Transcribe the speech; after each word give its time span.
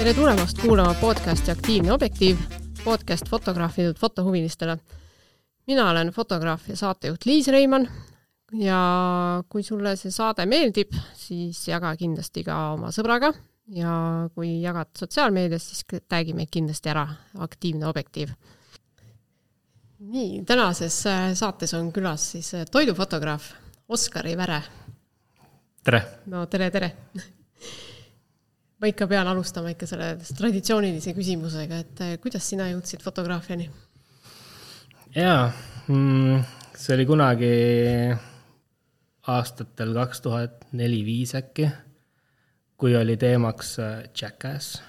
tere 0.00 0.14
tulemast 0.16 0.56
kuulama 0.62 0.94
podcasti 0.96 1.50
Aktiivne 1.52 1.92
objektiiv, 1.92 2.38
podcast 2.84 3.28
fotograafidelt 3.28 3.98
fotohuvilistele. 3.98 4.78
mina 5.66 5.90
olen 5.90 6.08
fotograaf 6.08 6.68
ja 6.68 6.76
saatejuht 6.76 7.24
Liis 7.24 7.48
Reimann 7.48 7.88
ja 8.52 8.78
kui 9.48 9.62
sulle 9.62 9.92
see 9.96 10.10
saade 10.10 10.46
meeldib, 10.46 10.94
siis 11.14 11.68
jaga 11.68 11.90
kindlasti 12.00 12.44
ka 12.44 12.56
oma 12.72 12.88
sõbraga 12.96 13.34
ja 13.76 13.92
kui 14.34 14.62
jagad 14.62 14.88
sotsiaalmeedias, 14.96 15.66
siis 15.68 15.84
tag'i 16.08 16.32
meid 16.32 16.48
kindlasti 16.50 16.88
ära, 16.88 17.04
Aktiivne 17.38 17.86
objektiiv. 17.86 18.32
nii, 19.98 20.44
tänases 20.48 20.96
äh, 21.06 21.34
saates 21.34 21.74
on 21.74 21.92
külas 21.92 22.30
siis 22.32 22.54
äh, 22.54 22.64
toidufotograaf 22.70 23.52
Oskari 23.88 24.32
Väre. 24.36 24.62
tere! 25.84 26.02
no 26.26 26.46
tere, 26.46 26.70
tere! 26.70 26.90
Ma 28.80 28.88
ikka 28.88 29.06
pean 29.10 29.28
alustama 29.28 29.74
ikka 29.74 29.88
selle 29.88 30.14
traditsioonilise 30.38 31.14
küsimusega, 31.16 31.80
et 31.84 32.02
äh, 32.04 32.16
kuidas 32.22 32.48
sina 32.48 32.70
jõudsid 32.70 33.04
fotograafiani? 33.04 33.68
jaa 35.16 35.50
mm,, 35.88 36.44
see 36.78 36.96
oli 36.96 37.06
kunagi 37.08 37.54
aastatel 39.30 39.92
kaks 39.96 40.22
tuhat 40.24 40.64
neli-viis 40.76 41.34
äkki, 41.38 41.68
kui 42.80 42.96
oli 42.96 43.18
teemaks 43.20 43.76
äh, 43.82 43.96
Jackass 44.16 44.80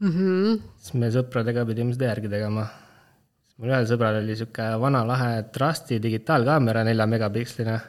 mm. 0.00 0.10
-hmm. 0.10 0.60
siis 0.78 0.94
me 0.94 1.12
sõpradega 1.12 1.66
pidime 1.68 1.92
seda 1.92 2.12
järgi 2.12 2.32
tegema. 2.32 2.66
mul 3.56 3.72
ühel 3.72 3.88
sõbral 3.88 4.20
oli 4.22 4.36
sihuke 4.36 4.70
vana 4.80 5.04
lahe 5.06 5.42
Trusti 5.52 6.00
digitaalkaamera 6.02 6.84
nelja 6.84 7.06
megapiksline. 7.06 7.80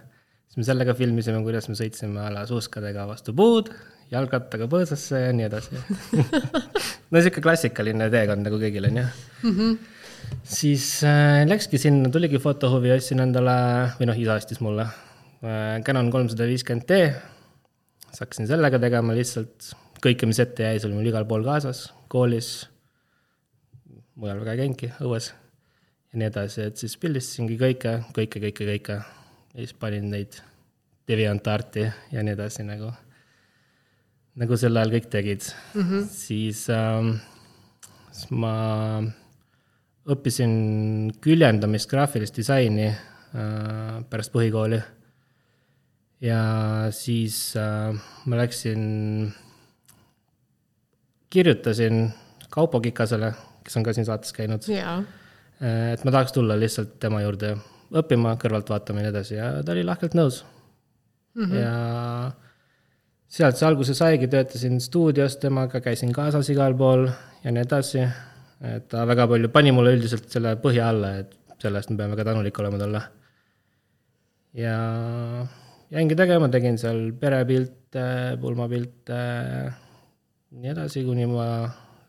siis 0.47 0.57
me 0.57 0.63
sellega 0.63 0.93
filmisime, 0.93 1.43
kuidas 1.43 1.69
me 1.69 1.75
sõitsime 1.75 2.19
a 2.25 2.33
la 2.33 2.45
suuskadega 2.45 3.07
vastu 3.07 3.33
puud, 3.33 3.71
jalgrattaga 4.11 4.70
põõsasse 4.71 5.25
ja 5.25 5.34
nii 5.35 5.47
edasi 5.49 5.81
no 7.11 7.22
sihuke 7.22 7.44
klassikaline 7.44 8.11
teekond 8.13 8.47
nagu 8.47 8.59
kõigil 8.61 8.88
on 8.91 9.02
ju 9.02 9.08
mm. 9.08 9.58
-hmm. 9.58 9.75
siis 10.44 10.88
äh, 11.08 11.44
läkski 11.50 11.81
sinna, 11.81 12.09
tuligi 12.13 12.39
fotohuvi, 12.39 12.95
ostsin 12.95 13.25
endale, 13.25 13.58
või 14.00 14.11
noh, 14.11 14.23
isa 14.23 14.39
ostis 14.39 14.63
mulle 14.63 14.88
Äh, 15.38 15.83
Canon 15.85 16.08
kolmsada 16.09 16.47
viiskümmend 16.50 16.88
D, 16.89 17.11
siis 18.08 18.23
hakkasin 18.23 18.47
sellega 18.50 18.80
tegema 18.81 19.13
lihtsalt, 19.13 19.67
kõike, 20.02 20.25
mis 20.25 20.39
ette 20.41 20.66
jäi, 20.66 20.80
see 20.80 20.89
oli 20.89 20.97
mul 20.97 21.09
igal 21.11 21.28
pool 21.30 21.45
kaasas, 21.45 21.83
koolis, 22.09 22.50
mujal 24.17 24.41
väga 24.41 24.55
ei 24.55 24.63
käinudki, 24.63 24.89
õues 25.05 25.30
ja 25.30 26.17
nii 26.17 26.30
edasi, 26.31 26.66
et 26.72 26.81
siis 26.81 26.97
pildistasingi 26.97 27.58
kõike, 27.61 27.94
kõike, 28.17 28.41
kõike, 28.47 28.69
kõike 28.72 28.97
ja 28.97 29.59
siis 29.59 29.75
panin 29.78 30.09
neid 30.09 30.39
DeviantArti 31.08 31.85
ja 31.85 32.25
nii 32.25 32.33
edasi 32.33 32.66
nagu, 32.66 32.89
nagu 34.38 34.57
sel 34.59 34.77
ajal 34.77 34.93
kõik 34.93 35.09
tegid 35.09 35.47
mm. 35.73 35.81
-hmm. 35.81 36.05
siis 36.13 36.67
ähm, 36.69 37.16
siis 38.17 38.33
ma 38.33 38.53
õppisin 40.07 40.53
küljendamist, 41.21 41.89
graafilist 41.91 42.38
disaini 42.39 42.88
äh, 42.88 43.97
pärast 44.09 44.31
põhikooli 44.33 44.79
ja 46.23 46.41
siis 46.95 47.55
äh, 47.59 47.94
ma 48.25 48.39
läksin, 48.39 49.27
kirjutasin 51.29 52.07
Kaupo 52.49 52.79
Kikasele, 52.81 53.33
kes 53.63 53.75
on 53.77 53.83
ka 53.85 53.94
siin 53.94 54.07
saates 54.07 54.31
käinud. 54.33 54.63
Äh, 54.72 55.91
et 55.94 56.05
ma 56.07 56.13
tahaks 56.16 56.33
tulla 56.33 56.55
lihtsalt 56.57 56.95
tema 57.03 57.22
juurde 57.22 57.57
õppima, 57.94 58.38
kõrvalt 58.41 58.72
vaatama 58.72 59.03
ja 59.03 59.07
nii 59.07 59.13
edasi 59.13 59.38
ja 59.38 59.51
ta 59.63 59.75
oli 59.75 59.85
lahkelt 59.88 60.16
nõus 60.17 60.41
mm. 61.35 61.44
-hmm. 61.44 61.59
ja 61.59 62.31
sealt 63.28 63.59
see 63.59 63.67
alguse 63.67 63.95
saigi, 63.97 64.30
töötasin 64.31 64.80
stuudios 64.83 65.38
temaga, 65.42 65.81
käisin 65.83 66.14
kaasas 66.16 66.50
igal 66.53 66.75
pool 66.80 67.08
ja 67.44 67.53
nii 67.53 67.66
edasi. 67.66 68.06
et 68.64 68.88
ta 68.89 69.06
väga 69.06 69.28
palju 69.30 69.50
pani 69.53 69.72
mulle 69.72 69.94
üldiselt 69.97 70.29
selle 70.34 70.56
põhja 70.62 70.90
alla, 70.90 71.18
et 71.22 71.35
selle 71.62 71.81
eest 71.81 71.91
me 71.91 71.97
peame 72.00 72.18
ka 72.18 72.25
tänulik 72.25 72.59
olema 72.59 72.79
talle. 72.81 73.01
ja 74.57 74.78
jäingi 75.94 76.16
tegema, 76.16 76.50
tegin 76.50 76.79
seal 76.81 77.12
perepilte, 77.19 78.38
pulmapilte, 78.41 79.19
nii 80.57 80.74
edasi, 80.74 81.03
kuni 81.06 81.28
ma 81.30 81.47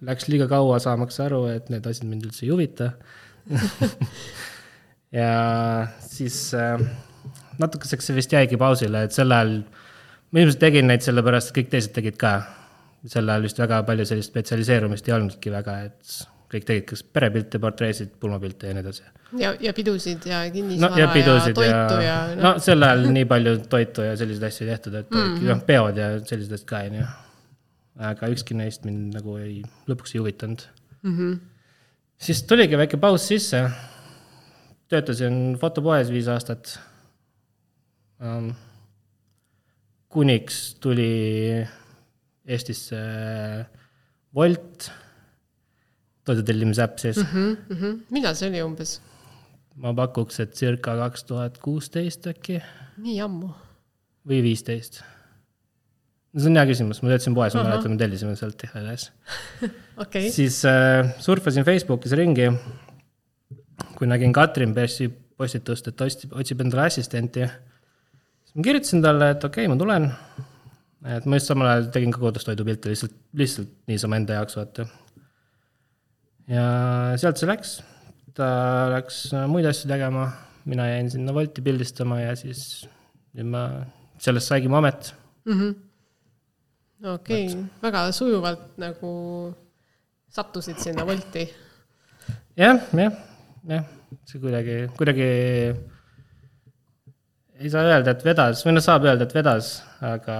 läks 0.06 0.28
liiga 0.30 0.46
kaua 0.50 0.78
saamaks 0.82 1.18
aru, 1.26 1.46
et 1.50 1.68
need 1.74 1.86
asjad 1.90 2.06
mind 2.06 2.28
üldse 2.28 2.44
ei 2.46 2.52
huvita 2.52 2.92
ja 5.18 5.32
siis 6.04 6.38
äh, 6.54 6.78
natukeseks 7.58 8.06
see 8.06 8.16
vist 8.18 8.32
jäigi 8.32 8.58
pausile, 8.60 9.02
et 9.06 9.16
sel 9.16 9.34
ajal 9.34 9.58
ma 10.32 10.40
ilmselt 10.42 10.60
tegin 10.60 10.88
neid 10.90 11.04
sellepärast, 11.04 11.50
et 11.50 11.60
kõik 11.60 11.70
teised 11.74 11.94
tegid 11.96 12.16
ka. 12.20 12.32
sel 13.06 13.28
ajal 13.30 13.46
vist 13.46 13.58
väga 13.58 13.82
palju 13.86 14.04
sellist 14.08 14.32
spetsialiseerumist 14.32 15.08
ei 15.08 15.14
olnudki 15.14 15.52
väga, 15.54 15.76
et 15.86 16.18
kõik 16.48 16.64
tegid 16.68 16.86
kas 16.88 17.02
perepilte, 17.04 17.60
portreesid, 17.60 18.14
pulmapilte 18.20 18.70
ja 18.70 18.76
nii 18.76 18.84
edasi. 18.84 19.04
ja, 19.40 19.52
ja 19.60 19.72
pidusid 19.76 20.24
ja 20.28 20.40
kinnisvara 20.52 20.94
no, 20.94 21.00
ja, 21.02 21.08
ja 21.12 21.52
toitu 21.54 21.66
ja, 21.68 21.82
ja 22.04 22.16
no. 22.34 22.42
no 22.46 22.52
sel 22.64 22.82
ajal 22.84 23.04
nii 23.12 23.28
palju 23.28 23.54
toitu 23.68 24.06
ja 24.06 24.16
selliseid 24.16 24.48
asju 24.48 24.64
ei 24.66 24.72
tehtud, 24.72 24.96
et 25.02 25.10
mm 25.10 25.18
-hmm. 25.20 25.50
noh, 25.52 25.62
peod 25.68 26.00
ja 26.00 26.08
sellised 26.20 26.56
asjad 26.56 26.68
ka, 26.70 26.82
onju. 26.88 27.04
aga 28.08 28.32
ükski 28.32 28.56
neist 28.56 28.88
mind 28.88 29.14
nagu 29.18 29.36
ei, 29.36 29.60
lõpuks 29.90 30.14
ei 30.14 30.22
huvitanud 30.22 30.64
mm. 31.02 31.16
-hmm. 31.18 31.38
siis 32.18 32.42
tuligi 32.42 32.78
väike 32.78 32.96
paus 32.96 33.28
sisse. 33.28 33.70
töötasin 34.88 35.58
fotopoes 35.60 36.10
viis 36.10 36.28
aastat 36.28 36.78
um,. 38.20 38.54
Kuniks 40.08 40.74
tuli 40.80 41.10
Eestisse 42.48 42.96
Wolt 44.36 44.88
toidutellimise 46.24 46.82
äpp 46.84 46.98
siis 46.98 47.16
mm. 47.16 47.28
-hmm, 47.32 47.56
mm 47.68 47.76
-hmm. 47.76 48.00
millal 48.10 48.34
see 48.34 48.48
oli 48.48 48.62
umbes? 48.62 48.98
ma 49.76 49.94
pakuks, 49.94 50.40
et 50.40 50.56
circa 50.58 50.96
kaks 50.96 51.24
tuhat 51.24 51.58
kuusteist 51.62 52.26
äkki. 52.26 52.60
nii 53.04 53.20
ammu? 53.20 53.52
või 54.28 54.42
viisteist. 54.42 55.00
no 56.32 56.40
see 56.40 56.50
on 56.50 56.60
hea 56.60 56.66
küsimus, 56.72 57.02
ma 57.02 57.12
töötasin 57.12 57.36
poes, 57.36 57.54
ma 57.54 57.64
mäletan, 57.68 57.94
me 57.94 58.00
tellisime 58.00 58.36
sealt 58.36 58.64
igatahes 58.64 59.10
okay.. 60.02 60.30
siis 60.34 60.60
äh, 60.68 61.14
surfasin 61.24 61.64
Facebookis 61.68 62.12
ringi, 62.12 62.50
kui 63.96 64.10
nägin 64.10 64.32
Katrin 64.32 64.74
Pessi 64.74 65.08
postitust, 65.38 65.88
et 65.88 66.00
otsib, 66.00 66.32
otsib 66.34 66.60
endale 66.64 66.88
assistenti. 66.88 67.46
Ma 68.58 68.64
kirjutasin 68.66 69.02
talle, 69.04 69.30
et 69.34 69.44
okei 69.46 69.66
okay,, 69.66 69.70
ma 69.70 69.78
tulen. 69.78 70.08
et 71.16 71.26
ma 71.30 71.38
just 71.38 71.50
samal 71.52 71.68
ajal 71.70 71.92
tegin 71.94 72.10
ka 72.14 72.22
kodustoidupilte 72.22 72.90
lihtsalt, 72.90 73.14
lihtsalt 73.38 73.70
niisama 73.90 74.18
enda 74.18 74.40
jaoks, 74.40 74.56
vaata 74.58 74.86
ja 76.50 76.64
sealt 77.20 77.38
see 77.38 77.48
läks, 77.48 77.74
ta 78.34 78.48
läks 78.96 79.20
muid 79.52 79.68
asju 79.70 79.90
tegema, 79.90 80.26
mina 80.68 80.88
jäin 80.90 81.10
sinna 81.12 81.34
Wolti 81.36 81.62
pildistama 81.64 82.18
ja 82.24 82.32
siis 82.38 82.62
nüüd 83.36 83.52
ma, 83.52 83.62
sellest 84.18 84.50
saigi 84.50 84.70
mu 84.72 84.80
amet 84.80 85.12
mm 85.46 85.54
-hmm.. 85.60 85.76
okei 87.14 87.46
okay., 87.46 87.62
väga 87.84 88.02
sujuvalt 88.16 88.74
nagu 88.82 89.12
sattusid 90.34 90.82
sinna 90.82 91.06
Wolti. 91.06 91.46
jah, 92.56 92.82
jah, 92.90 93.22
jah, 93.70 93.86
see 94.26 94.42
kuidagi, 94.42 94.80
kuidagi 94.98 95.30
ei 97.58 97.70
saa 97.70 97.84
öelda, 97.88 98.14
et 98.14 98.24
vedas, 98.24 98.62
või 98.66 98.76
noh, 98.76 98.84
saab 98.84 99.08
öelda, 99.08 99.26
et 99.26 99.34
vedas, 99.34 99.74
aga 100.04 100.38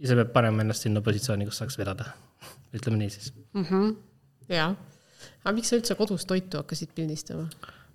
ise 0.00 0.16
peab 0.18 0.30
panema 0.36 0.64
ennast 0.64 0.86
sinna 0.86 1.02
positsiooni, 1.04 1.48
kus 1.48 1.60
saaks 1.62 1.78
vedada, 1.80 2.12
ütleme 2.76 3.00
nii 3.00 3.10
siis. 3.16 3.34
Mm. 3.54 3.66
-hmm 3.66 3.90
jaa, 4.54 4.70
aga 5.44 5.52
miks 5.56 5.70
sa 5.70 5.78
üldse 5.78 5.96
kodus 5.98 6.26
toitu 6.28 6.60
hakkasid 6.60 6.92
pildistama? 6.96 7.46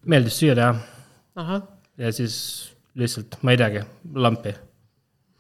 meeldis 0.06 0.38
süüa 0.40 0.56
teha. 0.58 1.60
ja 1.98 2.12
siis 2.14 2.38
lihtsalt, 2.96 3.40
ma 3.44 3.56
ei 3.56 3.60
teagi, 3.60 3.82
lampi. 4.16 4.54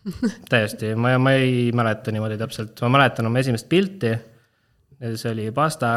Täiesti, 0.51 0.91
ma, 1.00 1.15
ma 1.21 1.33
ei 1.38 1.71
mäleta 1.75 2.13
niimoodi 2.13 2.38
täpselt, 2.38 2.81
ma 2.83 2.91
mäletan 2.97 3.30
oma 3.30 3.41
esimest 3.41 3.69
pilti. 3.69 4.12
see 5.00 5.31
oli 5.31 5.47
pasta, 5.56 5.95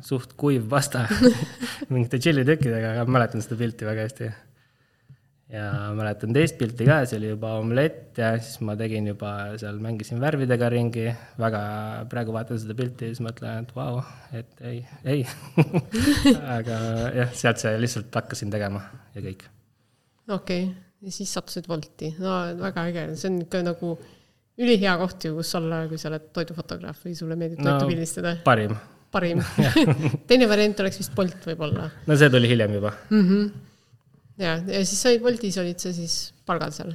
suht 0.00 0.32
kuiv 0.36 0.68
pasta. 0.68 1.04
Mingite 1.92 2.20
tšillitükkidega, 2.20 2.94
aga 2.94 3.04
ma 3.08 3.18
mäletan 3.18 3.44
seda 3.44 3.58
pilti 3.60 3.88
väga 3.88 4.06
hästi 4.06 4.30
ja 5.52 5.64
mäletan 5.96 6.32
teist 6.32 6.56
pilti 6.60 6.86
ka, 6.88 7.02
see 7.08 7.18
oli 7.20 7.32
juba 7.34 7.52
omelett 7.60 8.16
ja 8.18 8.30
siis 8.40 8.62
ma 8.64 8.74
tegin 8.78 9.10
juba 9.10 9.32
seal, 9.60 9.76
mängisin 9.84 10.20
värvidega 10.22 10.68
ringi, 10.72 11.10
väga, 11.40 11.62
praegu 12.12 12.32
vaatan 12.34 12.60
seda 12.60 12.76
pilti 12.78 13.08
ja 13.08 13.12
siis 13.12 13.24
mõtlen, 13.24 13.66
et 13.66 13.74
vau, 13.76 13.98
et 14.38 14.62
ei, 14.68 14.80
ei 15.04 15.26
aga 16.56 16.78
jah, 17.18 17.34
sealt 17.36 17.60
see 17.60 17.74
lihtsalt 17.82 18.16
hakkasin 18.22 18.52
tegema 18.54 18.80
ja 19.16 19.24
kõik. 19.26 19.44
okei 20.28 20.64
okay., 20.64 20.72
ja 21.02 21.12
siis 21.12 21.32
sattusid 21.34 21.68
Wolti, 21.68 22.14
no 22.22 22.38
väga 22.62 22.86
äge, 22.88 23.04
see 23.20 23.28
on 23.28 23.42
ikka 23.44 23.60
nagu 23.66 23.96
ülihea 24.62 24.94
koht 25.02 25.26
ju, 25.26 25.34
kus 25.36 25.52
olla, 25.58 25.82
kui 25.90 26.00
sa 26.00 26.08
oled 26.12 26.30
toidufotograaf 26.32 27.04
või 27.04 27.18
sulle 27.18 27.36
meeldib 27.36 27.60
no, 27.60 27.74
toitu 27.74 27.90
pildistada. 27.92 28.38
parim. 28.46 28.72
parim 29.12 29.44
teine 30.30 30.48
variant 30.48 30.80
oleks 30.80 31.02
vist 31.02 31.12
Bolt 31.18 31.44
võib-olla. 31.50 31.90
no 32.08 32.16
see 32.16 32.32
tuli 32.32 32.48
hiljem 32.54 32.78
juba 32.78 32.94
mm. 33.10 33.28
-hmm 33.28 33.68
ja, 34.42 34.58
ja 34.58 34.82
siis 34.84 35.00
sa 35.00 35.12
olid 35.12 35.24
Woltis, 35.26 35.58
olid 35.62 35.82
sa 35.82 35.94
siis 35.94 36.18
palgal 36.48 36.74
seal? 36.74 36.92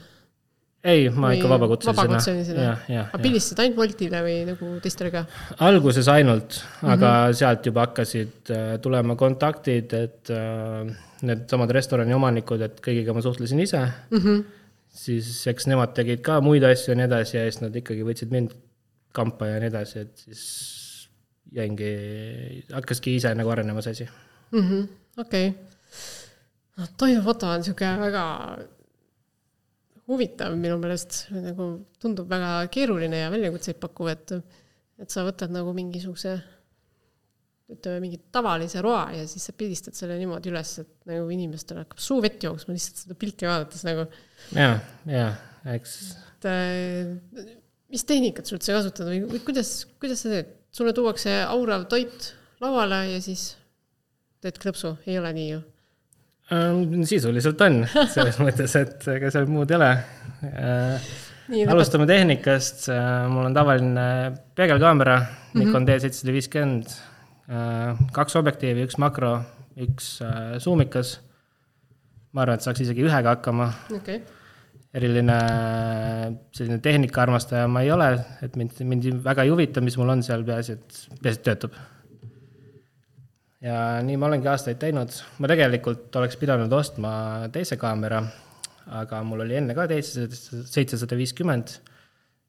ei, 0.88 1.08
ma 1.12 1.32
ikka 1.36 1.50
vabakutselisena. 1.52 2.62
aga 2.62 2.94
jah. 2.94 3.16
pildistasid 3.24 3.62
ainult 3.64 3.82
Woltile 3.82 4.22
või 4.26 4.36
nagu 4.48 4.70
teistele 4.84 5.12
ka? 5.14 5.24
alguses 5.68 6.08
ainult, 6.14 6.62
aga 6.84 7.12
Mhm. 7.12 7.40
sealt 7.42 7.66
juba 7.70 7.88
hakkasid 7.88 8.54
äh, 8.54 8.70
tulema 8.84 9.18
kontaktid, 9.20 9.94
et 9.98 10.32
äh, 10.32 10.94
needsamad 11.28 11.74
restorani 11.76 12.14
omanikud, 12.14 12.62
et 12.62 12.80
kõigiga 12.84 13.16
ma 13.16 13.26
suhtlesin 13.26 13.60
ise 13.60 13.82
mm. 13.82 14.22
-hmm. 14.22 14.44
siis 15.04 15.48
eks 15.48 15.68
nemad 15.68 15.96
tegid 15.98 16.22
ka 16.22 16.40
muid 16.42 16.64
asju 16.64 16.94
ja 16.94 17.00
nii 17.02 17.10
edasi 17.10 17.38
ja 17.38 17.46
siis 17.50 17.62
nad 17.62 17.76
ikkagi 17.76 18.06
võtsid 18.06 18.32
mind 18.32 18.54
kampa 19.18 19.48
ja 19.48 19.60
nii 19.60 19.72
edasi, 19.74 20.06
et 20.06 20.26
siis 20.28 20.44
jäingi, 21.56 21.92
hakkaski 22.74 23.16
ise 23.18 23.34
nagu 23.36 23.50
arenema 23.50 23.82
see 23.82 23.92
asi. 23.98 24.08
okei. 25.18 25.54
noh, 26.78 26.92
toidufoto 27.00 27.50
on 27.52 27.64
niisugune 27.64 27.94
väga 28.02 28.26
huvitav 30.08 30.56
minu 30.56 30.78
meelest, 30.80 31.26
nagu 31.34 31.72
tundub 32.02 32.30
väga 32.32 32.52
keeruline 32.72 33.26
ja 33.26 33.32
väljakutseid 33.34 33.82
pakkuv, 33.82 34.14
et 34.14 34.38
et 34.98 35.14
sa 35.14 35.22
võtad 35.28 35.52
nagu 35.54 35.74
mingisuguse 35.78 36.32
ütleme, 37.68 38.00
mingi 38.02 38.18
tavalise 38.34 38.82
roa 38.82 39.10
ja 39.14 39.26
siis 39.30 39.44
sa 39.50 39.54
pildistad 39.54 39.94
selle 39.98 40.16
niimoodi 40.18 40.50
üles, 40.50 40.72
et 40.82 41.12
nagu 41.12 41.28
inimestel 41.36 41.82
hakkab 41.84 42.00
suu 42.02 42.22
vett 42.24 42.42
jooksma 42.42 42.74
lihtsalt 42.74 43.04
seda 43.04 43.18
pilti 43.20 43.50
vaadates 43.50 43.84
nagu, 43.86 44.08
ja, 44.56 44.72
ja 45.12 45.28
eks 45.76 45.98
et 46.38 46.48
äh, 46.50 47.54
mis 47.92 48.06
tehnikat 48.08 48.48
sa 48.48 48.58
üldse 48.58 48.76
kasutad 48.76 49.10
või, 49.10 49.22
või 49.28 49.42
kuidas, 49.46 49.82
kuidas 50.02 50.24
sa 50.24 50.34
teed? 50.34 50.54
sulle 50.78 50.92
tuuakse 50.94 51.32
aurav 51.48 51.88
toit 51.90 52.32
lauale 52.62 53.00
ja 53.14 53.22
siis 53.24 53.56
teed 54.44 54.60
klõpsu, 54.62 54.94
ei 55.08 55.18
ole 55.18 55.32
nii 55.34 55.48
ju? 55.50 55.62
Ähm, 56.54 57.04
sisuliselt 57.08 57.62
on, 57.66 57.82
selles 58.14 58.40
mõttes, 58.46 58.76
et 58.80 59.08
ega 59.18 59.32
seal 59.34 59.50
muud 59.52 59.72
ei 59.74 59.80
ole 59.80 59.92
äh,. 60.48 61.12
alustame 61.72 62.08
tehnikast, 62.10 62.90
mul 63.32 63.50
on 63.50 63.56
tavaline 63.56 64.08
peegelkaamera 64.56 65.20
Nikon 65.58 65.88
D 65.88 65.96
seitsesada 66.04 66.34
viiskümmend, 66.36 66.92
kaks 68.14 68.36
objektiivi, 68.36 68.84
üks 68.88 68.98
makro, 69.02 69.38
üks 69.78 70.18
äh, 70.26 70.58
suumikas. 70.62 71.20
ma 72.36 72.44
arvan, 72.44 72.60
et 72.60 72.66
saaks 72.66 72.84
isegi 72.84 73.06
ühega 73.06 73.32
hakkama, 73.34 73.70
okei, 73.96 74.20
eriline 74.98 75.38
selline 76.54 76.78
tehnikaarmastaja 76.84 77.70
ma 77.72 77.82
ei 77.86 77.92
ole, 77.94 78.10
et 78.46 78.58
mind, 78.60 78.82
mind 78.86 79.08
väga 79.26 79.46
ei 79.46 79.54
huvita, 79.54 79.82
mis 79.82 79.98
mul 79.98 80.12
on 80.14 80.24
seal, 80.26 80.44
peaasi, 80.46 80.76
et, 80.78 81.00
peaasi, 81.22 81.40
et 81.40 81.46
töötab. 81.48 81.78
Ja 83.64 83.78
nii 84.06 84.18
ma 84.20 84.30
olengi 84.30 84.50
aastaid 84.52 84.80
teinud, 84.82 85.14
ma 85.42 85.50
tegelikult 85.50 86.16
oleks 86.20 86.38
pidanud 86.40 86.74
ostma 86.78 87.12
teise 87.54 87.78
kaamera, 87.82 88.22
aga 89.00 89.22
mul 89.28 89.46
oli 89.46 89.58
enne 89.60 89.76
ka 89.78 89.88
teise 89.90 90.28
seitsesada 90.32 91.18
viiskümmend, 91.20 91.78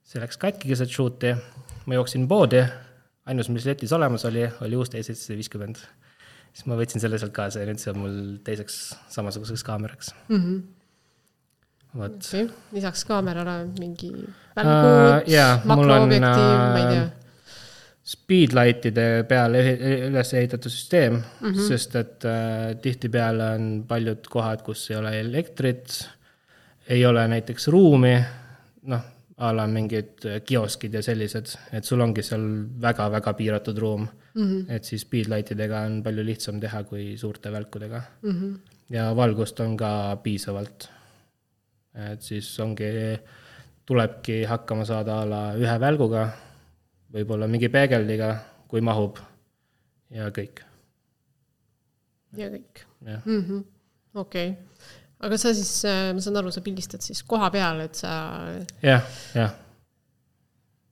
see 0.05 0.21
läks 0.21 0.39
katki 0.41 0.71
keset 0.71 0.91
shoot'i, 0.93 1.33
ma 1.85 1.97
jooksin 1.97 2.27
poodi, 2.29 2.61
ainus, 3.29 3.49
mis 3.53 3.67
letis 3.69 3.93
olemas 3.95 4.25
oli, 4.29 4.45
oli 4.65 4.79
uus 4.79 4.91
D 4.93 5.01
seitsesada 5.01 5.39
viiskümmend. 5.39 5.81
siis 6.49 6.65
ma 6.65 6.77
võtsin 6.79 7.01
selle 7.01 7.19
sealt 7.21 7.33
kaasa 7.33 7.61
ja 7.61 7.69
nüüd 7.69 7.81
see 7.81 7.93
on 7.93 8.03
mul 8.03 8.19
teiseks 8.45 8.81
samasuguseks 9.13 9.63
kaameraks. 9.63 10.13
vot. 11.95 12.21
okei, 12.21 12.47
lisaks 12.73 13.05
kaamerale 13.09 13.65
mingi 13.77 14.13
Äh, 14.59 14.65
välgud 14.65 15.29
uh,, 15.29 15.65
makroobjektiiv, 15.65 16.59
ma 16.73 16.79
ei 16.79 16.85
tea. 16.89 17.03
äh, 17.03 17.18
Speedlightide 18.09 19.23
peale 19.29 19.59
ehi- 19.61 19.97
üles 20.07 20.33
ehitatud 20.33 20.71
süsteem 20.73 21.19
mm, 21.19 21.51
-hmm. 21.51 21.67
sest 21.67 21.95
et 21.95 22.25
äh, 22.25 22.75
tihtipeale 22.81 23.51
on 23.55 23.67
paljud 23.87 24.25
kohad, 24.29 24.63
kus 24.65 24.87
ei 24.91 24.97
ole 24.97 25.19
elektrit, 25.19 26.09
ei 26.89 27.05
ole 27.05 27.27
näiteks 27.27 27.67
ruumi, 27.67 28.15
noh, 28.89 29.03
a 29.37 29.51
la 29.55 29.67
mingid 29.67 30.25
äh, 30.25 30.41
kioskid 30.41 30.97
ja 30.97 31.03
sellised, 31.05 31.53
et 31.73 31.85
sul 31.85 32.01
ongi 32.01 32.25
seal 32.25 32.47
väga-väga 32.81 33.33
piiratud 33.33 33.77
ruum 33.77 34.07
mm. 34.33 34.43
-hmm. 34.43 34.65
et 34.73 34.83
siis 34.83 35.05
speedlightidega 35.05 35.85
on 35.85 36.01
palju 36.03 36.25
lihtsam 36.25 36.59
teha 36.59 36.83
kui 36.83 37.17
suurte 37.17 37.51
välkudega 37.51 38.01
mm. 38.21 38.31
-hmm. 38.31 38.57
ja 38.89 39.15
valgust 39.15 39.59
on 39.59 39.77
ka 39.77 40.17
piisavalt. 40.23 40.89
et 42.11 42.21
siis 42.21 42.59
ongi, 42.59 42.89
tulebki 43.85 44.43
hakkama 44.43 44.85
saada 44.85 45.21
a 45.21 45.29
la 45.29 45.53
ühe 45.53 45.79
välguga 45.79 46.29
võib-olla 47.13 47.47
mingi 47.49 47.69
peegeldiga, 47.73 48.33
kui 48.69 48.83
mahub 48.85 49.19
ja 50.13 50.29
kõik, 50.33 50.61
ja 52.37 52.49
kõik, 52.53 52.83
jah. 53.07 53.25
okei. 54.21 54.53
aga 55.25 55.39
sa 55.41 55.53
siis, 55.57 55.73
ma 55.85 56.23
saan 56.23 56.41
aru, 56.41 56.53
sa 56.53 56.63
pildistad 56.65 57.05
siis 57.05 57.23
koha 57.27 57.49
peal, 57.53 57.83
et 57.85 57.97
sa, 57.99 58.13
jah, 58.85 59.05
jah, 59.37 59.55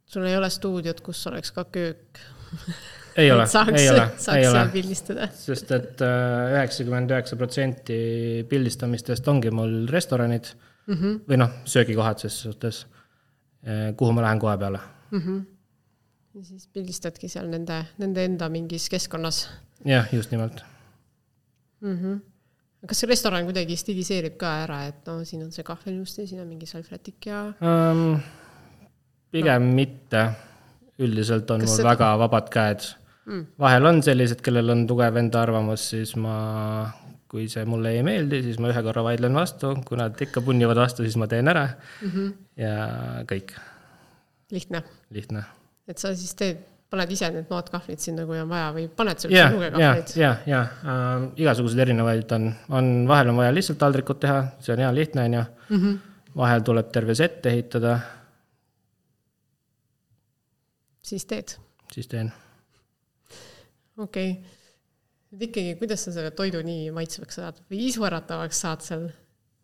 sul 0.08 0.28
ei 0.30 0.38
ole 0.38 0.50
stuudiot, 0.54 1.02
kus 1.06 1.26
oleks 1.30 1.54
ka 1.56 1.68
köök. 1.74 2.22
ei 3.22 3.32
ole, 3.34 3.48
ei 3.74 3.90
ole, 3.90 4.06
ei 4.38 4.48
ole 4.48 4.62
sest 5.42 5.72
et 5.74 6.04
äh, 6.06 6.54
üheksakümmend 6.54 7.12
üheksa 7.12 7.38
protsenti 7.40 7.98
pildistamistest 8.50 9.28
ongi 9.28 9.50
mul 9.52 9.88
restoranid 9.90 10.52
mm 10.86 10.94
-hmm. 10.94 11.20
või 11.30 11.42
noh, 11.42 11.58
söögikohad 11.66 12.22
ses 12.22 12.38
suhtes, 12.46 12.86
kuhu 13.98 14.14
ma 14.14 14.22
lähen 14.22 14.40
koha 14.40 14.58
peale. 14.58 14.80
Ja 16.38 16.44
siis 16.46 16.68
pildistadki 16.74 17.30
seal 17.32 17.48
nende, 17.50 17.80
nende 18.02 18.26
enda 18.28 18.50
mingis 18.54 18.88
keskkonnas. 18.94 19.48
jah, 19.86 20.10
just 20.14 20.34
nimelt. 20.34 20.62
kas 22.88 23.02
see 23.02 23.10
restoran 23.10 23.48
kuidagi 23.48 23.78
stiliseerib 23.80 24.38
ka 24.40 24.52
ära, 24.66 24.84
et 24.92 25.10
no 25.10 25.24
siin 25.26 25.48
on 25.48 25.52
see 25.56 25.66
kahvliust 25.66 26.22
ja 26.22 26.28
siin 26.30 26.44
on 26.44 26.48
mingi 26.52 26.70
salvrätik 26.70 27.30
ja 27.32 27.42
Um, 27.58 28.20
pigem 29.34 29.70
no. 29.70 29.76
mitte, 29.82 30.24
üldiselt 31.00 31.50
on 31.52 31.66
Kas 31.66 31.74
mul 31.74 31.82
seda- 31.82 31.90
väga 31.96 32.14
vabad 32.22 32.54
käed 32.54 32.86
mm.. 33.26 33.44
vahel 33.66 33.90
on 33.90 34.04
sellised, 34.06 34.46
kellel 34.46 34.70
on 34.76 34.86
tugev 34.90 35.18
enda 35.18 35.42
arvamus, 35.42 35.90
siis 35.96 36.14
ma, 36.22 36.38
kui 37.28 37.50
see 37.50 37.66
mulle 37.66 37.98
ei 37.98 38.06
meeldi, 38.06 38.44
siis 38.46 38.62
ma 38.62 38.70
ühe 38.70 38.86
korra 38.86 39.04
vaidlen 39.10 39.34
vastu, 39.42 39.74
kui 39.90 39.98
nad 39.98 40.22
ikka 40.22 40.46
punnivad 40.46 40.86
vastu, 40.86 41.06
siis 41.08 41.18
ma 41.18 41.28
teen 41.28 41.50
ära 41.50 41.66
mm. 41.74 42.10
-hmm. 42.14 42.34
ja 42.62 42.80
kõik, 43.26 43.58
lihtne, 44.54 44.86
lihtne. 45.10 45.48
Et 45.88 46.02
sa 46.02 46.12
siis 46.16 46.34
teed, 46.38 46.64
paned 46.92 47.12
ise 47.12 47.30
need 47.34 47.50
noad 47.52 47.70
kahvlid 47.72 48.00
sinna, 48.00 48.26
kui 48.28 48.40
on 48.40 48.50
vaja 48.52 48.72
või 48.76 48.88
paned 49.00 49.20
sa 49.20 49.28
ja 49.28 49.32
üldse, 49.32 49.44
ja, 49.44 49.48
lugekahvleid? 49.56 50.14
ja, 50.20 50.34
ja 50.48 50.62
äh, 50.64 51.28
igasuguseid 51.44 51.84
erinevaid 51.88 52.32
on, 52.38 52.50
on, 52.80 52.92
vahel 53.10 53.34
on 53.34 53.42
vaja 53.42 53.56
lihtsalt 53.56 53.80
taldrikut 53.82 54.22
teha, 54.24 54.42
see 54.64 54.76
on 54.76 54.84
hea 54.86 54.92
lihtne, 54.96 55.28
on 55.28 55.40
ju. 55.40 55.46
Mhm. 55.76 55.98
vahel 56.38 56.62
tuleb 56.62 56.92
terve 56.94 57.16
sett 57.18 57.46
ehitada, 57.50 57.98
siis 61.08 61.26
teed, 61.26 61.56
siis 61.92 62.08
teen 62.12 62.32
okei 63.98 64.32
okay.. 64.32 64.58
et 65.34 65.48
ikkagi, 65.50 65.76
kuidas 65.80 66.04
sa 66.06 66.14
selle 66.16 66.32
toidu 66.38 66.62
nii 66.66 66.92
maitsvaks 66.96 67.40
saad 67.42 67.64
või 67.72 67.88
isuäratavaks 67.90 68.62
saad 68.66 68.86
seal 68.86 69.08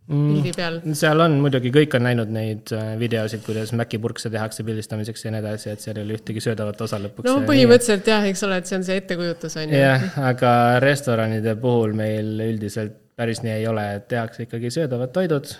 pildi 0.10 0.53
peal? 0.55 0.79
seal 0.98 1.24
on 1.24 1.38
muidugi, 1.43 1.72
kõik 1.74 1.98
on 1.98 2.05
näinud 2.07 2.31
neid 2.33 2.74
äh, 2.75 2.93
videosid, 3.00 3.43
kuidas 3.45 3.74
mäkipurkse 3.77 4.31
tehakse 4.33 4.65
pildistamiseks 4.67 5.25
ja 5.25 5.33
nii 5.33 5.43
edasi, 5.43 5.69
et 5.74 5.83
seal 5.86 6.00
ei 6.00 6.07
ole 6.07 6.17
ühtegi 6.17 6.43
söödavat 6.43 6.81
osa 6.86 7.00
lõpuks. 7.03 7.29
no 7.29 7.45
põhimõtteliselt 7.48 8.10
jah, 8.13 8.25
eks 8.29 8.43
ole, 8.48 8.60
et 8.60 8.69
see 8.69 8.79
on 8.79 8.88
see 8.89 9.00
ettekujutus 9.03 9.57
on 9.62 9.69
ju. 9.69 9.79
jah, 9.79 10.10
aga 10.31 10.51
restoranide 10.83 11.55
puhul 11.62 11.95
meil 11.98 12.36
üldiselt 12.50 13.00
päris 13.15 13.43
nii 13.45 13.57
ei 13.60 13.67
ole, 13.69 13.86
et 13.98 14.07
tehakse 14.12 14.48
ikkagi 14.48 14.72
söödavad 14.74 15.13
toidud. 15.15 15.51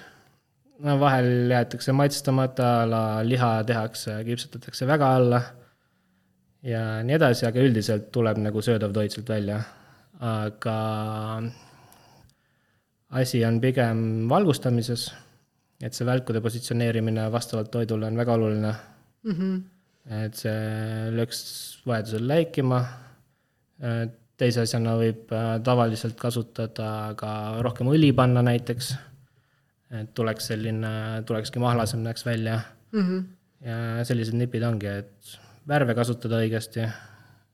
no 0.84 1.00
vahel 1.00 1.52
jäetakse 1.54 1.96
maitstamata, 1.96 2.70
a 2.82 2.88
la 2.90 3.04
liha 3.26 3.52
tehakse, 3.68 4.18
kriipsutatakse 4.24 4.88
väga 4.90 5.16
alla 5.18 5.42
ja 6.64 6.84
nii 7.04 7.16
edasi, 7.20 7.46
aga 7.48 7.64
üldiselt 7.64 8.10
tuleb 8.16 8.40
nagu 8.44 8.62
söödav 8.64 8.94
toit 8.96 9.16
sealt 9.16 9.30
välja. 9.30 9.62
aga 10.24 10.78
asi 13.14 13.44
on 13.46 13.60
pigem 13.62 14.00
valgustamises, 14.30 15.08
et 15.84 15.94
see 15.94 16.08
välkude 16.08 16.42
positsioneerimine 16.42 17.28
vastavalt 17.32 17.72
toidule 17.74 18.08
on 18.10 18.18
väga 18.18 18.34
oluline 18.34 18.74
mm. 19.24 19.36
-hmm. 19.38 19.62
et 20.26 20.36
see 20.36 21.12
lööks 21.18 21.42
vajadusel 21.88 22.28
läikima. 22.28 22.86
teise 24.38 24.62
asjana 24.62 24.96
võib 24.98 25.32
äh, 25.36 25.60
tavaliselt 25.64 26.16
kasutada 26.18 27.14
ka 27.18 27.62
rohkem 27.62 27.88
õli 27.88 28.14
panna 28.16 28.42
näiteks. 28.42 28.96
et 29.92 30.14
tuleks 30.14 30.48
selline, 30.48 31.24
tulekski 31.26 31.60
mahlasem 31.60 32.00
näeks 32.00 32.26
välja 32.26 32.62
mm. 32.92 33.02
-hmm. 33.02 33.24
ja 33.68 34.06
sellised 34.06 34.34
nipid 34.34 34.64
ongi, 34.64 34.88
et 34.88 35.38
värve 35.68 35.94
kasutada 35.96 36.40
õigesti 36.42 36.88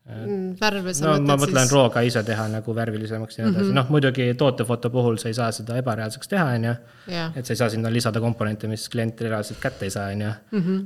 värve 0.09 0.93
sa 0.97 1.05
no 1.05 1.11
mõtled 1.13 1.27
ma 1.27 1.35
mõtlen 1.37 1.67
siis, 1.67 1.73
rooga 1.75 2.01
ise 2.05 2.21
teha 2.25 2.47
nagu 2.49 2.73
värvilisemaks 2.75 3.37
ja 3.37 3.43
nii 3.43 3.51
edasi 3.51 3.63
mm 3.63 3.69
-hmm., 3.69 3.77
noh 3.77 3.89
muidugi 3.93 4.25
tootefoto 4.37 4.89
puhul 4.89 5.19
sa 5.21 5.29
ei 5.29 5.37
saa 5.37 5.51
seda 5.53 5.77
ebareaalseks 5.77 6.27
teha, 6.27 6.45
on 6.57 6.65
ju. 6.65 6.73
et 7.35 7.45
sa 7.45 7.53
ei 7.53 7.59
saa 7.61 7.69
sinna 7.69 7.91
lisada 7.93 8.21
komponente, 8.21 8.67
mis 8.67 8.89
klient 8.89 9.21
reaalselt 9.21 9.59
kätte 9.59 9.85
ei 9.85 9.93
saa, 9.93 10.07
on 10.09 10.21
ju. 10.21 10.31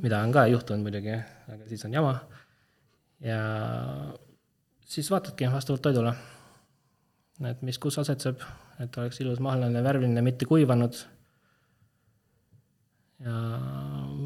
mida 0.01 0.19
on 0.19 0.31
ka 0.31 0.45
juhtunud 0.47 0.83
muidugi, 0.83 1.15
aga 1.53 1.67
siis 1.67 1.85
on 1.85 1.93
jama. 1.93 2.19
ja 3.21 3.39
siis 4.85 5.11
vaatadki 5.11 5.51
vastavalt 5.51 5.81
toidule. 5.81 6.13
et 7.49 7.61
mis 7.61 7.79
kus 7.79 7.99
asetseb, 7.99 8.41
et 8.79 8.97
oleks 8.97 9.21
ilus 9.21 9.39
mahlane, 9.39 9.83
värviline, 9.83 10.21
mitte 10.21 10.45
kuivanud. 10.45 10.93
ja 13.19 13.31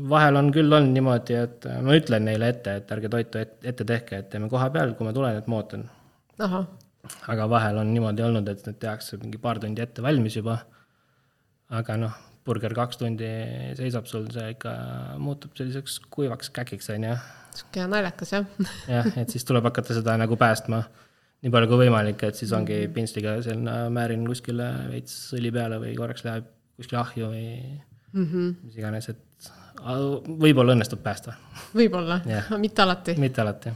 vahel 0.10 0.40
on 0.40 0.52
küll 0.56 0.74
olnud 0.74 0.94
niimoodi, 0.96 1.38
et 1.40 1.68
ma 1.84 1.96
ütlen 1.98 2.28
neile 2.28 2.52
ette, 2.54 2.78
et 2.82 2.92
ärge 2.96 3.12
toitu 3.14 3.42
et, 3.42 3.56
ette 3.72 3.88
tehke, 3.88 4.22
et 4.22 4.30
teeme 4.32 4.50
koha 4.52 4.70
peal, 4.74 4.94
kui 4.98 5.08
ma 5.08 5.14
tulen, 5.16 5.40
et 5.40 5.48
ma 5.52 5.62
ootan. 5.62 5.88
aga 7.34 7.50
vahel 7.50 7.82
on 7.82 7.94
niimoodi 7.94 8.26
olnud, 8.26 8.48
et 8.52 8.66
need 8.68 8.80
tehakse 8.82 9.20
mingi 9.22 9.40
paar 9.42 9.62
tundi 9.64 9.84
ette 9.84 10.04
valmis 10.04 10.38
juba. 10.40 10.60
aga 11.70 11.98
noh, 12.00 12.20
burger 12.48 12.74
kaks 12.76 13.02
tundi 13.02 13.32
seisab 13.80 14.08
sul, 14.08 14.30
see 14.32 14.54
ikka 14.54 14.72
muutub 15.20 15.56
selliseks 15.58 16.00
kuivaks 16.14 16.54
käkiks, 16.56 16.90
on 16.96 17.10
ju. 17.10 17.18
sihuke 17.60 17.90
naljakas, 17.92 18.32
jah. 18.38 18.48
jah, 18.98 19.12
et 19.20 19.34
siis 19.34 19.48
tuleb 19.48 19.68
hakata 19.68 19.98
seda 19.98 20.16
nagu 20.20 20.40
päästma 20.40 20.86
nii 21.44 21.54
palju 21.54 21.70
kui 21.70 21.84
võimalik, 21.86 22.24
et 22.26 22.40
siis 22.40 22.54
ongi 22.56 22.80
mhm. 22.84 22.94
pintsliga 22.96 23.38
sinna 23.46 23.80
määrin 23.94 24.26
kuskile 24.30 24.72
veits 24.92 25.18
õli 25.38 25.52
peale 25.54 25.82
või 25.84 25.94
korraks 25.98 26.26
läheb 26.26 26.48
kuskile 26.78 27.02
ahju 27.02 27.30
või 27.32 27.48
mm 28.14 28.26
-hmm. 28.26 28.56
mis 28.64 28.78
iganes, 28.78 29.10
et 29.14 29.52
võib-olla 29.82 30.76
õnnestub 30.76 31.02
päästa. 31.04 31.36
võib-olla 31.76 32.22
yeah., 32.26 32.50
mitte 32.64 32.84
alati? 32.84 33.16
mitte 33.22 33.44
alati. 33.44 33.74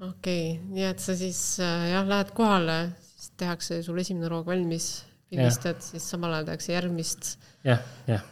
okei 0.00 0.10
okay., 0.10 0.74
nii 0.74 0.88
et 0.90 1.04
sa 1.04 1.16
siis 1.18 1.40
äh, 1.62 1.88
jah, 1.92 2.08
lähed 2.08 2.32
kohale, 2.36 2.78
siis 3.14 3.32
tehakse 3.42 3.82
sul 3.86 4.00
esimene 4.02 4.30
roog 4.32 4.46
valmis, 4.46 4.90
pildistad 5.30 5.78
yeah., 5.78 5.88
siis 5.92 6.10
samal 6.14 6.34
ajal 6.36 6.50
tehakse 6.52 6.76
järgmist. 6.76 7.36
jah, 7.68 7.80
jah. 8.10 8.26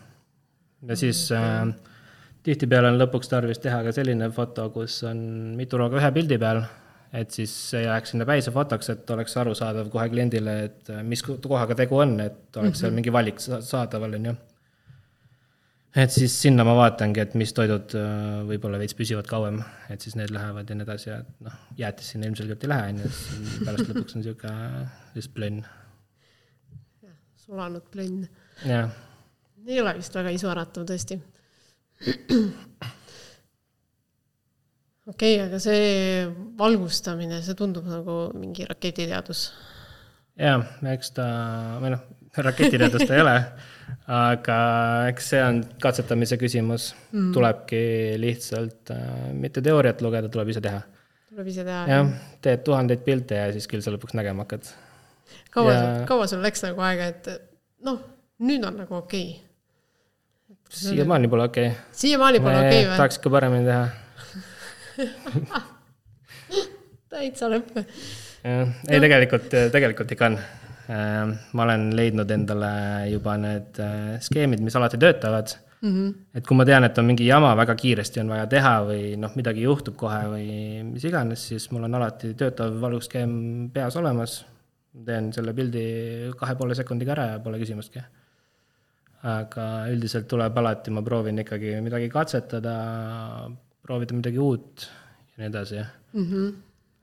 ja 0.88 0.98
siis 0.98 1.26
okay. 1.30 1.70
äh, 1.70 2.36
tihtipeale 2.46 2.92
on 2.92 3.00
lõpuks 3.00 3.32
tarvis 3.32 3.62
teha 3.62 3.82
ka 3.86 3.94
selline 3.96 4.30
foto, 4.34 4.68
kus 4.74 5.02
on 5.08 5.24
mitu 5.56 5.80
rooga 5.80 6.00
ühe 6.02 6.12
pildi 6.20 6.38
peal 6.40 6.64
et 7.12 7.34
siis 7.34 7.52
see 7.72 7.82
jääks 7.82 8.12
sinna 8.14 8.26
päise 8.28 8.52
fotoks, 8.54 8.92
et 8.92 9.10
oleks 9.10 9.34
arusaadav 9.40 9.88
kohe 9.90 10.06
kliendile, 10.12 10.56
et 10.68 10.92
äh, 10.94 11.02
mis 11.06 11.22
kohaga 11.24 11.74
tegu 11.78 11.98
on, 11.98 12.20
et 12.20 12.56
oleks 12.56 12.60
mm 12.60 12.70
-hmm. 12.70 12.80
seal 12.80 12.90
mhm. 12.90 13.00
mingi 13.00 13.12
valik 13.12 13.40
saadaval, 13.40 14.14
on 14.14 14.26
ju. 14.30 14.34
Et 15.96 16.14
siis 16.14 16.34
sinna 16.42 16.64
ma 16.66 16.74
vaatangi, 16.78 17.22
et 17.22 17.34
mis 17.38 17.52
toidud 17.56 17.94
äh, 17.98 18.40
võib-olla 18.48 18.78
veits 18.80 18.94
püsivad 18.98 19.26
kauem, 19.30 19.60
et 19.90 20.02
siis 20.04 20.16
need 20.18 20.30
lähevad 20.34 20.70
ja 20.70 20.78
nii 20.78 20.86
edasi 20.86 21.10
ja 21.10 21.18
noh, 21.46 21.56
jäätis 21.78 22.12
sinna 22.14 22.30
ilmselgelt 22.30 22.64
ei 22.64 22.72
lähe, 22.72 22.94
on 22.94 23.02
ju, 23.02 23.12
pärast 23.64 23.90
lõpuks 23.90 24.16
on 24.16 24.22
niisugune 24.22 24.84
lihtsalt 25.16 25.36
plönn. 25.36 25.62
jah, 27.02 27.16
sulanud 27.44 27.90
plönn. 27.90 28.28
jah. 28.66 28.94
ei 29.66 29.80
ole 29.82 29.96
vist 29.98 30.14
väga 30.14 30.34
isuäratav 30.36 30.86
tõesti 30.88 31.18
okei 35.10 35.34
okay,, 35.34 35.42
aga 35.48 35.58
see 35.62 35.82
valgustamine, 36.60 37.42
see 37.44 37.58
tundub 37.58 37.88
nagu 37.90 38.20
mingi 38.38 38.64
raketiteadus. 38.68 39.48
jaa, 40.38 40.62
eks 40.94 41.12
ta, 41.18 41.26
või 41.82 41.96
noh, 41.96 42.06
raketiteadus 42.36 43.06
ta 43.08 43.16
ei 43.16 43.22
ole, 43.24 43.34
aga 44.14 44.58
eks 45.10 45.30
see 45.32 45.42
on 45.42 45.60
katsetamise 45.82 46.38
küsimus 46.40 46.92
mm.. 47.12 47.32
tulebki 47.34 47.82
lihtsalt 48.22 48.92
äh, 48.94 49.32
mitte 49.34 49.62
teooriat 49.64 50.02
lugeda, 50.04 50.30
tuleb 50.32 50.52
ise 50.54 50.62
teha. 50.64 50.80
tuleb 51.32 51.50
ise 51.52 51.66
teha. 51.66 51.82
jah, 51.90 52.14
teed 52.44 52.64
tuhandeid 52.66 53.02
pilte 53.06 53.34
ja 53.40 53.50
siis 53.54 53.66
küll 53.70 53.82
sa 53.84 53.94
lõpuks 53.94 54.14
nägema 54.18 54.46
hakkad. 54.46 54.64
kaua 55.54 55.74
ja..., 55.74 55.82
kaua 56.10 56.30
sul 56.30 56.42
läks 56.44 56.64
nagu 56.66 56.80
aega, 56.86 57.10
et 57.14 57.30
noh, 57.86 57.98
nüüd 58.46 58.62
on 58.66 58.74
nagu 58.84 59.00
okei 59.02 59.28
okay.? 59.34 59.48
siiamaani 60.70 61.28
pole 61.30 61.48
okei 61.50 61.68
okay.. 61.72 61.78
siiamaani 62.04 62.38
pole 62.44 62.56
okei 62.62 62.70
okay, 62.70 62.84
või? 62.86 62.96
tahaks 63.02 63.16
ikka 63.18 63.28
paremini 63.34 63.66
teha 63.66 63.84
täitsa 67.10 67.48
lõpp. 67.50 67.76
jah, 68.44 68.74
ei 68.88 69.00
tegelikult, 69.02 69.48
tegelikult 69.74 70.14
ikka 70.14 70.30
on. 70.30 70.36
Äh, 70.90 71.32
ma 71.54 71.66
olen 71.66 71.90
leidnud 71.94 72.30
endale 72.34 72.70
juba 73.12 73.36
need 73.38 73.78
äh, 73.78 74.14
skeemid, 74.24 74.62
mis 74.64 74.74
alati 74.74 74.98
töötavad 74.98 75.52
mm. 75.82 75.90
-hmm. 75.90 76.14
et 76.34 76.46
kui 76.46 76.56
ma 76.58 76.64
tean, 76.66 76.84
et 76.84 76.98
on 76.98 77.06
mingi 77.06 77.26
jama 77.28 77.52
väga 77.56 77.76
kiiresti 77.78 78.20
on 78.24 78.32
vaja 78.32 78.46
teha 78.50 78.72
või 78.88 79.02
noh, 79.20 79.36
midagi 79.38 79.62
juhtub 79.62 79.94
kohe 80.00 80.22
või 80.32 80.48
mis 80.88 81.04
iganes, 81.04 81.44
siis 81.52 81.68
mul 81.70 81.86
on 81.86 81.94
alati 81.94 82.32
töötav 82.34 82.80
valuskeem 82.80 83.70
peas 83.74 83.96
olemas. 83.96 84.44
teen 85.06 85.32
selle 85.32 85.52
pildi 85.54 85.84
kahe 86.38 86.56
poole 86.58 86.74
sekundiga 86.74 87.12
ära 87.12 87.26
ja 87.26 87.38
pole 87.38 87.58
küsimustki 87.62 88.02
aga 89.22 89.66
üldiselt 89.92 90.26
tuleb 90.26 90.58
alati, 90.58 90.90
ma 90.90 91.02
proovin 91.02 91.38
ikkagi 91.38 91.76
midagi 91.84 92.08
katsetada, 92.08 92.74
proovida 93.84 94.16
midagi 94.16 94.38
uut 94.38 94.88
ja 94.88 95.42
nii 95.42 95.48
edasi 95.52 95.80
mm. 95.80 96.26
-hmm. 96.26 96.52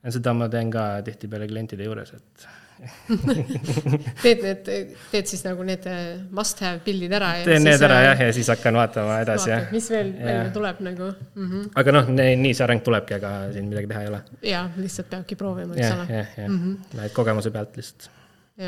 ja 0.04 0.12
seda 0.12 0.34
ma 0.34 0.48
teen 0.48 0.70
ka 0.70 1.02
tihtipeale 1.06 1.46
klientide 1.46 1.84
juures, 1.84 2.12
et 2.12 2.48
teed 4.22 4.42
need, 4.44 4.68
teed 5.10 5.30
siis 5.30 5.42
nagu 5.46 5.64
need 5.66 5.86
äh, 5.90 6.20
must 6.34 6.60
have 6.62 6.82
pildid 6.86 7.14
ära 7.18 7.30
ja 7.40 7.46
teen 7.48 7.64
need 7.66 7.82
ära 7.82 7.98
äh, 8.00 8.06
jah, 8.06 8.22
ja 8.28 8.36
siis 8.36 8.50
hakkan 8.52 8.78
vaatama 8.78 9.18
edasi, 9.24 9.50
jah. 9.50 9.66
mis 9.74 9.88
veel, 9.92 10.12
veel 10.22 10.52
tuleb 10.54 10.82
nagu 10.86 11.10
mm. 11.10 11.48
-hmm. 11.48 11.66
aga 11.82 11.96
noh, 11.96 12.12
nii 12.14 12.54
see 12.54 12.66
areng 12.68 12.84
tulebki, 12.86 13.18
aga 13.18 13.32
siin 13.54 13.68
midagi 13.72 13.90
teha 13.92 14.04
ei 14.06 14.12
ole. 14.12 14.22
jaa, 14.52 14.64
lihtsalt 14.78 15.10
peabki 15.14 15.38
proovima, 15.40 15.76
eks 15.76 15.94
ole. 15.96 16.06
jah, 16.20 16.32
jah, 16.38 16.48
mhm. 16.48 16.74
lähed 17.00 17.14
kogemuse 17.18 17.54
pealt 17.54 17.76
lihtsalt. 17.80 18.10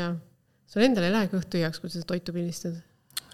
jaa. 0.01 0.13
sul 0.67 0.87
endal 0.87 1.07
ei 1.07 1.15
lähe 1.17 1.31
kõht 1.31 1.51
tühjaks, 1.55 1.83
kui 1.83 1.93
sa 1.93 2.03
toitu 2.07 2.35
pildistad? 2.35 2.79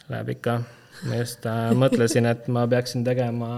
Läheb 0.07 0.35
ikka. 0.37 0.61
ma 1.09 1.21
just 1.21 1.45
äh, 1.45 1.69
mõtlesin, 1.73 2.29
et 2.29 2.47
ma 2.53 2.67
peaksin 2.69 3.05
tegema 3.07 3.51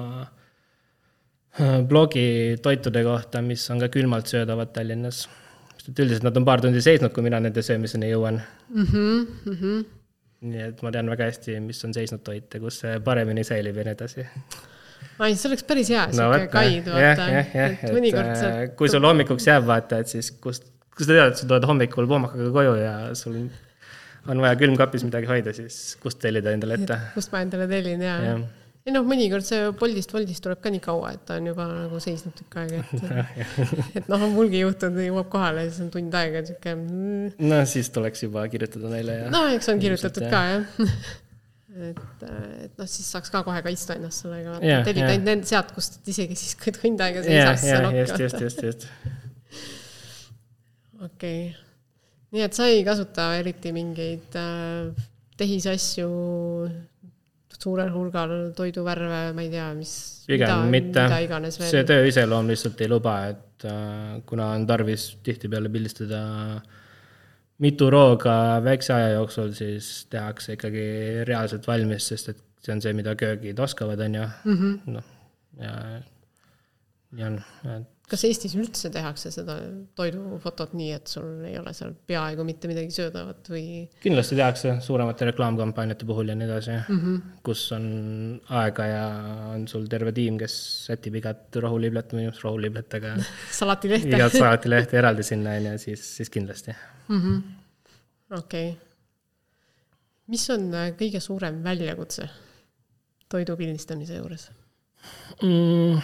blogi 1.87 2.57
toitude 2.61 3.03
kohta, 3.03 3.41
mis 3.41 3.63
on 3.71 3.79
ka 3.81 3.89
külmalt 3.91 4.27
söödavad 4.31 4.71
Tallinnas. 4.73 5.27
Et 5.89 6.01
üldiselt 6.03 6.25
nad 6.27 6.37
on 6.37 6.47
paar 6.47 6.63
tundi 6.63 6.81
seisnud, 6.83 7.13
kui 7.15 7.25
mina 7.25 7.39
nende 7.43 7.63
söömiseni 7.65 8.11
jõuan 8.11 8.39
mm. 8.39 8.85
-hmm, 8.85 9.21
mm 9.45 9.55
-hmm. 9.59 9.85
nii 10.51 10.65
et 10.69 10.81
ma 10.85 10.91
tean 10.95 11.09
väga 11.11 11.29
hästi, 11.29 11.59
mis 11.65 11.83
on 11.85 11.93
seisnud 11.93 12.23
toit 12.25 12.53
ja 12.53 12.59
kus 12.63 12.81
see 12.83 12.99
paremini 13.05 13.43
säilib 13.43 13.77
ja 13.77 13.87
nii 13.87 13.95
edasi. 13.97 14.27
ai, 15.19 15.35
see 15.35 15.49
oleks 15.49 15.63
päris 15.71 15.89
hea, 15.95 16.09
sihuke 16.11 16.51
guide, 16.53 16.91
vaata. 16.91 17.29
et 17.65 17.87
mõnikord 17.95 18.35
sa. 18.35 18.51
Äh, 18.51 18.75
kui 18.75 18.89
sul 18.89 19.07
hommikuks 19.07 19.47
jääb, 19.47 19.65
vaata, 19.67 20.03
et 20.03 20.07
siis 20.07 20.31
kust, 20.31 20.69
kui 20.95 21.05
sa 21.05 21.15
tead, 21.15 21.33
et 21.33 21.41
sa 21.41 21.47
tuled 21.47 21.67
hommikul 21.71 22.07
poomakaga 22.07 22.51
koju 22.59 22.77
ja 22.83 22.95
sul 23.15 23.41
on 24.29 24.41
vaja 24.41 24.55
külmkapis 24.55 25.03
midagi 25.07 25.27
hoida, 25.31 25.53
siis 25.53 25.97
kust 26.03 26.19
tellida 26.23 26.55
endale 26.55 26.79
ette? 26.79 26.99
kust 27.17 27.31
ma 27.35 27.45
endale 27.47 27.67
tellin, 27.67 28.01
jaa 28.01 28.19
ja 28.23 28.39
ei 28.87 28.93
noh, 28.95 29.05
mõnikord 29.05 29.45
see 29.45 29.69
Boltist, 29.79 30.13
Woldist 30.15 30.43
tuleb 30.45 30.61
ka 30.63 30.71
nii 30.73 30.81
kaua, 30.83 31.13
et 31.17 31.23
ta 31.27 31.37
on 31.39 31.49
juba 31.51 31.65
nagu 31.69 32.01
seisnud 32.03 32.35
tükk 32.37 32.59
aega, 32.61 32.81
et 32.81 33.47
et 34.01 34.11
noh, 34.11 34.27
on 34.27 34.35
mulgi 34.35 34.63
juhtunud, 34.63 35.01
jõuab 35.03 35.31
kohale 35.31 35.65
ja 35.65 35.71
siis 35.71 35.85
on 35.85 35.93
tund 35.93 36.19
aega 36.19 36.43
sihuke 36.47 36.75
mm.. 36.75 37.33
no 37.51 37.63
siis 37.69 37.91
tuleks 37.95 38.23
juba 38.25 38.45
kirjutada 38.51 38.91
neile 38.93 39.17
ja. 39.23 39.31
no 39.33 39.45
eks 39.53 39.71
on 39.73 39.81
kirjutatud 39.83 40.29
ka 40.31 40.43
jah 40.53 40.85
et, 41.89 42.25
et 42.65 42.81
noh, 42.81 42.89
siis 42.89 43.07
saaks 43.13 43.31
ka 43.33 43.43
kohe 43.45 43.61
kaitsta 43.65 43.97
ennast 43.99 44.25
sellega, 44.25 44.57
tellid 44.87 45.05
ainult 45.05 45.27
nende 45.27 45.49
sealt, 45.49 45.73
kust 45.75 45.99
isegi 46.09 46.37
siis, 46.39 46.55
kui 46.59 46.73
tund 46.75 47.01
aega 47.05 47.23
seisab, 47.25 47.59
siis 47.61 47.75
on 47.77 47.89
okei. 47.91 48.03
just, 48.03 48.19
just, 48.23 48.43
just, 48.45 48.63
just. 48.69 48.87
okei 51.09 51.41
okay., 51.49 51.65
nii 52.35 52.45
et 52.45 52.57
sa 52.57 52.67
ei 52.69 52.83
kasuta 52.85 53.31
eriti 53.39 53.71
mingeid 53.73 54.35
äh, 54.37 55.07
tehisasju 55.39 56.09
suurel 57.59 57.91
hulgal 57.93 58.33
toiduvärve, 58.55 59.21
ma 59.35 59.43
ei 59.43 59.51
tea, 59.51 59.69
mis. 59.77 59.93
pigem 60.29 60.67
mida, 60.71 61.07
mitte, 61.11 61.53
see 61.59 61.85
töö 61.87 62.05
iseloom 62.07 62.51
lihtsalt 62.51 62.83
ei 62.85 62.91
luba, 62.91 63.15
et 63.33 63.65
äh, 63.67 64.19
kuna 64.29 64.51
on 64.55 64.67
tarvis 64.69 65.09
tihtipeale 65.25 65.71
pildistada 65.73 66.21
mitu 67.59 67.89
rooga 67.91 68.35
väikse 68.63 68.93
aja 68.95 69.09
jooksul, 69.17 69.51
siis 69.57 69.89
tehakse 70.11 70.55
ikkagi 70.55 70.85
reaalselt 71.27 71.67
valmis, 71.67 72.07
sest 72.13 72.31
et 72.33 72.45
see 72.63 72.75
on 72.75 72.83
see, 72.83 72.95
mida 72.95 73.15
köögid 73.19 73.59
oskavad, 73.59 73.99
on 74.07 74.15
ju, 74.21 74.29
mhm. 74.53 74.95
noh, 74.95 75.11
ja 75.59 75.75
nii 77.15 77.25
on, 77.25 77.39
et 77.75 77.87
kas 78.09 78.23
Eestis 78.25 78.55
üldse 78.57 78.89
tehakse 78.93 79.29
seda 79.33 79.55
toidufotot 79.97 80.73
nii, 80.77 80.89
et 80.97 81.11
sul 81.11 81.43
ei 81.45 81.55
ole 81.59 81.73
seal 81.77 81.91
peaaegu 82.09 82.45
mitte 82.47 82.69
midagi 82.69 82.93
söödavat 82.93 83.49
või? 83.51 83.63
kindlasti 84.03 84.37
tehakse 84.39 84.75
suuremate 84.85 85.29
reklaamkampaaniate 85.29 86.07
puhul 86.09 86.31
ja 86.31 86.37
nii 86.37 86.47
edasi 86.49 86.73
mm, 86.75 86.99
-hmm. 87.03 87.37
kus 87.45 87.63
on 87.77 87.87
aega 88.61 88.87
ja 88.89 89.05
on 89.53 89.67
sul 89.71 89.85
terve 89.91 90.13
tiim, 90.15 90.39
kes 90.41 90.57
sätib 90.89 91.19
igat 91.21 91.61
rohuliiblet 91.65 92.17
või 92.17 92.29
rohuliiblet, 92.33 92.99
aga 92.99 93.15
salatilehte 93.61 94.13
igat 94.17 94.37
salatilehte 94.37 95.01
eraldi 95.01 95.25
sinna, 95.25 95.57
on 95.59 95.71
ju, 95.73 95.77
siis, 95.87 96.05
siis 96.19 96.33
kindlasti 96.33 96.73
-hmm.. 97.09 97.41
okei 98.41 98.71
mis 100.29 100.49
on 100.53 100.69
äh, 100.73 100.91
kõige 100.97 101.21
suurem 101.21 101.61
väljakutse 101.65 102.29
toidu 103.29 103.57
pildistamise 103.57 104.17
juures 104.17 104.49
mm.? 105.43 106.01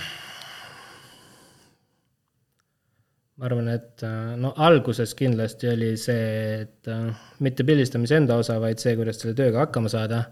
Ma 3.36 3.50
arvan, 3.50 3.68
et 3.74 4.04
äh, 4.08 4.36
no 4.40 4.54
alguses 4.64 5.12
kindlasti 5.18 5.70
oli 5.72 5.94
see, 6.00 6.62
et 6.62 6.90
äh, 6.92 7.10
mitte 7.44 7.66
pildistamise 7.68 8.20
enda 8.22 8.38
osa, 8.40 8.58
vaid 8.64 8.80
see, 8.82 8.96
kuidas 9.00 9.20
selle 9.22 9.36
tööga 9.38 9.66
hakkama 9.66 9.92
saada. 9.92 10.26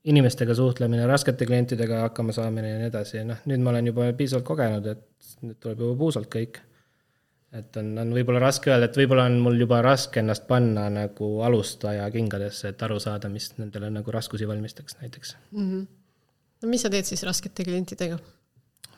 inimestega 0.00 0.54
suhtlemine, 0.56 1.02
raskete 1.04 1.44
klientidega 1.44 1.98
hakkama 2.06 2.32
saamine 2.32 2.70
ja 2.70 2.76
nii 2.80 2.86
edasi, 2.88 3.18
noh, 3.28 3.42
nüüd 3.50 3.60
ma 3.60 3.68
olen 3.74 3.90
juba 3.90 4.06
piisavalt 4.16 4.46
kogenud, 4.48 4.86
et 4.88 5.34
nüüd 5.44 5.58
tuleb 5.60 5.82
juba 5.84 5.98
puusalt 6.00 6.30
kõik. 6.32 6.56
et 7.52 7.76
on, 7.76 7.90
on 7.98 8.14
võib-olla 8.16 8.40
raske 8.40 8.70
öelda, 8.70 8.88
et 8.88 8.96
võib-olla 8.96 9.26
on 9.28 9.36
mul 9.44 9.60
juba 9.60 9.82
raske 9.84 10.22
ennast 10.22 10.46
panna 10.48 10.88
nagu 10.88 11.30
alustaja 11.44 12.08
kingadesse, 12.10 12.72
et 12.72 12.82
aru 12.82 12.96
saada, 13.02 13.28
mis 13.28 13.52
nendele 13.58 13.90
nagu 13.92 14.10
raskusi 14.10 14.48
valmistaks 14.48 14.96
näiteks 15.02 15.36
mm. 15.52 15.70
-hmm 15.70 15.88
no 16.60 16.68
mis 16.68 16.84
sa 16.84 16.92
teed 16.92 17.08
siis 17.08 17.24
raskete 17.26 17.64
klientidega? 17.66 18.18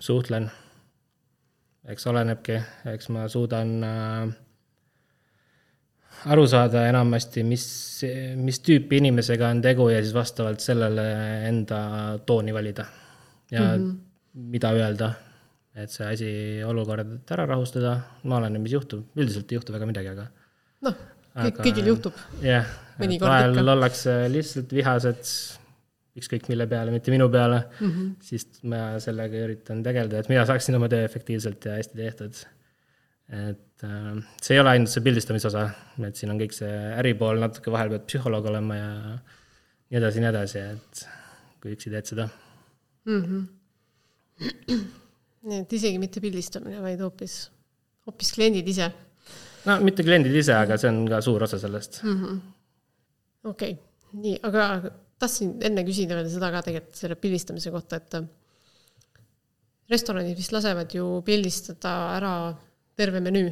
suhtlen. 0.03 0.51
Eks 1.91 2.07
olenebki, 2.07 2.59
eks 2.93 3.09
ma 3.15 3.27
suudan 3.31 3.73
äh, 3.87 4.33
aru 6.31 6.45
saada 6.47 6.85
enamasti, 6.91 7.43
mis, 7.47 7.65
mis 8.39 8.61
tüüpi 8.63 9.01
inimesega 9.03 9.49
on 9.51 9.63
tegu 9.65 9.89
ja 9.91 10.03
siis 10.03 10.15
vastavalt 10.15 10.63
sellele 10.63 11.07
enda 11.49 11.81
tooni 12.27 12.55
valida. 12.55 12.87
ja 13.51 13.61
mm 13.61 13.83
-hmm. 13.83 13.97
mida 14.35 14.71
öelda, 14.73 15.13
et 15.75 15.91
see 15.91 16.07
asi, 16.07 16.29
olukord 16.65 17.31
ära 17.31 17.47
rahustada, 17.47 18.01
ma 18.25 18.37
olen, 18.37 18.61
mis 18.61 18.73
juhtub, 18.73 19.05
üldiselt 19.17 19.53
ei 19.53 19.57
juhtu 19.57 19.73
väga 19.73 19.87
midagi, 19.87 20.09
aga. 20.09 20.27
noh, 20.81 20.95
kõigil 21.35 21.87
juhtub. 21.87 22.15
jah, 22.43 22.67
vahel 23.21 23.69
ollakse 23.69 24.29
lihtsalt 24.29 24.73
vihased 24.73 25.25
ükskõik 26.19 26.49
mille 26.53 26.67
peale, 26.69 26.93
mitte 26.93 27.13
minu 27.15 27.29
peale 27.33 27.63
mm, 27.81 27.93
-hmm. 27.93 28.09
siis 28.21 28.49
ma 28.69 28.99
sellega 29.01 29.47
üritan 29.47 29.83
tegeleda, 29.83 30.21
et 30.21 30.29
mina 30.29 30.45
saaksin 30.49 30.77
oma 30.77 30.89
töö 30.93 31.05
efektiivselt 31.05 31.65
ja 31.65 31.79
hästi 31.79 31.97
tehtud 31.97 32.43
et 33.33 33.85
äh, 33.85 34.17
see 34.43 34.57
ei 34.57 34.61
ole 34.61 34.75
ainult 34.75 34.93
see 34.93 35.05
pildistamise 35.05 35.49
osa, 35.49 35.65
et 36.05 36.19
siin 36.19 36.33
on 36.35 36.41
kõik 36.41 36.55
see 36.57 36.73
äripool, 37.01 37.41
natuke 37.41 37.73
vahel 37.73 37.93
peab 37.95 38.05
psühholoog 38.09 38.49
olema 38.51 38.77
ja 38.77 38.91
nii 39.13 40.01
edasi, 40.01 40.23
nii 40.23 40.31
edasi, 40.33 40.65
et 40.75 41.05
kui 41.63 41.77
üksi 41.77 41.93
teed 41.93 42.11
seda 42.11 42.27
mm. 43.09 43.23
-hmm. 43.23 44.83
nii 45.49 45.63
et 45.65 45.73
isegi 45.79 46.03
mitte 46.03 46.21
pildistamine, 46.25 46.83
vaid 46.85 47.01
hoopis, 47.05 47.39
hoopis 48.09 48.35
kliendid 48.37 48.69
ise? 48.69 48.91
no 49.69 49.79
mitte 49.87 50.05
kliendid 50.05 50.37
ise, 50.43 50.57
aga 50.59 50.77
see 50.77 50.93
on 50.93 51.07
ka 51.09 51.23
suur 51.25 51.49
osa 51.49 51.61
sellest 51.63 52.03
-hmm.. 52.05 52.41
okei 53.55 53.79
nii, 54.13 54.37
aga 54.43 54.93
tahtsin 55.21 55.57
enne 55.65 55.85
küsida 55.87 56.17
veel 56.19 56.31
seda 56.31 56.51
ka 56.55 56.63
tegelikult 56.67 56.99
selle 56.99 57.19
pildistamise 57.21 57.73
kohta, 57.75 57.99
et 58.01 58.17
restoranid 59.93 60.39
vist 60.39 60.55
lasevad 60.55 60.95
ju 60.95 61.21
pildistada 61.27 61.93
ära 62.17 62.33
terve 62.97 63.21
menüü? 63.25 63.51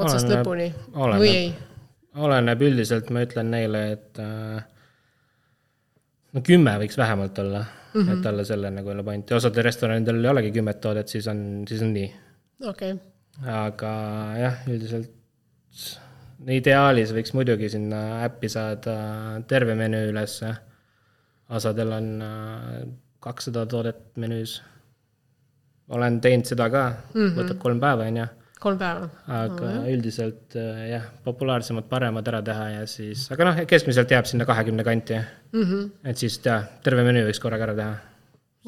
otsast 0.00 0.28
oleneb, 0.28 0.40
lõpuni 0.40 0.68
oleneb, 0.94 1.20
või 1.22 1.30
ei? 1.34 1.48
oleneb, 2.24 2.62
üldiselt 2.68 3.10
ma 3.14 3.24
ütlen 3.26 3.50
neile, 3.52 3.82
et 3.96 4.20
äh, 4.22 4.60
no 6.36 6.42
kümme 6.46 6.76
võiks 6.82 6.98
vähemalt 6.98 7.38
olla 7.42 7.64
mm, 7.64 8.00
-hmm. 8.00 8.12
et 8.14 8.28
olla 8.32 8.44
selle 8.48 8.70
nagu 8.74 8.92
jälle 8.92 9.04
point 9.06 9.30
ja 9.30 9.40
osadel 9.40 9.66
restoranidel 9.66 10.22
ei 10.24 10.30
olegi 10.30 10.52
kümmet 10.56 10.80
toodet, 10.80 11.08
siis 11.08 11.28
on, 11.28 11.64
siis 11.68 11.82
on 11.82 11.92
nii. 11.96 12.12
okei 12.68 12.94
okay.. 12.94 13.50
aga 13.64 13.92
jah, 14.38 14.62
üldiselt 14.70 15.10
ideaalis 16.48 17.12
võiks 17.12 17.34
muidugi 17.36 17.68
sinna 17.68 18.24
äppi 18.24 18.48
saada 18.48 19.40
terve 19.48 19.74
menüü 19.74 20.10
ülesse. 20.12 20.54
osadel 21.50 21.92
on 21.92 22.22
äh, 22.22 22.82
kakssada 23.20 23.66
toodet 23.66 24.16
menüüs 24.16 24.60
olen 25.90 26.20
teinud 26.22 26.48
seda 26.48 26.68
ka 26.70 26.84
mm, 26.90 27.14
-hmm. 27.14 27.38
võtab 27.38 27.58
kolm 27.62 27.80
päeva, 27.82 28.06
on 28.06 28.20
ju. 28.20 28.26
kolm 28.60 28.78
päeva. 28.78 29.08
aga 29.26 29.64
oh, 29.64 29.72
jah. 29.74 29.88
üldiselt 29.94 30.56
äh, 30.56 30.82
jah, 30.90 31.08
populaarsemad, 31.24 31.88
paremad 31.90 32.28
ära 32.32 32.42
teha 32.46 32.68
ja 32.76 32.86
siis, 32.86 33.26
aga 33.34 33.50
noh, 33.50 33.62
keskmiselt 33.66 34.10
jääb 34.10 34.28
sinna 34.30 34.46
kahekümne 34.48 34.84
kanti 34.86 35.18
mm. 35.18 35.62
-hmm. 35.62 35.90
et 36.04 36.16
siis 36.16 36.40
jah, 36.44 36.68
terve 36.84 37.04
menüü 37.06 37.26
võiks 37.28 37.42
korraga 37.42 37.70
ära 37.70 37.78
teha. 37.82 37.94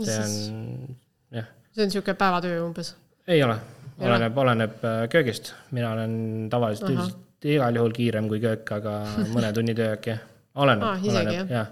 see 0.03 0.19
on, 0.19 0.97
jah. 1.39 1.51
see 1.73 1.85
on 1.85 1.93
niisugune 1.93 2.19
päevatöö 2.25 2.63
umbes? 2.67 2.97
ei 3.27 3.43
ole, 3.43 3.59
oleneb, 4.01 4.39
oleneb 4.39 4.85
äh, 4.85 5.03
köögist, 5.09 5.55
mina 5.71 5.93
olen 5.93 6.49
tavaliselt 6.51 6.91
-huh. 6.91 6.97
üldiselt 6.97 7.32
igal 7.45 7.79
juhul 7.81 7.95
kiirem 7.97 8.29
kui 8.31 8.41
köök, 8.43 8.75
aga 8.79 8.99
mõne 9.35 9.53
tunni 9.57 9.75
töö 9.79 9.95
äkki, 9.97 10.19
oleneb 10.55 10.89
ah,, 10.89 11.09
oleneb, 11.15 11.39
jah 11.39 11.57
ja.. 11.57 11.65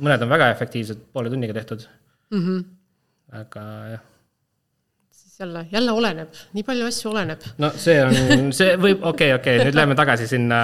mõned 0.00 0.26
on 0.26 0.36
väga 0.36 0.52
efektiivsed, 0.54 1.08
poole 1.12 1.32
tunniga 1.32 1.56
tehtud 1.56 1.88
mm. 2.30 2.44
-hmm. 2.44 2.64
aga 3.42 3.64
jah 3.94 4.06
jälle, 5.38 5.66
jälle 5.72 5.92
oleneb, 5.92 6.28
nii 6.52 6.62
palju 6.62 6.86
asju 6.86 7.10
oleneb. 7.10 7.40
no 7.58 7.70
see 7.76 7.98
on, 8.04 8.14
see 8.58 8.74
võib, 8.76 9.02
okei 9.02 9.32
okay,, 9.32 9.34
okei 9.34 9.56
okay,, 9.56 9.66
nüüd 9.66 9.76
läheme 9.78 9.96
tagasi 9.98 10.26
sinna, 10.26 10.60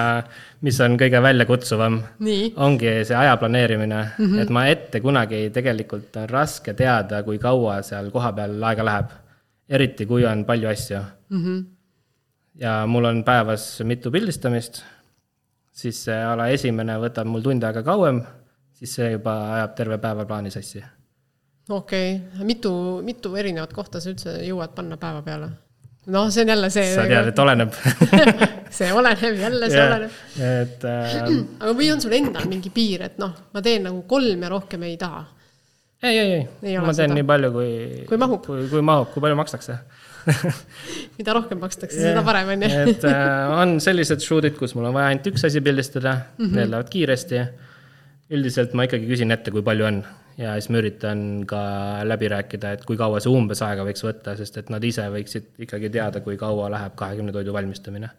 mis 0.65 0.79
on 0.83 0.97
kõige 0.99 1.21
väljakutsuvam. 1.23 1.99
ongi 2.55 2.95
see 3.07 3.17
aja 3.17 3.37
planeerimine 3.37 4.01
mm, 4.03 4.25
-hmm. 4.25 4.41
et 4.41 4.49
ma 4.49 4.65
ette 4.71 5.01
kunagi 5.01 5.49
tegelikult 5.55 6.17
on 6.21 6.29
raske 6.29 6.73
teada, 6.73 7.23
kui 7.23 7.39
kaua 7.39 7.81
seal 7.81 8.11
kohapeal 8.11 8.63
aega 8.63 8.85
läheb. 8.85 9.15
eriti, 9.69 10.05
kui 10.05 10.25
on 10.25 10.45
palju 10.45 10.69
asju 10.69 10.99
mm. 11.29 11.43
-hmm. 11.43 11.63
Ja 12.59 12.81
mul 12.87 13.09
on 13.11 13.23
päevas 13.27 13.67
mitu 13.83 14.11
pildistamist, 14.11 14.81
siis 15.75 16.03
see 16.07 16.17
ala 16.23 16.47
esimene 16.53 16.97
võtab 17.01 17.27
mul 17.29 17.43
tund 17.45 17.63
aega 17.67 17.83
kauem, 17.83 18.21
siis 18.75 18.95
see 18.99 19.11
juba 19.15 19.35
ajab 19.57 19.75
terve 19.79 19.99
päeva 20.03 20.25
plaani 20.27 20.53
sassi 20.53 20.83
okei 21.69 22.15
okay., 22.15 22.45
mitu, 22.45 22.71
mitu 23.03 23.35
erinevat 23.35 23.73
kohta 23.73 23.99
sa 23.99 24.11
üldse 24.11 24.39
jõuad 24.45 24.75
panna 24.75 24.97
päeva 25.01 25.21
peale? 25.25 25.49
noh, 26.13 26.29
see 26.29 26.45
on 26.45 26.53
jälle 26.53 26.69
see. 26.69 26.91
sa 26.93 27.05
tead, 27.09 27.31
et 27.31 27.39
oleneb 27.41 27.77
see 28.77 28.91
oleneb, 28.93 29.39
jälle 29.41 29.69
see 29.69 29.79
yeah, 29.79 29.95
oleneb. 29.95 30.19
et 30.37 30.85
äh.... 30.89 31.15
aga 31.63 31.77
või 31.77 31.89
on 31.93 32.03
sul 32.03 32.13
endal 32.17 32.45
mingi 32.51 32.71
piir, 32.73 33.07
et 33.09 33.17
noh, 33.21 33.33
ma 33.53 33.63
teen 33.65 33.87
nagu 33.89 34.03
kolm 34.09 34.45
ja 34.45 34.51
rohkem 34.53 34.85
ei 34.85 34.97
taha? 35.01 35.25
ei, 36.03 36.13
ei, 36.13 36.19
ei, 36.21 36.47
ei, 36.61 36.77
ma 36.77 36.93
teen 36.93 37.09
seda. 37.09 37.17
nii 37.17 37.29
palju, 37.33 37.53
kui. 37.55 37.71
kui 38.09 38.21
mahub. 38.21 38.45
kui, 38.45 38.67
kui 38.69 38.85
mahub, 38.85 39.09
kui 39.13 39.25
palju 39.25 39.39
makstakse 39.41 39.79
mida 41.17 41.35
rohkem 41.37 41.61
makstakse 41.61 41.99
yeah., 41.99 42.11
seda 42.13 42.25
parem 42.25 42.51
on 42.55 42.65
ju 42.65 42.83
et 42.95 43.07
äh, 43.09 43.55
on 43.61 43.77
sellised 43.83 44.23
shoot'id, 44.25 44.57
kus 44.59 44.75
mul 44.77 44.89
on 44.89 44.97
vaja 44.97 45.13
ainult 45.13 45.31
üks 45.31 45.45
asi 45.47 45.61
pildistada 45.65 46.13
mm, 46.15 46.45
-hmm. 46.45 46.59
need 46.59 46.73
lähevad 46.73 46.91
kiiresti. 46.93 47.41
üldiselt 48.35 48.73
ma 48.73 48.87
ikkagi 48.87 49.05
küsin 49.05 49.31
ette, 49.31 49.51
kui 49.53 49.61
palju 49.61 49.85
on 49.85 49.99
ja 50.37 50.55
siis 50.59 50.69
ma 50.73 50.79
üritan 50.81 51.19
ka 51.47 51.59
läbi 52.07 52.29
rääkida, 52.31 52.71
et 52.75 52.85
kui 52.87 52.97
kaua 52.99 53.21
see 53.23 53.31
umbes 53.31 53.61
aega 53.65 53.85
võiks 53.87 54.03
võtta, 54.03 54.35
sest 54.39 54.57
et 54.61 54.71
nad 54.73 54.83
ise 54.83 55.05
võiksid 55.13 55.51
ikkagi 55.65 55.91
teada, 55.93 56.21
kui 56.25 56.37
kaua 56.39 56.69
läheb 56.73 56.95
kahekümne 56.99 57.35
toidu 57.35 57.53
valmistamine. 57.55 58.09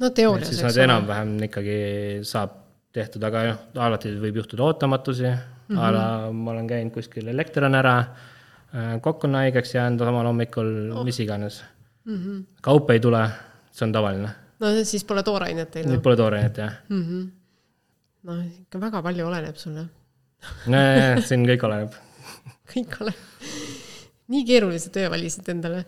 no 0.00 0.10
teoorias, 0.10 0.48
siis 0.48 0.64
nad 0.64 0.80
enam-vähem 0.88 1.36
ikkagi 1.48 1.78
saab 2.26 2.56
tehtud, 2.94 3.22
aga 3.28 3.44
noh, 3.50 3.62
alati 3.84 4.14
võib 4.18 4.40
juhtuda 4.40 4.64
ootamatusi 4.64 5.28
mm, 5.28 5.38
-hmm. 5.68 5.78
a 5.78 5.92
la 5.92 6.04
ma 6.32 6.50
olen 6.56 6.66
käinud 6.66 6.94
kuskil, 6.94 7.28
elekter 7.28 7.68
on 7.68 7.74
ära, 7.78 7.96
kokk 9.00 9.24
on 9.24 9.38
haigeks 9.38 9.74
jäänud 9.74 10.00
omal 10.04 10.26
hommikul 10.28 10.72
oh., 10.92 11.04
mis 11.04 11.20
iganes 11.24 11.62
mm. 12.04 12.16
-hmm. 12.16 12.42
kaup 12.62 12.90
ei 12.90 13.00
tule, 13.00 13.22
see 13.72 13.86
on 13.86 13.92
tavaline. 13.92 14.30
no 14.60 14.72
siis 14.84 15.04
pole 15.04 15.22
toorainet 15.22 15.70
teil? 15.70 15.88
nüüd 15.88 16.02
pole 16.04 16.16
toorainet, 16.16 16.56
jah 16.56 16.74
mm. 16.88 17.02
-hmm. 17.04 17.30
no 18.28 18.42
ikka 18.42 18.80
väga 18.80 19.02
palju 19.02 19.26
oleneb 19.26 19.56
sul, 19.56 19.80
jah 19.80 19.88
nojah, 20.70 21.22
siin 21.24 21.46
kõik 21.48 21.66
oleneb. 21.68 21.96
kõik 22.72 23.00
oleneb. 23.02 23.50
nii 24.28 24.44
keerulise 24.48 24.92
töö 24.94 25.10
valisid 25.10 25.48
endale? 25.54 25.84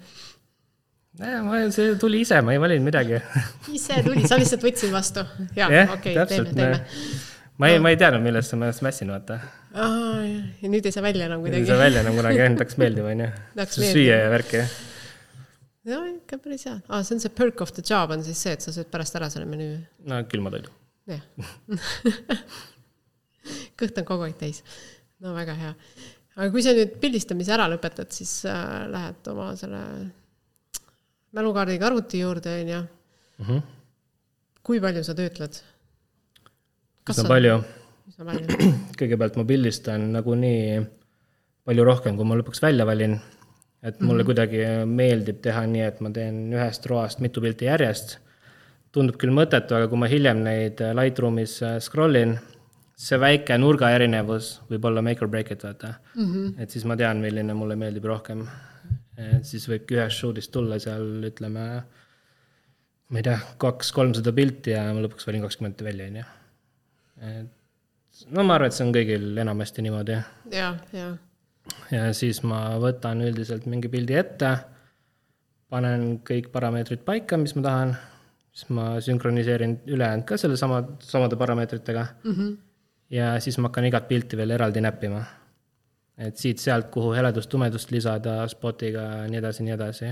ma, 1.20 1.62
see 1.74 1.94
tuli 2.00 2.22
ise, 2.24 2.40
ma 2.44 2.54
ei 2.54 2.62
valinud 2.62 2.86
midagi 2.86 3.18
ise 3.78 4.02
tuli, 4.06 4.26
sa 4.28 4.38
lihtsalt 4.40 4.64
võtsid 4.64 4.94
vastu? 4.94 5.26
jah, 5.56 5.96
okei 5.96 6.16
teeme, 6.16 6.54
teeme. 6.54 6.84
ma 7.58 7.72
ei 7.72 7.78
no., 7.80 7.86
ma 7.86 7.94
ei 7.94 8.00
teadnud, 8.00 8.24
millest 8.24 8.56
ennast 8.56 8.86
mässin, 8.86 9.12
vaata. 9.12 9.40
Ja 9.74 10.70
nüüd 10.70 10.86
ei 10.86 10.94
saa 10.94 11.04
välja 11.04 11.26
enam 11.30 11.44
kuidagi. 11.44 11.62
ei 11.62 11.70
saa 11.70 11.78
välja 11.78 12.02
enam 12.04 12.16
kunagi, 12.18 12.42
ainult 12.44 12.64
hakkas 12.64 12.78
meeldima, 12.80 13.12
onju. 13.14 13.28
süüa 13.78 14.16
ja 14.24 14.28
värki. 14.32 14.64
no 15.90 16.02
ikka 16.10 16.40
päris 16.42 16.66
hea 16.66 16.76
ah,. 16.88 17.04
see 17.04 17.16
on 17.16 17.22
see 17.22 17.32
perk 17.42 17.62
of 17.64 17.72
the 17.76 17.84
job 17.86 18.12
on 18.14 18.24
siis 18.26 18.42
see, 18.42 18.56
et 18.56 18.66
sa 18.66 18.74
sööd 18.74 18.90
pärast 18.92 19.16
ära 19.20 19.30
selle 19.32 19.48
menüü. 19.50 19.78
no 20.10 20.22
külma 20.30 20.52
toidu. 20.54 20.72
jah 21.10 21.22
kõht 23.80 24.00
on 24.00 24.08
kogu 24.08 24.26
aeg 24.26 24.38
täis. 24.40 24.62
no 25.22 25.34
väga 25.36 25.56
hea. 25.58 25.74
aga 26.36 26.48
kui 26.52 26.64
sa 26.64 26.74
nüüd 26.76 26.96
pildistamise 27.02 27.54
ära 27.56 27.68
lõpetad, 27.70 28.10
siis 28.14 28.40
äh, 28.48 28.86
lähed 28.90 29.30
oma 29.32 29.50
selle 29.60 29.82
mälukaardiga 31.36 31.86
arvuti 31.86 32.24
juurde, 32.24 32.56
on 32.62 32.72
ju. 32.74 32.80
Mhm. 33.44 33.60
kui 34.66 34.82
palju 34.82 35.04
sa 35.06 35.16
töötled? 35.18 35.60
üsna 37.10 37.30
palju. 37.30 37.60
kõigepealt 39.00 39.36
ma 39.40 39.44
pildistan 39.48 40.10
nagunii 40.14 40.80
palju 41.64 41.84
rohkem, 41.86 42.16
kui 42.16 42.28
ma 42.28 42.36
lõpuks 42.40 42.62
välja 42.62 42.86
valin. 42.86 43.18
et 43.82 44.00
mulle 44.00 44.12
mm 44.12 44.18
-hmm. 44.20 44.24
kuidagi 44.26 44.58
meeldib 44.86 45.40
teha 45.40 45.66
nii, 45.66 45.80
et 45.80 46.00
ma 46.00 46.10
teen 46.10 46.52
ühest 46.52 46.86
roast 46.86 47.20
mitu 47.20 47.40
pilti 47.40 47.64
järjest. 47.64 48.18
tundub 48.92 49.16
küll 49.16 49.30
mõttetu, 49.30 49.74
aga 49.74 49.88
kui 49.88 49.98
ma 49.98 50.06
hiljem 50.06 50.42
neid 50.44 50.80
Lightroomis 50.94 51.62
äh, 51.62 51.78
scroll 51.78 52.16
in 52.16 52.38
see 53.00 53.20
väike 53.20 53.56
nurga 53.58 53.90
erinevus 53.90 54.60
võib 54.70 54.84
olla 54.84 55.02
make 55.02 55.24
or 55.24 55.28
break 55.28 55.50
it, 55.50 55.62
vaata 55.64 55.94
mm. 56.14 56.26
-hmm. 56.26 56.62
et 56.62 56.70
siis 56.70 56.84
ma 56.84 56.96
tean, 56.96 57.20
milline 57.20 57.54
mulle 57.54 57.76
meeldib 57.76 58.04
rohkem. 58.04 58.46
et 59.16 59.44
siis 59.44 59.68
võibki 59.68 59.96
ühest 59.96 60.20
shoot'ist 60.20 60.52
tulla 60.52 60.78
seal, 60.78 61.24
ütleme, 61.30 61.64
ma 63.08 63.18
ei 63.18 63.22
tea, 63.22 63.38
kaks-kolmsada 63.58 64.32
pilti 64.32 64.70
ja 64.70 64.84
ma 64.94 65.00
lõpuks 65.04 65.26
valin 65.26 65.42
kakskümmend 65.46 65.82
välja, 65.84 66.06
on 66.06 66.16
ju. 66.16 66.24
et 67.30 67.59
no 68.28 68.44
ma 68.44 68.56
arvan, 68.58 68.70
et 68.70 68.76
see 68.76 68.86
on 68.86 68.94
kõigil 68.94 69.26
enamasti 69.42 69.84
niimoodi. 69.86 70.18
ja, 70.52 70.70
ja. 70.96 71.08
ja 71.90 72.12
siis 72.16 72.42
ma 72.46 72.62
võtan 72.82 73.24
üldiselt 73.26 73.66
mingi 73.70 73.90
pildi 73.92 74.16
ette, 74.20 74.54
panen 75.70 76.20
kõik 76.26 76.50
parameetrid 76.52 77.04
paika, 77.06 77.38
mis 77.40 77.54
ma 77.58 77.66
tahan, 77.68 77.94
siis 78.52 78.72
ma 78.76 78.88
sünkroniseerin 79.04 79.78
ülejäänud 79.86 80.26
ka 80.28 80.40
selle 80.40 80.58
sama, 80.60 80.82
samade 81.04 81.38
parameetritega 81.40 82.06
mm. 82.24 82.34
-hmm 82.34 82.58
ja 83.10 83.34
siis 83.40 83.58
ma 83.58 83.68
hakkan 83.68 83.88
igat 83.90 84.08
pilti 84.08 84.36
veel 84.38 84.50
eraldi 84.56 84.80
näppima. 84.80 85.24
et 86.20 86.36
siit-sealt, 86.36 86.90
kuhu 86.92 87.14
heledust-tumedust 87.16 87.90
lisada 87.90 88.42
spotiga 88.48 89.00
ja 89.00 89.28
nii 89.28 89.38
edasi, 89.38 89.62
nii 89.64 89.72
edasi. 89.72 90.10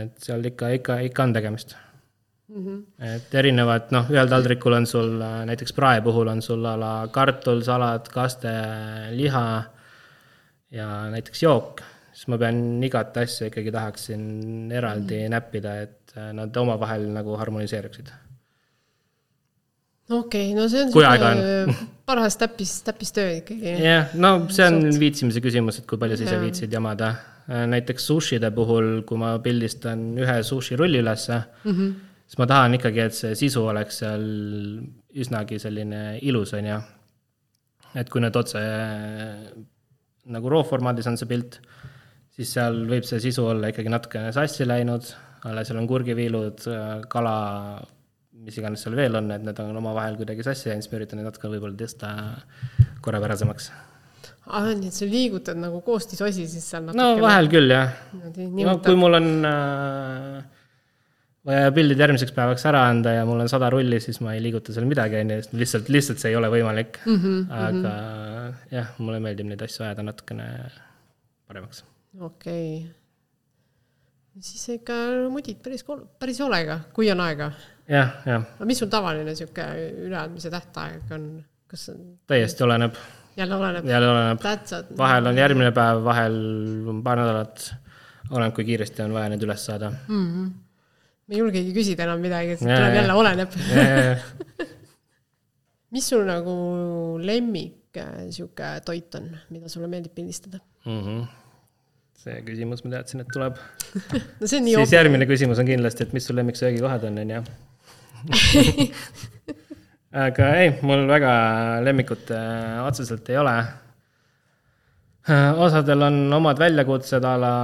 et 0.00 0.18
seal 0.18 0.44
ikka, 0.44 0.68
ikka, 0.78 0.98
ikka 1.08 1.22
on 1.22 1.32
tegemist 1.32 1.76
mm. 2.48 2.64
-hmm. 2.64 3.14
et 3.14 3.34
erinevad, 3.34 3.90
noh, 3.94 4.10
ühel 4.10 4.28
taldrikul 4.28 4.78
on 4.78 4.86
sul 4.86 5.16
näiteks 5.50 5.72
prae 5.72 6.00
puhul 6.02 6.28
on 6.28 6.42
sul 6.42 6.64
a 6.64 6.76
la 6.80 6.92
kartul, 7.12 7.62
salat, 7.62 8.08
kaste, 8.08 8.52
liha 9.10 9.46
ja 10.70 10.88
näiteks 11.10 11.42
jook, 11.42 11.82
siis 12.12 12.28
ma 12.28 12.38
pean 12.38 12.82
igat 12.82 13.16
asja 13.16 13.46
ikkagi 13.50 13.72
tahaksin 13.72 14.72
eraldi 14.72 15.18
mm 15.18 15.26
-hmm. 15.26 15.30
näppida, 15.30 15.80
et 15.82 16.14
nad 16.32 16.56
omavahel 16.56 17.08
nagu 17.12 17.36
harmoniseeruksid 17.36 18.12
okei 20.10 20.52
okay,, 20.52 20.54
no 20.54 20.68
see 20.68 20.82
on 20.84 20.92
sihuke 20.92 21.74
paras 22.08 22.36
täppis, 22.36 22.82
täppistöö 22.84 23.36
ikkagi. 23.40 23.76
jah, 23.80 24.12
no 24.14 24.46
see 24.52 24.66
on 24.66 24.80
Suht. 24.82 25.00
viitsimise 25.00 25.40
küsimus, 25.44 25.80
et 25.80 25.86
kui 25.88 26.00
palju 26.00 26.18
sa 26.20 26.26
ise 26.28 26.40
viitsid 26.42 26.72
jamada. 26.72 27.14
näiteks 27.44 28.06
sushide 28.08 28.48
puhul, 28.56 29.02
kui 29.04 29.18
ma 29.20 29.34
pildistan 29.44 30.14
ühe 30.16 30.36
sushi 30.42 30.78
rulli 30.80 31.02
ülesse 31.02 31.42
mm, 31.64 31.72
-hmm. 31.72 31.90
Siis 32.24 32.40
ma 32.40 32.48
tahan 32.50 32.78
ikkagi, 32.78 33.04
et 33.04 33.16
see 33.16 33.34
sisu 33.38 33.66
oleks 33.70 34.02
seal 34.02 34.24
üsnagi 35.14 35.60
selline 35.62 36.18
ilus, 36.26 36.54
on 36.58 36.70
ju. 36.70 36.80
et 38.00 38.10
kui 38.10 38.22
nüüd 38.24 38.36
otse 38.36 38.62
nagu 40.34 40.50
RAW 40.50 40.64
formaadis 40.66 41.08
on 41.10 41.18
see 41.20 41.30
pilt, 41.30 41.60
siis 42.34 42.54
seal 42.56 42.84
võib 42.90 43.06
see 43.06 43.20
sisu 43.22 43.44
olla 43.52 43.70
ikkagi 43.70 43.92
natukene 43.92 44.32
sassi 44.34 44.66
läinud, 44.66 45.10
alles 45.48 45.68
seal 45.68 45.80
on 45.82 45.88
kurgiviilud, 45.90 46.64
kala 47.12 47.36
mis 48.44 48.56
iganes 48.60 48.82
seal 48.84 48.96
veel 48.98 49.16
on, 49.20 49.30
et 49.32 49.44
need 49.44 49.60
on 49.62 49.76
omavahel 49.80 50.18
kuidagi 50.18 50.44
sassi 50.46 50.70
läinud, 50.70 50.84
siis 50.84 50.92
ma 50.92 51.00
üritan 51.00 51.20
neid 51.20 51.28
natuke 51.30 51.52
võib-olla 51.52 51.78
tõsta 51.78 52.14
korrapärasemaks. 53.04 53.70
aa, 54.48 54.64
ah, 54.64 54.72
nii 54.72 54.90
et 54.90 54.96
sa 54.96 55.08
liigutad 55.08 55.60
nagu 55.60 55.80
koostisosi 55.84 56.48
siis 56.48 56.66
seal 56.72 56.88
natuke? 56.88 57.00
no 57.00 57.22
vahel 57.22 57.52
küll, 57.52 57.70
jah. 57.76 57.94
no 58.16 58.78
kui 58.84 58.98
mul 58.98 59.20
on 59.20 59.30
äh, 59.48 60.53
vaja 61.44 61.72
pildid 61.76 62.00
järgmiseks 62.00 62.32
päevaks 62.32 62.66
ära 62.70 62.86
anda 62.88 63.12
ja 63.18 63.24
mul 63.28 63.44
on 63.44 63.52
sada 63.52 63.70
rulli, 63.72 64.00
siis 64.00 64.20
ma 64.24 64.34
ei 64.34 64.42
liiguta 64.42 64.72
seal 64.72 64.88
midagi, 64.88 65.20
on 65.20 65.34
ju, 65.34 65.38
sest 65.42 65.56
lihtsalt, 65.60 65.92
lihtsalt 65.92 66.22
see 66.22 66.32
ei 66.32 66.40
ole 66.40 66.50
võimalik 66.52 67.00
mm. 67.04 67.22
-hmm, 67.22 67.46
aga 67.52 67.76
mm 67.76 67.86
-hmm. 67.86 68.74
jah, 68.78 68.92
mulle 68.98 69.20
meeldib 69.20 69.52
neid 69.52 69.62
asju 69.68 69.84
ajada 69.84 70.02
natukene 70.02 70.50
paremaks. 71.46 71.84
okei 72.20 72.68
okay 72.80 73.04
siis 74.42 74.68
ikka 74.78 74.94
mudid 75.30 75.60
päris, 75.62 75.84
päris 76.18 76.40
hoolega, 76.42 76.80
kui 76.94 77.10
on 77.12 77.20
aega. 77.24 77.50
jah, 77.88 78.16
jah. 78.26 78.46
aga 78.56 78.68
mis 78.68 78.80
sul 78.82 78.90
tavaline 78.92 79.34
sihuke 79.36 79.66
üleandmise 80.06 80.50
tähtaeg 80.50 81.12
on, 81.14 81.28
kas 81.70 81.88
on? 81.92 82.02
täiesti 82.30 82.64
oleneb. 82.66 82.98
jälle 83.36 83.56
oleneb? 83.56 83.86
jälle 83.86 84.10
oleneb. 84.10 84.98
vahel 84.98 85.30
on 85.30 85.38
järgmine 85.38 85.72
päev, 85.72 86.02
vahel 86.04 86.36
on 86.90 87.02
paar 87.06 87.22
nädalat. 87.22 87.70
oleneb, 88.30 88.54
kui 88.54 88.64
kiiresti 88.64 89.06
on 89.06 89.14
vaja 89.14 89.32
need 89.34 89.46
üles 89.46 89.66
saada 89.66 89.92
mm. 90.08 90.26
-hmm. 90.26 90.52
Ma 91.24 91.36
ei 91.36 91.40
julgegi 91.40 91.76
küsida 91.76 92.08
enam 92.08 92.20
midagi, 92.24 92.58
sest 92.58 92.68
tuleb 92.68 92.98
jälle 93.00 93.20
oleneb 93.20 93.56
mis 95.94 96.10
sul 96.10 96.26
nagu 96.28 96.56
lemmik 97.22 98.02
äh, 98.02 98.26
sihuke 98.34 98.74
toit 98.86 99.14
on, 99.20 99.30
mida 99.54 99.70
sulle 99.72 99.88
meeldib 99.90 100.14
pildistada 100.16 100.60
mm? 100.84 101.00
-hmm 101.00 101.24
see 102.24 102.40
küsimus, 102.46 102.80
ma 102.84 102.94
teadsin, 102.96 103.20
et 103.24 103.30
tuleb 103.32 103.58
no 104.40 104.48
see 104.48 104.58
on 104.58 104.64
nii 104.64 104.76
siis 104.78 104.88
open. 104.88 104.96
järgmine 104.96 105.28
küsimus 105.28 105.60
on 105.60 105.68
kindlasti, 105.68 106.06
et 106.06 106.14
mis 106.16 106.26
sul 106.28 106.38
lemmiksöögikohad 106.40 107.04
on, 107.10 107.20
on 107.20 107.32
ju. 107.34 107.40
aga 110.24 110.50
ei, 110.60 110.70
mul 110.86 111.04
väga 111.10 111.32
lemmikut 111.84 112.32
äh, 112.32 112.80
otseselt 112.86 113.28
ei 113.32 113.40
ole 113.42 113.54
äh,. 115.28 115.60
osadel 115.66 116.06
on 116.08 116.16
omad 116.38 116.62
väljakutsed 116.62 117.24
a 117.28 117.34
la 117.40 117.54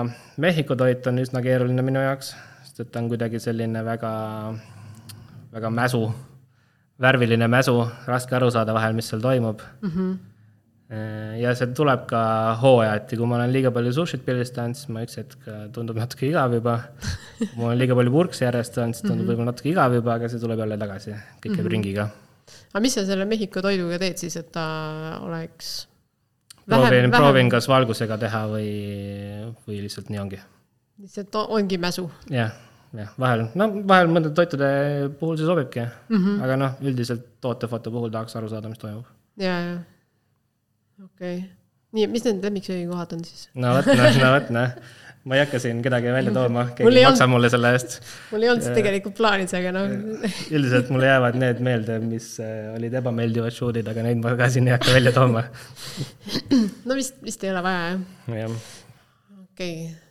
Mehhiko 0.41 0.77
toit 0.77 1.07
on 1.09 1.21
üsna 1.21 1.43
keeruline 1.45 1.83
minu 1.85 2.01
jaoks, 2.05 2.35
sest 2.71 2.87
et 2.87 2.91
ta 2.95 3.03
on 3.03 3.11
kuidagi 3.11 3.43
selline 3.43 3.83
väga, 3.85 4.15
väga 5.53 5.71
mäsu, 5.75 6.07
värviline 7.03 7.51
mäsu, 7.51 7.77
raske 8.07 8.37
aru 8.39 8.51
saada 8.55 8.75
vahel, 8.77 8.95
mis 8.95 9.11
seal 9.11 9.23
toimub 9.25 9.63
mm. 9.83 9.95
-hmm 9.95 10.19
ja 11.39 11.53
see 11.55 11.71
tuleb 11.79 12.07
ka 12.11 12.21
hooajati, 12.59 13.15
kui 13.19 13.29
ma 13.31 13.37
olen 13.37 13.53
liiga 13.55 13.71
palju 13.75 13.93
sushit 13.95 14.25
pildistanud, 14.27 14.75
siis 14.75 14.89
ma 14.91 15.05
üks 15.07 15.21
hetk 15.21 15.47
äh, 15.47 15.69
tundub 15.75 16.01
natuke 16.01 16.27
igav 16.27 16.57
juba. 16.57 16.81
kui 17.39 17.61
ma 17.61 17.69
olen 17.69 17.79
liiga 17.79 17.95
palju 17.99 18.15
purkse 18.15 18.43
järjest 18.49 18.79
saanud, 18.79 18.99
siis 18.99 19.05
tundub 19.05 19.21
mm 19.21 19.23
-hmm. 19.23 19.31
võib-olla 19.31 19.53
natuke 19.53 19.71
igav 19.71 19.95
juba, 19.95 20.17
aga 20.19 20.31
see 20.33 20.43
tuleb 20.43 20.65
jälle 20.65 20.79
tagasi, 20.83 21.13
kõik 21.13 21.45
käib 21.45 21.55
mm 21.55 21.63
-hmm. 21.63 21.71
ringiga. 21.77 22.09
aga 22.73 22.83
mis 22.83 22.95
sa 22.95 23.07
selle 23.07 23.25
Mehhiko 23.25 23.63
toiduga 23.63 23.99
teed 23.99 24.17
siis, 24.19 24.37
et 24.37 24.51
ta 24.53 24.67
oleks 25.23 25.87
proovin, 26.67 27.11
proovin 27.11 27.51
kas 27.51 27.69
valgusega 27.69 28.19
teha 28.19 28.47
või, 28.51 28.71
või 29.67 29.83
lihtsalt 29.87 30.11
nii 30.11 30.19
ongi. 30.19 30.41
Lihtsalt 31.01 31.39
ongi 31.43 31.79
mäsu? 31.81 32.09
jah, 32.33 32.53
jah, 32.97 33.15
vahel, 33.21 33.47
no 33.59 33.71
vahel 33.89 34.11
mõndade 34.13 34.35
toitude 34.37 34.69
puhul 35.21 35.39
see 35.41 35.49
sobibki 35.49 35.85
mm, 35.85 36.17
-hmm. 36.17 36.43
aga 36.45 36.59
noh, 36.61 36.83
üldiselt 36.85 37.27
tootefoto 37.45 37.93
puhul 37.95 38.13
tahaks 38.13 38.37
aru 38.37 38.51
saada, 38.53 38.73
mis 38.73 38.83
toimub. 38.83 39.09
ja, 39.41 39.57
ja 39.69 39.77
okei 41.05 41.37
okay., 41.39 41.47
nii, 41.97 42.09
mis 42.13 42.27
need 42.27 42.43
lemmiksöögikohad 42.45 43.15
on 43.17 43.23
siis? 43.29 43.47
no 43.55 43.77
vot, 43.79 43.89
noh, 43.89 44.19
no 44.23 44.33
vot, 44.35 44.51
noh. 44.57 44.75
ma 45.25 45.37
ei 45.39 45.43
hakka 45.45 45.61
siin 45.63 45.81
kedagi 45.85 46.13
välja 46.13 46.35
tooma, 46.37 46.67
keegi 46.77 46.93
ei 46.93 47.07
maksa 47.07 47.25
olnud, 47.25 47.35
mulle 47.37 47.53
selle 47.55 47.73
eest. 47.79 47.97
mul 48.35 48.45
ei 48.45 48.53
olnud 48.53 48.67
seda 48.67 48.77
tegelikult 48.81 49.17
plaanis, 49.23 49.57
aga 49.57 49.73
noh. 49.77 49.97
üldiselt 50.53 50.93
mulle 50.93 51.09
jäävad 51.09 51.41
need 51.41 51.65
meelde, 51.65 51.99
mis 52.05 52.29
äh, 52.45 52.69
olid 52.75 53.01
ebameeldivad 53.01 53.57
shoot'id, 53.57 53.89
aga 53.95 54.05
neid 54.11 54.21
ma 54.21 54.37
ka 54.37 54.53
siin 54.53 54.69
ei 54.69 54.77
hakka 54.77 54.99
välja 54.99 55.17
tooma. 55.17 55.47
no 56.89 57.01
vist, 57.01 57.19
vist 57.25 57.49
ei 57.49 57.55
ole 57.55 57.65
vaja, 57.65 57.91
jah. 57.97 58.39
jah. 58.45 58.63
okei 59.49 59.75
okay.. 59.81 60.10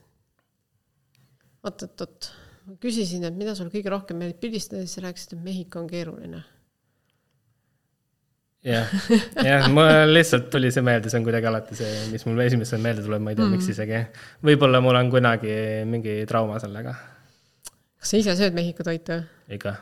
Oot, 1.63 1.83
oot, 1.87 2.05
oot. 2.05 2.31
ma 2.67 2.77
küsisin, 2.83 3.25
et 3.27 3.35
mida 3.35 3.55
sul 3.57 3.71
kõige 3.73 3.91
rohkem 3.91 4.19
meeldib 4.21 4.39
pildistada, 4.43 4.85
siis 4.85 5.03
rääkisid, 5.03 5.37
et 5.37 5.45
Mehhiko 5.45 5.83
on 5.83 5.89
keeruline 5.91 6.43
jah, 8.65 8.91
jah, 9.43 9.67
mul 9.71 10.13
lihtsalt 10.13 10.49
tuli 10.51 10.71
see 10.73 10.83
meelde, 10.85 11.11
see 11.11 11.19
on 11.19 11.27
kuidagi 11.27 11.49
alati 11.49 11.77
see, 11.79 11.93
mis 12.11 12.25
mul 12.27 12.43
esimesena 12.43 12.83
meelde 12.83 13.05
tuleb, 13.05 13.23
ma 13.23 13.33
ei 13.33 13.39
tea 13.39 13.45
mm, 13.45 13.55
miks 13.55 13.71
isegi. 13.71 14.01
võib-olla 14.45 14.81
mul 14.83 14.99
on 14.99 15.11
kunagi 15.13 15.55
mingi 15.89 16.19
trauma 16.29 16.59
sellega. 16.63 16.95
kas 17.99 18.13
sa 18.13 18.19
ise 18.19 18.35
sööd 18.39 18.57
Mehhiko 18.57 18.83
toitu? 18.87 19.21
ikka. 19.47 19.75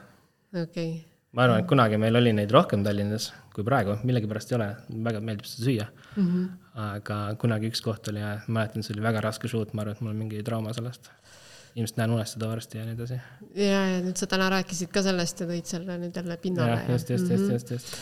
okei 0.54 0.64
okay. 0.64 0.92
ma 1.34 1.48
arvan, 1.48 1.64
et 1.64 1.70
kunagi 1.70 2.02
meil 2.02 2.22
oli 2.22 2.36
neid 2.38 2.54
rohkem 2.54 2.86
Tallinnas 2.86 3.32
kui 3.56 3.66
praegu, 3.66 3.98
millegipärast 4.06 4.54
ei 4.54 4.60
ole, 4.60 4.70
väga 5.10 5.24
meeldib 5.26 5.50
seda 5.50 5.66
süüa 5.66 5.88
mm. 5.90 6.28
-hmm. 6.28 6.50
aga 6.92 7.22
kunagi 7.42 7.74
üks 7.74 7.82
koht 7.82 8.14
oli 8.14 8.22
ja 8.22 8.38
mäletan, 8.48 8.86
see 8.86 8.94
oli 8.94 9.06
väga 9.10 9.26
raske 9.26 9.50
shoot, 9.50 9.74
ma 9.74 9.86
arvan, 9.86 9.98
et 9.98 10.06
mul 10.06 10.14
on 10.14 10.22
mingi 10.26 10.44
trauma 10.46 10.74
sellest 10.78 11.10
ilmselt 11.78 12.00
näen 12.02 12.14
unestada 12.16 12.50
varsti 12.50 12.80
ja 12.80 12.86
nii 12.86 12.96
edasi. 12.98 13.20
ja, 13.56 13.82
ja 13.92 13.98
nüüd 14.02 14.18
sa 14.20 14.28
täna 14.30 14.50
rääkisid 14.54 14.90
ka 14.94 15.04
sellest 15.06 15.44
ja 15.44 15.50
tõid 15.50 15.70
selle 15.70 15.98
nüüd 16.02 16.16
jälle 16.18 16.38
pinnale. 16.42 16.80
just, 16.90 17.12
just, 17.14 17.32
just, 17.32 17.52
just, 17.52 17.72
just 17.76 17.98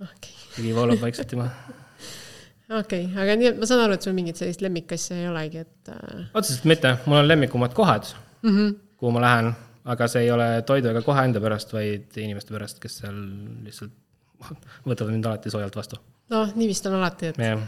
okay.. 0.00 0.36
higi 0.56 0.74
voolab 0.76 1.02
vaikselt 1.02 1.34
juba. 1.36 1.48
okei 2.80 3.04
okay,, 3.04 3.24
aga 3.24 3.36
nii, 3.40 3.50
et 3.52 3.60
ma 3.60 3.68
saan 3.68 3.84
aru, 3.84 3.98
et 3.98 4.06
sul 4.06 4.16
mingit 4.16 4.40
sellist 4.40 4.64
lemmikasja 4.64 5.18
ei 5.20 5.28
olegi, 5.30 5.66
et 5.66 5.92
äh.... 5.92 6.24
otseselt 6.32 6.68
mitte, 6.72 6.94
mul 7.06 7.20
on 7.20 7.28
lemmikumad 7.28 7.76
kohad 7.76 8.08
mm, 8.42 8.56
-hmm. 8.56 8.78
kuhu 9.02 9.12
ma 9.16 9.24
lähen, 9.26 9.52
aga 9.84 10.08
see 10.08 10.24
ei 10.26 10.32
ole 10.32 10.48
toidu 10.66 10.92
ega 10.94 11.04
koha 11.04 11.26
enda 11.28 11.42
pärast, 11.44 11.72
vaid 11.76 12.16
inimeste 12.16 12.56
pärast, 12.56 12.80
kes 12.82 13.02
seal 13.02 13.20
lihtsalt 13.66 13.94
võtavad 14.88 15.12
mind 15.12 15.28
alati 15.30 15.52
soojalt 15.52 15.76
vastu. 15.76 16.00
noh, 16.32 16.56
nii 16.56 16.68
vist 16.70 16.86
on 16.88 16.98
alati, 16.98 17.34
et 17.34 17.44
yeah. 17.44 17.60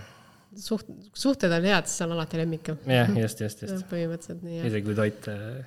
Suht-, 0.60 0.90
suhted 1.16 1.52
on 1.52 1.68
head, 1.70 1.90
siis 1.90 2.04
on 2.06 2.14
alati 2.16 2.40
lemmik 2.40 2.72
jah, 2.72 3.12
just, 3.18 3.40
just, 3.44 3.64
just. 3.66 3.86
põhimõtteliselt 3.90 4.42
nii, 4.44 4.58
jah. 4.60 4.70
isegi 4.70 4.88
kui 4.88 4.98
toit 4.98 5.28
äh, 5.32 5.62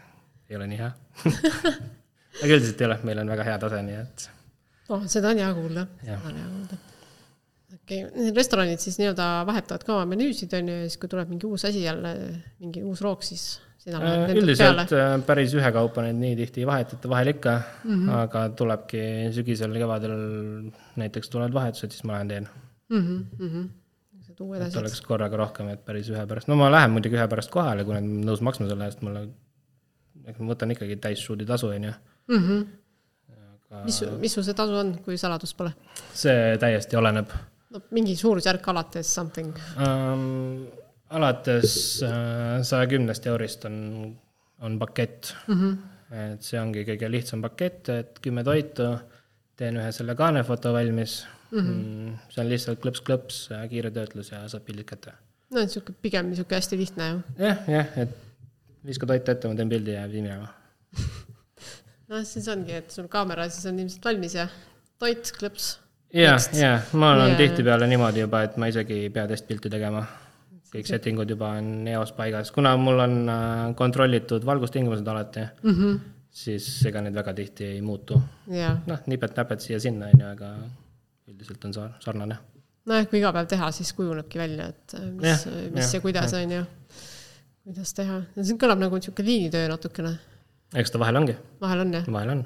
ei 0.49 0.59
ole 0.59 0.67
nii 0.71 0.81
hea 0.81 0.91
aga 2.43 2.51
üldiselt 2.51 2.83
ei 2.83 2.89
ole, 2.89 2.99
meil 3.09 3.23
on 3.23 3.33
väga 3.35 3.47
hea 3.47 3.57
tase, 3.63 3.81
nii 3.87 3.99
et 4.01 4.27
oh, 4.93 5.07
seda 5.09 5.33
on 5.33 5.43
hea 5.43 5.53
kuulda, 5.57 5.87
seda 6.03 6.19
on 6.31 6.41
hea 6.41 6.49
kuulda. 6.55 6.81
okei 7.77 8.01
okay., 8.07 8.33
restoranid 8.37 8.83
siis 8.83 8.99
nii-öelda 9.01 9.29
vahetavad 9.49 9.87
ka 9.87 9.95
oma 9.97 10.09
menüüsid, 10.15 10.53
on 10.59 10.73
ju, 10.73 10.81
ja 10.83 10.89
siis 10.89 10.99
kui 11.01 11.11
tuleb 11.13 11.31
mingi 11.33 11.49
uus 11.49 11.65
asi 11.69 11.85
jälle, 11.85 12.13
mingi 12.63 12.83
uus 12.87 13.03
roog, 13.05 13.25
siis 13.25 13.47
sina 13.87 14.01
lähed 14.03 14.29
äh, 14.33 14.37
üldiselt 14.41 14.91
peale. 14.91 15.01
Äh, 15.15 15.17
päris 15.27 15.55
ühekaupa 15.55 16.03
neid 16.05 16.19
nii 16.19 16.37
tihti 16.41 16.63
ei 16.63 16.69
vahetata, 16.69 17.09
vahel 17.11 17.33
ikka 17.33 17.57
mm, 17.57 17.91
-hmm. 17.91 18.13
aga 18.21 18.45
tulebki 18.59 19.03
sügisel, 19.35 19.75
kevadel 19.79 20.15
näiteks 20.99 21.31
tulevad 21.33 21.55
vahetused, 21.55 21.95
siis 21.95 22.03
ma 22.07 22.17
lähen 22.17 22.33
teen 22.33 22.49
mm. 22.89 23.03
-hmm. 23.03 23.67
Et 24.39 24.81
oleks 24.81 25.01
korraga 25.01 25.37
rohkem, 25.37 25.69
et 25.73 25.85
päris 25.85 26.09
ühe 26.13 26.25
pärast, 26.29 26.47
no 26.47 26.57
ma 26.59 26.71
lähen 26.73 26.93
muidugi 26.93 27.17
ühe 27.17 27.27
pärast 27.29 27.53
kohale, 27.53 27.85
kui 27.87 27.97
nad 27.97 28.05
nõus 28.27 28.43
maksma 28.45 28.69
selle 28.69 28.89
eest, 28.89 29.01
mulle, 29.05 29.27
ma 30.27 30.51
võtan 30.51 30.75
ikkagi 30.75 30.99
täis 31.01 31.23
shoot'i 31.23 31.47
tasu, 31.47 31.71
on 31.73 31.89
ju 31.89 31.95
mhm 32.33 32.67
aga 33.67 33.83
mis, 33.83 33.99
mis 34.21 34.33
sul 34.33 34.45
see 34.47 34.55
tasu 34.55 34.75
on, 34.79 34.95
kui 35.03 35.19
saladust 35.19 35.57
pole? 35.59 35.73
see 36.15 36.55
täiesti 36.61 36.97
oleneb. 36.99 37.31
no 37.73 37.83
mingi 37.95 38.15
suurusjärk 38.19 38.69
alates 38.73 39.13
something 39.19 39.51
um,? 39.75 40.67
alates 41.17 41.73
äh, 42.03 42.57
saja 42.67 42.87
kümnest 42.91 43.27
eurist 43.31 43.65
on, 43.69 43.77
on 44.63 44.79
pakett 44.79 45.33
mm. 45.47 45.59
-hmm. 45.59 45.77
et 46.33 46.43
see 46.43 46.59
ongi 46.59 46.83
kõige 46.87 47.11
lihtsam 47.11 47.43
pakett, 47.43 47.89
et 47.89 48.19
kümme 48.23 48.43
toitu, 48.43 48.89
teen 49.55 49.79
ühe 49.79 49.91
selle 49.91 50.15
kaanefoto 50.15 50.73
valmis. 50.73 51.21
Mm. 51.51 51.59
-hmm. 51.59 52.17
see 52.29 52.43
on 52.43 52.51
lihtsalt 52.51 52.83
klõps-klõps, 52.83 53.47
kiire 53.69 53.91
töötlus 53.91 54.31
ja 54.31 54.43
saab 54.47 54.65
pildid 54.67 54.89
kätte 54.89 55.15
no 55.53 55.63
niisugune 55.63 56.01
pigem 56.03 56.31
niisugune 56.31 56.59
hästi 56.59 56.79
lihtne 56.79 57.09
ju. 57.09 57.19
jah, 57.39 57.67
jah, 57.71 57.97
et 58.03 58.15
viska 58.87 59.07
toit 59.09 59.29
ette, 59.33 59.49
ma 59.49 59.55
teen 59.55 59.71
pildi 59.71 59.95
ja 59.95 60.05
viin 60.11 60.27
minema. 60.27 60.49
noh, 62.11 62.23
siis 62.27 62.47
ongi, 62.51 62.75
et 62.81 62.93
sul 62.93 63.09
kaamera 63.11 63.47
siis 63.51 63.67
on 63.71 63.79
ilmselt 63.81 64.07
valmis 64.09 64.37
ja 64.37 64.47
toit, 64.99 65.31
klõps. 65.39 65.75
ja, 66.13 66.35
ja 66.57 66.73
ma 66.93 67.13
olen 67.15 67.33
yeah. 67.33 67.41
tihtipeale 67.43 67.89
niimoodi 67.91 68.25
juba, 68.25 68.43
et 68.47 68.57
ma 68.59 68.71
isegi 68.71 69.03
ei 69.05 69.13
pea 69.13 69.27
testpilti 69.29 69.71
tegema. 69.73 70.05
kõik 70.67 70.89
setting 70.89 71.19
ud 71.23 71.29
juba 71.31 71.53
on 71.61 71.87
eos 71.87 72.11
paigas, 72.11 72.51
kuna 72.51 72.73
mul 72.77 72.99
on 72.99 73.13
äh, 73.31 73.61
kontrollitud 73.79 74.43
valgustingimused 74.45 75.07
alati 75.07 75.45
mm, 75.63 75.75
-hmm. 75.77 75.99
siis 76.41 76.67
ega 76.85 77.01
need 77.01 77.15
väga 77.15 77.33
tihti 77.33 77.69
ei 77.77 77.81
muutu 77.81 78.19
noh, 78.87 78.99
nipet-näpet 79.07 79.63
siia-sinna, 79.63 80.11
on 80.11 80.21
ju, 80.21 80.27
aga 80.27 80.51
üldiselt 81.27 81.65
on 81.67 81.75
sarnane 82.03 82.37
nojah, 82.87 83.07
kui 83.09 83.21
iga 83.21 83.31
päev 83.35 83.49
teha, 83.51 83.69
siis 83.75 83.91
kujunebki 83.97 84.39
välja, 84.39 84.69
et 84.71 84.97
äh, 84.97 85.07
mis, 85.11 85.47
mis 85.75 85.89
ja, 85.89 85.97
ja 85.97 86.03
kuidas, 86.03 86.35
on 86.37 86.53
ju. 86.55 86.61
kuidas 87.67 87.95
teha, 87.97 88.21
see 88.37 88.59
kõlab 88.61 88.83
nagu 88.83 88.99
niisugune 88.99 89.27
liinitöö 89.27 89.71
natukene. 89.71 90.13
eks 90.75 90.93
ta 90.93 91.01
vahel 91.01 91.19
ongi. 91.21 91.35
vahel 91.63 91.83
on, 91.83 91.97
jah? 91.97 92.07
vahel 92.15 92.33
on. 92.35 92.45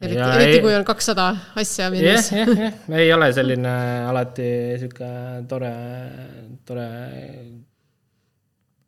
eriti, 0.00 0.22
eriti 0.22 0.56
ei, 0.56 0.62
kui 0.64 0.76
on 0.76 0.86
kakssada 0.88 1.28
asja 1.60 1.90
minnes. 1.92 2.32
jah, 2.32 2.48
jah, 2.48 2.64
jah, 2.70 2.98
ei 3.02 3.12
ole 3.16 3.30
selline 3.36 3.76
alati 4.08 4.48
niisugune 4.72 5.44
tore, 5.50 5.74
tore 6.64 6.88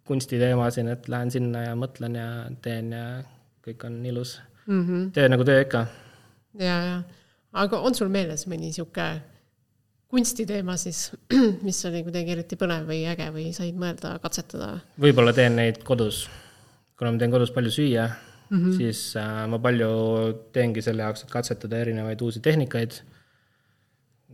kunstiteema 0.07 0.71
siin, 0.71 0.89
et 0.95 1.09
lähen 1.11 1.33
sinna 1.35 1.67
ja 1.67 1.77
mõtlen 1.79 2.17
ja 2.17 2.27
teen 2.63 2.93
ja 2.95 3.07
kõik 3.67 3.85
on 3.89 4.01
ilus 4.07 4.39
mm. 4.67 4.83
-hmm. 4.83 5.07
töö 5.13 5.29
nagu 5.29 5.45
töö 5.45 5.61
ikka. 5.67 5.87
ja, 6.63 6.81
ja, 6.89 6.99
aga 7.57 7.81
on 7.81 7.97
sul 7.97 8.13
meeles 8.13 8.47
mõni 8.51 8.71
niisugune 8.71 9.23
kunstiteema 10.13 10.77
siis, 10.81 11.11
mis 11.67 11.81
oli 11.89 12.03
kuidagi 12.07 12.37
eriti 12.37 12.59
põnev 12.61 12.87
või 12.89 13.03
äge 13.11 13.27
või 13.35 13.51
said 13.57 13.79
mõelda, 13.79 14.17
katsetada? 14.23 14.77
võib-olla 15.03 15.35
teen 15.37 15.59
neid 15.59 15.83
kodus. 15.87 16.27
kuna 16.99 17.13
ma 17.13 17.21
teen 17.21 17.35
kodus 17.35 17.53
palju 17.55 17.73
süüa 17.75 18.07
mm, 18.07 18.57
-hmm. 18.57 18.77
siis 18.79 19.03
äh, 19.21 19.43
ma 19.51 19.59
palju 19.63 19.91
teengi 20.53 20.83
selle 20.83 21.03
jaoks, 21.03 21.27
et 21.27 21.33
katsetada 21.33 21.83
erinevaid 21.83 22.23
uusi 22.23 22.41
tehnikaid, 22.41 23.01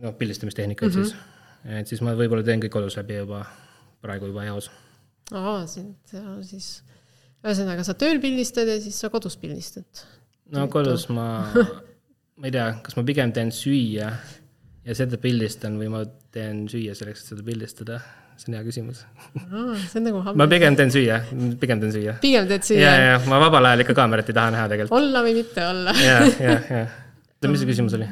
noh, 0.05 0.15
pildistamistehnika 0.17 0.85
mm 0.85 0.91
-hmm. 0.91 1.03
siis. 1.03 1.15
et 1.79 1.87
siis 1.87 2.01
ma 2.01 2.15
võib-olla 2.15 2.45
teen 2.45 2.61
kõik 2.61 2.75
kodus 2.77 2.97
läbi 2.97 3.17
juba, 3.17 3.45
praegu 4.01 4.29
juba 4.31 4.45
eos. 4.45 4.71
aa, 5.31 5.65
siis, 5.67 6.83
ühesõnaga 7.43 7.83
sa 7.83 7.93
tööl 7.93 8.21
pildistad 8.21 8.67
ja 8.67 8.81
siis 8.81 8.99
sa 8.99 9.09
kodus 9.09 9.37
pildistad? 9.37 10.05
no 10.51 10.67
kodus 10.67 11.09
ma, 11.09 11.49
ma 12.43 12.49
ei 12.49 12.51
tea, 12.51 12.65
kas 12.83 12.97
ma 12.99 13.05
pigem 13.07 13.31
teen 13.31 13.53
süüa 13.55 14.09
ja 14.83 14.95
seda 14.97 15.15
pildistan 15.21 15.77
või 15.79 15.87
ma 15.93 16.01
teen 16.35 16.65
süüa 16.67 16.91
selleks, 16.97 17.23
et 17.23 17.31
seda 17.31 17.45
pildistada? 17.47 18.01
see 18.33 18.49
on 18.49 18.57
hea 18.57 18.65
küsimus 18.65 19.03
ah,. 19.39 19.77
see 19.85 20.01
on 20.01 20.07
nagu 20.09 20.33
ma 20.35 20.47
pigem 20.51 20.75
teen 20.75 20.91
süüa, 20.91 21.21
pigem 21.61 21.79
teen 21.79 21.93
süüa. 21.95 22.17
pigem 22.19 22.49
teed 22.49 22.65
süüa? 22.67 22.81
ja, 22.83 23.13
ja 23.13 23.21
ma 23.29 23.39
vabal 23.45 23.69
ajal 23.69 23.85
ikka 23.85 23.95
kaamerat 24.01 24.27
ei 24.27 24.35
taha 24.35 24.51
näha 24.57 24.65
tegelikult. 24.73 24.97
olla 24.99 25.21
või 25.23 25.37
mitte 25.37 25.63
olla 25.69 25.95
ja, 26.01 26.17
ja, 26.41 26.57
ja. 26.67 26.83
mis 27.47 27.63
see 27.63 27.69
küsimus 27.69 27.95
oli? 27.95 28.09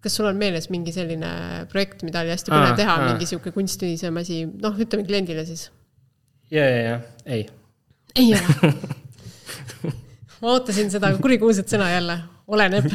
kas 0.00 0.16
sul 0.16 0.30
on 0.30 0.40
meeles 0.40 0.70
mingi 0.72 0.96
selline 0.96 1.34
projekt, 1.68 2.06
mida 2.08 2.24
oli 2.24 2.32
hästi 2.32 2.54
põnev 2.54 2.80
teha, 2.80 2.96
mingi 3.10 3.28
sihuke 3.28 3.52
kunstilisem 3.52 4.22
asi, 4.22 4.46
noh, 4.64 4.80
ütleme 4.80 5.04
kliendile 5.04 5.44
siis? 5.50 5.68
ja, 6.48 6.64
ja, 6.64 6.80
ja, 6.86 6.98
ei. 7.28 7.44
ei 8.16 8.32
ole 8.38 8.72
ma 10.40 10.54
ootasin 10.54 10.88
seda 10.94 11.12
kurikuulsat 11.20 11.68
sõna 11.68 11.90
jälle, 11.92 12.22
oleneb 12.50 12.86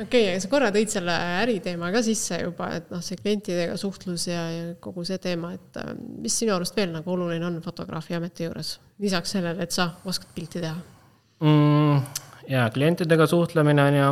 okei 0.00 0.22
okay,, 0.22 0.30
aga 0.30 0.40
sa 0.42 0.50
korra 0.52 0.70
tõid 0.74 0.92
selle 0.92 1.14
äriteema 1.42 1.90
ka 1.94 2.02
sisse 2.04 2.38
juba, 2.40 2.70
et 2.78 2.88
noh, 2.92 3.02
see 3.04 3.18
klientidega 3.20 3.76
suhtlus 3.80 4.26
ja, 4.30 4.42
ja 4.54 4.64
kogu 4.82 5.04
see 5.06 5.20
teema, 5.22 5.52
et 5.56 5.80
äh, 5.82 5.92
mis 6.24 6.38
sinu 6.40 6.54
arust 6.56 6.78
veel 6.78 6.94
nagu 6.94 7.14
oluline 7.14 7.46
on 7.46 7.60
fotograafi 7.64 8.16
ameti 8.18 8.48
juures, 8.48 8.78
lisaks 9.02 9.36
sellele, 9.36 9.66
et 9.66 9.76
sa 9.76 9.90
oskad 10.08 10.30
pilti 10.36 10.62
teha 10.62 10.78
mm,? 11.44 11.96
jaa, 12.50 12.66
klientidega 12.74 13.28
suhtlemine 13.30 13.86
on 13.86 14.00
ju, 14.00 14.10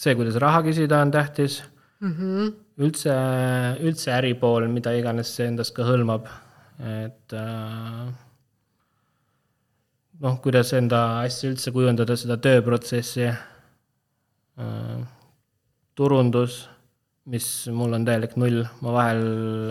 see, 0.00 0.16
kuidas 0.18 0.38
raha 0.42 0.62
küsida, 0.68 1.02
on 1.02 1.10
tähtis 1.14 1.62
mm. 2.00 2.14
-hmm. 2.14 2.54
üldse, 2.86 3.16
üldse 3.82 4.14
äripool, 4.16 4.68
mida 4.72 4.94
iganes 4.96 5.34
see 5.36 5.48
endast 5.50 5.74
ka 5.76 5.86
hõlmab, 5.88 6.28
et 7.04 7.36
äh, 7.36 8.08
noh, 10.20 10.40
kuidas 10.42 10.72
enda 10.76 11.20
asja 11.20 11.50
üldse 11.50 11.72
kujundada, 11.72 12.16
seda 12.16 12.36
tööprotsessi 12.36 13.30
Äh, 14.60 15.04
turundus, 15.94 16.68
mis 17.24 17.46
mul 17.72 17.94
on 17.96 18.04
täielik 18.04 18.36
null, 18.40 18.64
ma 18.84 18.92
vahel 18.92 19.22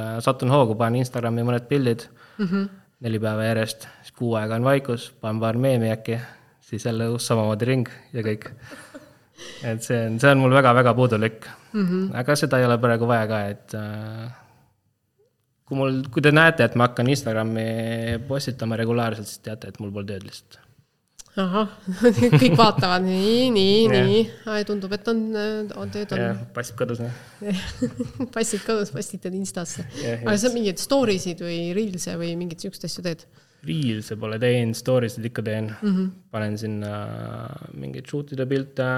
äh, 0.01 0.15
satun 0.23 0.51
hoogu, 0.53 0.75
panen 0.79 1.03
Instagrami 1.03 1.45
mõned 1.45 1.67
pildid 1.69 2.05
mm, 2.09 2.45
-hmm. 2.45 2.67
neli 3.05 3.19
päeva 3.21 3.45
järjest, 3.49 3.87
siis 4.01 4.15
kuu 4.17 4.33
aega 4.39 4.57
on 4.57 4.65
vaikus, 4.65 5.09
panen 5.21 5.41
paar 5.41 5.57
meemi 5.57 5.91
äkki, 5.93 6.19
siis 6.61 6.85
jälle 6.85 7.11
samamoodi 7.19 7.69
ring 7.69 7.91
ja 8.13 8.25
kõik. 8.25 8.49
et 9.63 9.83
see 9.83 9.99
on, 10.07 10.19
see 10.19 10.31
on 10.31 10.41
mul 10.41 10.53
väga-väga 10.57 10.93
puudulik 10.93 11.45
mm. 11.73 11.85
-hmm. 11.85 12.17
aga 12.19 12.35
seda 12.35 12.59
ei 12.59 12.65
ole 12.65 12.77
praegu 12.77 13.07
vaja 13.07 13.27
ka, 13.27 13.41
et 13.53 13.73
äh, 13.73 14.31
kui 15.69 15.77
mul, 15.77 16.01
kui 16.09 16.25
te 16.25 16.33
näete, 16.33 16.65
et 16.65 16.79
ma 16.79 16.89
hakkan 16.89 17.11
Instagrami 17.13 17.67
postitama 18.27 18.79
regulaarselt, 18.81 19.29
siis 19.29 19.45
teate, 19.45 19.69
et 19.69 19.79
mul 19.83 19.93
pole 19.93 20.09
tööd 20.09 20.25
lihtsalt 20.25 20.59
ahah, 21.43 21.69
kõik 22.41 22.55
vaatavad 22.57 23.03
nii, 23.05 23.49
nii, 23.53 23.83
nii, 23.91 24.21
tundub, 24.67 24.93
et 24.95 25.11
on, 25.11 25.21
on 25.79 25.91
tööd 25.93 26.13
on. 26.15 26.41
passib 26.55 26.79
kodus, 26.79 27.03
jah. 27.03 27.61
passid 28.35 28.63
kodus, 28.65 28.91
postitad 28.95 29.35
Instasse. 29.37 29.85
aga 30.19 30.35
sa 30.39 30.51
mingeid 30.53 30.81
story 30.81 31.19
sid 31.21 31.43
või 31.45 31.69
reels'e 31.77 32.17
või 32.19 32.33
mingeid 32.39 32.65
siukseid 32.65 32.89
asju 32.89 33.05
teed? 33.05 33.25
Reels'e 33.67 34.15
pole 34.19 34.39
teinud, 34.41 34.77
story 34.79 35.11
sid 35.11 35.25
ikka 35.29 35.43
teen 35.45 35.69
mm. 35.71 35.95
-hmm. 35.95 36.11
panen 36.31 36.57
sinna 36.59 36.93
mingeid 37.77 38.07
shoot 38.09 38.33
ide 38.35 38.47
pilte, 38.49 38.89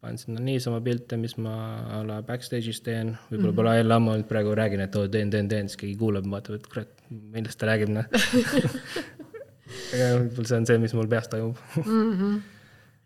panen 0.00 0.18
sinna 0.18 0.42
niisama 0.42 0.80
pilte, 0.84 1.16
mis 1.18 1.34
ma 1.42 1.54
a 1.98 2.02
la 2.06 2.20
backstage'is 2.26 2.80
teen, 2.86 3.16
võib-olla 3.30 3.38
mm 3.38 3.48
-hmm. 3.48 3.56
pole 3.56 3.76
jälle 3.76 3.94
ammu 3.94 4.12
olnud, 4.14 4.28
praegu 4.28 4.54
räägin, 4.54 4.80
et 4.84 4.96
oo, 4.96 5.08
teen, 5.08 5.30
teen, 5.30 5.48
teen, 5.48 5.68
siis 5.68 5.80
keegi 5.80 5.96
kuulab, 5.98 6.28
vaatab, 6.30 6.60
et 6.60 6.66
kurat, 6.66 6.92
millest 7.10 7.58
ta 7.58 7.66
räägib, 7.66 7.90
noh 7.96 8.06
aga 9.94 10.12
võib-olla 10.20 10.48
see 10.52 10.60
on 10.60 10.70
see, 10.70 10.78
mis 10.84 10.94
mul 10.94 11.10
peas 11.10 11.28
toimub 11.32 11.58
mm. 11.84 12.14
-hmm 12.20 12.38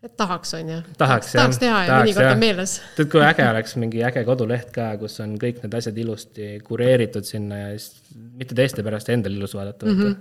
et 0.03 0.17
tahaks, 0.19 0.53
on 0.53 0.69
ju? 0.69 0.77
tahaks, 0.99 1.31
tahaks 1.31 1.59
teha 1.61 1.83
ja 1.87 1.97
mõnikord 2.01 2.33
on 2.33 2.39
meeles. 2.39 2.75
tead, 2.97 3.09
kui 3.11 3.23
äge 3.23 3.45
oleks 3.47 3.75
mingi 3.79 4.03
äge 4.03 4.25
koduleht 4.27 4.71
ka, 4.75 4.89
kus 4.99 5.15
on 5.23 5.37
kõik 5.39 5.61
need 5.63 5.77
asjad 5.79 5.97
ilusti 5.97 6.49
kureeritud 6.67 7.23
sinna 7.23 7.61
ja 7.61 7.69
siis 7.77 8.01
mitte 8.11 8.55
teiste 8.55 8.83
pärast, 8.83 9.09
endal 9.15 9.37
ilus 9.39 9.55
vaadata 9.55 9.85
mm. 9.85 9.99
-hmm. 9.99 10.15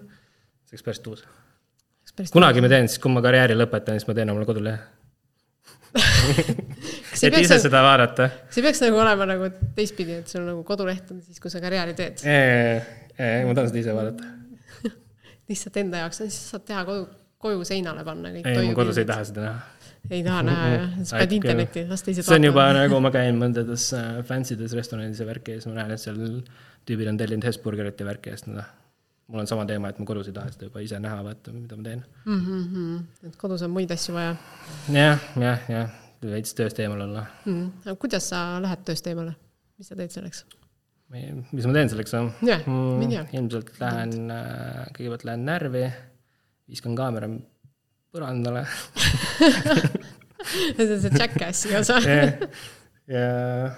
see 0.63 0.77
oleks 0.77 0.87
päris 0.87 1.01
tuus. 1.01 1.25
kunagi 2.33 2.61
ma 2.61 2.69
teen, 2.69 2.89
siis 2.89 3.03
kui 3.03 3.11
ma 3.11 3.23
karjääri 3.23 3.59
lõpetan, 3.59 3.99
siis 3.99 4.07
ma 4.07 4.15
teen 4.15 4.31
omale 4.31 4.47
kodulehe 4.47 5.02
et 7.23 7.37
ise 7.37 7.53
nagu, 7.53 7.63
seda 7.67 7.83
vaadata. 7.85 8.29
see 8.53 8.65
peaks 8.65 8.81
nagu 8.85 9.01
olema 9.03 9.27
nagu 9.29 9.51
teistpidi, 9.77 10.21
et 10.23 10.31
sul 10.31 10.47
nagu 10.47 10.63
koduleht 10.67 11.11
on 11.13 11.21
siis, 11.25 11.41
kui 11.43 11.53
sa 11.53 11.61
karjääri 11.63 11.97
teed. 11.99 12.23
ma 12.23 13.57
tahan 13.57 13.69
seda 13.69 13.83
ise 13.83 13.97
vaadata 13.97 14.31
lihtsalt 15.51 15.77
enda 15.83 16.03
jaoks, 16.05 16.23
siis 16.25 16.39
saad 16.53 16.65
teha 16.69 16.83
kodu, 16.89 17.07
koju 17.43 17.65
seinale 17.69 18.05
panna 18.07 18.33
kõik. 18.35 18.49
ei, 18.49 18.67
ma 18.71 18.77
kodus 18.79 19.01
ei 19.03 19.09
taha 19.09 19.25
seda 19.29 19.47
näha. 19.47 19.89
ei 20.11 20.23
taha 20.27 20.45
näha 20.49 20.69
jah, 20.75 20.93
sa 21.11 21.23
pead 21.23 21.37
internetti, 21.39 21.87
las 21.91 22.07
teised 22.07 22.29
see 22.29 22.39
on 22.41 22.51
juba 22.51 22.69
nagu 22.77 23.01
ma 23.05 23.13
käin 23.15 23.41
mõndades 23.41 23.89
äh, 23.99 24.13
fancy 24.29 24.59
des 24.61 24.77
restoranides 24.79 25.23
ja 25.23 25.29
värki 25.29 25.57
ja 25.57 25.63
siis 25.63 25.71
ma 25.71 25.81
näen, 25.81 25.97
et 25.97 26.03
seal 26.03 26.23
tüübid 26.89 27.11
on 27.13 27.21
tellinud 27.21 27.47
Hesburgerit 27.51 28.01
ja 28.01 28.09
värki 28.09 28.33
ja 28.33 28.39
siis 28.41 28.53
noh, 28.53 28.71
mul 29.33 29.41
on 29.41 29.49
sama 29.49 29.65
teema, 29.69 29.89
et 29.89 29.99
ma 30.01 30.07
kodus 30.09 30.29
ei 30.29 30.35
taha 30.37 30.53
seda 30.53 30.69
juba 30.69 30.83
ise 30.85 30.99
näha, 31.01 31.21
vaata, 31.25 31.53
mida 31.57 31.77
ma 31.79 31.83
teen 31.87 32.01
mm. 32.25 32.41
-hmm. 32.47 33.29
et 33.29 33.37
kodus 33.41 33.63
on 33.65 33.71
muid 33.73 33.91
asju 33.91 34.15
vaja. 34.15 34.35
jah, 34.93 35.19
jah, 35.41 35.59
jah, 35.73 35.89
veits 36.35 36.53
tööst 36.59 36.79
eemal 36.85 37.01
olla 37.07 37.23
mm. 37.45 37.55
-hmm. 37.55 37.97
kuidas 38.03 38.29
sa 38.29 38.39
lähed 38.63 38.81
tööst 38.89 39.07
eemale, 39.07 39.33
mis 39.79 39.89
sa 39.89 39.97
teed 39.97 40.13
selleks? 40.13 40.45
mis 41.53 41.67
ma 41.67 41.73
teen 41.73 41.89
selleks, 41.93 42.13
jah? 42.13 42.61
Mm, 42.67 43.01
ilmselt 43.39 43.69
lähen, 43.81 44.13
äh, 44.37 44.85
kõigepealt 44.97 45.25
lähen 45.29 45.43
närvi, 45.49 45.85
viskan 46.69 46.95
kaamera 46.97 47.29
põrandale 48.13 48.67
see 50.77 50.93
on 50.93 51.01
see 51.01 51.19
Jackassi 51.19 51.69
osa 51.77 51.97
ja 52.05 53.25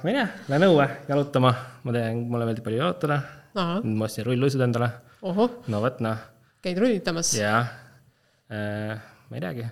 ma 0.03 0.11
ei 0.11 0.19
tea, 0.19 0.29
lähen 0.51 0.69
õue 0.69 0.87
jalutama, 1.09 1.51
ma 1.87 1.90
teen, 1.97 2.27
mulle 2.29 2.45
meeldib 2.49 2.67
palju 2.67 2.83
jalutada. 2.83 3.23
Ma 3.55 4.09
ostsin 4.09 4.27
rullluisud 4.29 4.61
endale. 4.67 4.90
no 5.23 5.81
vot 5.81 6.01
noh. 6.05 6.29
käid 6.64 6.79
rullitamas? 6.83 7.33
jah 7.38 7.71
äh,, 8.51 9.01
ma 9.31 9.38
ei 9.38 9.43
teagi, 9.47 9.67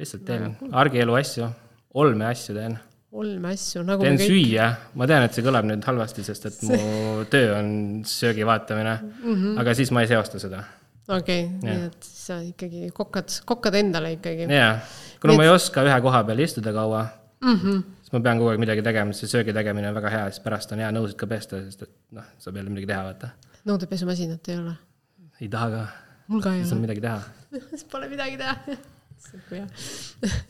lihtsalt 0.00 0.26
teen 0.28 0.56
argielu 0.72 1.16
asju, 1.20 1.48
olme 1.94 2.28
asju 2.32 2.56
teen 2.56 2.78
olme 3.16 3.52
asju, 3.54 3.82
nagu 3.86 4.04
teen 4.04 4.18
kõik... 4.20 4.32
süüa, 4.32 4.70
ma 4.98 5.08
tean, 5.08 5.26
et 5.26 5.36
see 5.36 5.44
kõlab 5.46 5.66
nüüd 5.68 5.84
halvasti, 5.88 6.24
sest 6.26 6.48
et 6.50 6.56
see... 6.58 6.76
mu 6.76 7.24
töö 7.32 7.54
on 7.58 7.68
söögi 8.08 8.46
vaatamine 8.46 8.96
mm, 8.98 9.34
-hmm. 9.34 9.60
aga 9.62 9.76
siis 9.78 9.92
ma 9.94 10.04
ei 10.04 10.10
seosta 10.10 10.40
seda. 10.42 10.64
okei 11.08 11.46
okay,, 11.46 11.60
nii 11.62 11.86
et 11.90 12.08
sa 12.08 12.40
ikkagi 12.44 12.90
kokkad, 12.94 13.32
kokkad 13.48 13.78
endale 13.80 14.16
ikkagi. 14.18 14.48
jaa, 14.50 14.78
kuna 15.20 15.32
nii 15.32 15.42
ma 15.42 15.46
et... 15.46 15.50
ei 15.50 15.54
oska 15.54 15.86
ühe 15.86 16.00
koha 16.08 16.24
peal 16.28 16.44
istuda 16.44 16.74
kaua 16.76 17.06
mm, 17.44 17.60
-hmm. 17.60 17.82
Siis 18.06 18.14
ma 18.14 18.20
pean 18.22 18.38
kogu 18.38 18.52
aeg 18.52 18.60
midagi 18.62 18.82
tegema, 18.86 19.14
see 19.18 19.28
söögi 19.30 19.54
tegemine 19.56 19.88
on 19.90 19.96
väga 19.96 20.10
hea, 20.12 20.26
siis 20.30 20.42
pärast 20.44 20.72
on 20.74 20.82
hea 20.82 20.90
nõusid 20.94 21.18
ka 21.18 21.26
pesta, 21.30 21.58
sest 21.64 21.86
et 21.88 21.94
noh, 22.14 22.26
saab 22.38 22.60
jälle 22.60 22.70
midagi 22.70 22.90
teha, 22.92 23.02
vaata. 23.08 23.32
nõudepesumasinat 23.66 24.50
ei 24.52 24.58
ole? 24.60 24.74
ei 25.40 25.48
taha 25.50 25.72
ka. 25.72 25.80
mul 26.30 26.44
ka 26.44 26.52
ei 26.54 26.62
ole. 26.62 26.68
siis 26.68 26.76
on 26.76 26.84
midagi 26.84 27.02
teha 27.02 27.18
siis 27.72 27.82
pole 27.90 28.10
midagi 28.12 28.38
teha 28.38 28.54
kui 29.48 29.58
hea 29.58 29.66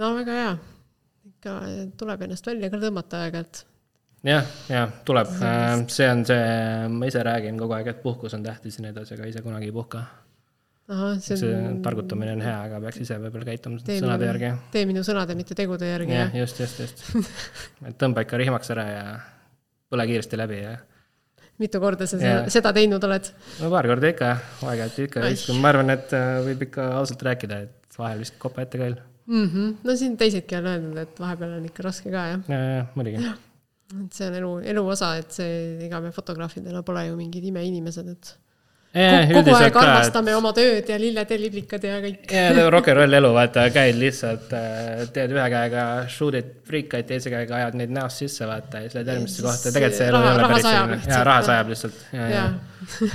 no 0.00 0.10
väga 0.18 0.40
hea. 0.40 0.50
ikka 1.30 1.54
tuleb 2.02 2.26
ennast 2.26 2.50
välja 2.50 2.72
ka 2.74 2.82
tõmmata 2.82 3.22
aeg-ajalt. 3.28 3.62
jah, 4.26 4.52
jah, 4.74 4.98
tuleb, 5.06 5.30
see 5.86 6.10
on 6.10 6.26
see, 6.26 6.44
ma 6.98 7.14
ise 7.14 7.22
räägin 7.30 7.62
kogu 7.62 7.78
aeg, 7.78 7.94
et 7.94 8.02
puhkus 8.02 8.34
on 8.34 8.42
tähtis 8.42 8.80
ja 8.80 8.88
nii 8.88 8.96
edasi, 8.96 9.14
aga 9.14 9.30
ise 9.30 9.46
kunagi 9.46 9.70
ei 9.70 9.78
puhka 9.78 10.02
Aha, 10.84 11.14
see, 11.16 11.36
see 11.40 11.52
on... 11.56 11.78
targutamine 11.84 12.34
on 12.36 12.42
hea, 12.44 12.56
aga 12.66 12.78
peaks 12.82 12.98
ise 13.00 13.16
võib-olla 13.22 13.46
käituma 13.48 13.78
sõnade 13.80 14.26
järgi. 14.28 14.50
tee 14.74 14.82
minu 14.88 15.04
sõnade, 15.06 15.36
mitte 15.38 15.56
tegude 15.56 15.88
järgi. 15.88 16.12
jah, 16.12 16.34
just, 16.36 16.60
just, 16.60 16.82
just. 16.84 17.30
et 17.88 17.96
tõmba 18.00 18.26
ikka 18.26 18.40
rihmaks 18.42 18.72
ära 18.74 18.84
ja 18.90 19.06
põle 19.88 20.04
kiiresti 20.10 20.36
läbi 20.36 20.58
ja. 20.60 20.74
mitu 21.62 21.80
korda 21.80 22.08
sa 22.10 22.20
ja. 22.20 22.36
seda 22.52 22.74
teinud 22.76 23.06
oled? 23.08 23.32
no 23.62 23.72
paar 23.72 23.88
korda 23.88 24.12
ikka, 24.12 24.30
aeg-ajalt 24.60 25.00
ikka 25.06 25.24
viskan, 25.24 25.62
ma 25.64 25.72
arvan, 25.72 25.94
et 25.96 26.12
äh, 26.18 26.36
võib 26.50 26.68
ikka 26.68 26.90
ausalt 26.98 27.24
rääkida, 27.30 27.64
et 27.64 27.98
vahel 27.98 28.20
vist 28.20 28.36
kopa 28.42 28.66
ette 28.66 28.76
ka 28.76 28.84
veel 28.84 29.00
mm. 29.00 29.48
-hmm. 29.48 29.74
no 29.88 29.96
siin 29.96 30.16
teisedki 30.20 30.60
on 30.60 30.70
öelnud, 30.74 31.00
et 31.00 31.20
vahepeal 31.20 31.58
on 31.62 31.66
ikka 31.72 31.88
raske 31.88 32.12
ka, 32.12 32.28
jah. 32.34 32.46
ja, 32.48 32.62
ja, 32.76 32.86
muidugi. 32.94 33.24
et 34.04 34.20
see 34.20 34.28
on 34.28 34.40
elu, 34.40 34.54
elu 34.74 34.86
osa, 34.98 35.14
et 35.16 35.32
see, 35.32 35.60
ega 35.88 36.00
me 36.04 36.12
fotograafidena 36.12 36.82
pole 36.84 37.06
ju 37.08 37.16
mingid 37.16 37.52
imeinimesed, 37.54 38.08
et 38.18 38.36
kogu 38.94 39.54
aeg 39.58 39.76
armastame 39.80 40.34
oma 40.38 40.52
tööd 40.54 40.88
ja 40.88 40.96
lilled 41.00 41.30
ja 41.34 41.38
liblikad 41.38 41.82
ja 41.82 41.96
kõik. 42.02 42.26
jaa, 42.30 42.66
rock 42.70 42.92
n 42.92 42.98
roll 43.00 43.18
elu, 43.18 43.30
vaata, 43.34 43.66
käid 43.74 43.98
lihtsalt, 43.98 44.52
äh, 44.54 45.04
teed 45.14 45.34
ühe 45.34 45.46
käega 45.50 45.84
shoot'id 46.14 46.52
friikaid, 46.68 47.08
teise 47.08 47.32
käega 47.32 47.58
ajad 47.58 47.78
neid 47.80 47.94
näost 47.94 48.22
sisse, 48.22 48.46
vaata, 48.46 48.84
ja 48.84 48.88
siis 48.88 48.98
lähed 48.98 49.10
järgmisse 49.10 49.46
kohta, 49.46 49.72
tegelikult 49.74 49.98
see 49.98 50.10
elu 50.12 50.20
ei 50.20 50.30
ole 50.30 50.48
päris 50.52 50.66
selline. 50.68 50.98
jaa, 51.10 51.22
raha 51.26 51.46
sajab 51.48 51.72
lihtsalt. 51.74 51.96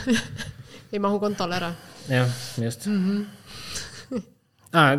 ei 0.93 0.99
mahu 1.05 1.21
kontole 1.23 1.55
ära. 1.61 1.71
jah, 2.09 2.33
just 2.65 2.87
mm. 2.89 3.05
-hmm. 3.05 4.23
ah, 4.81 4.91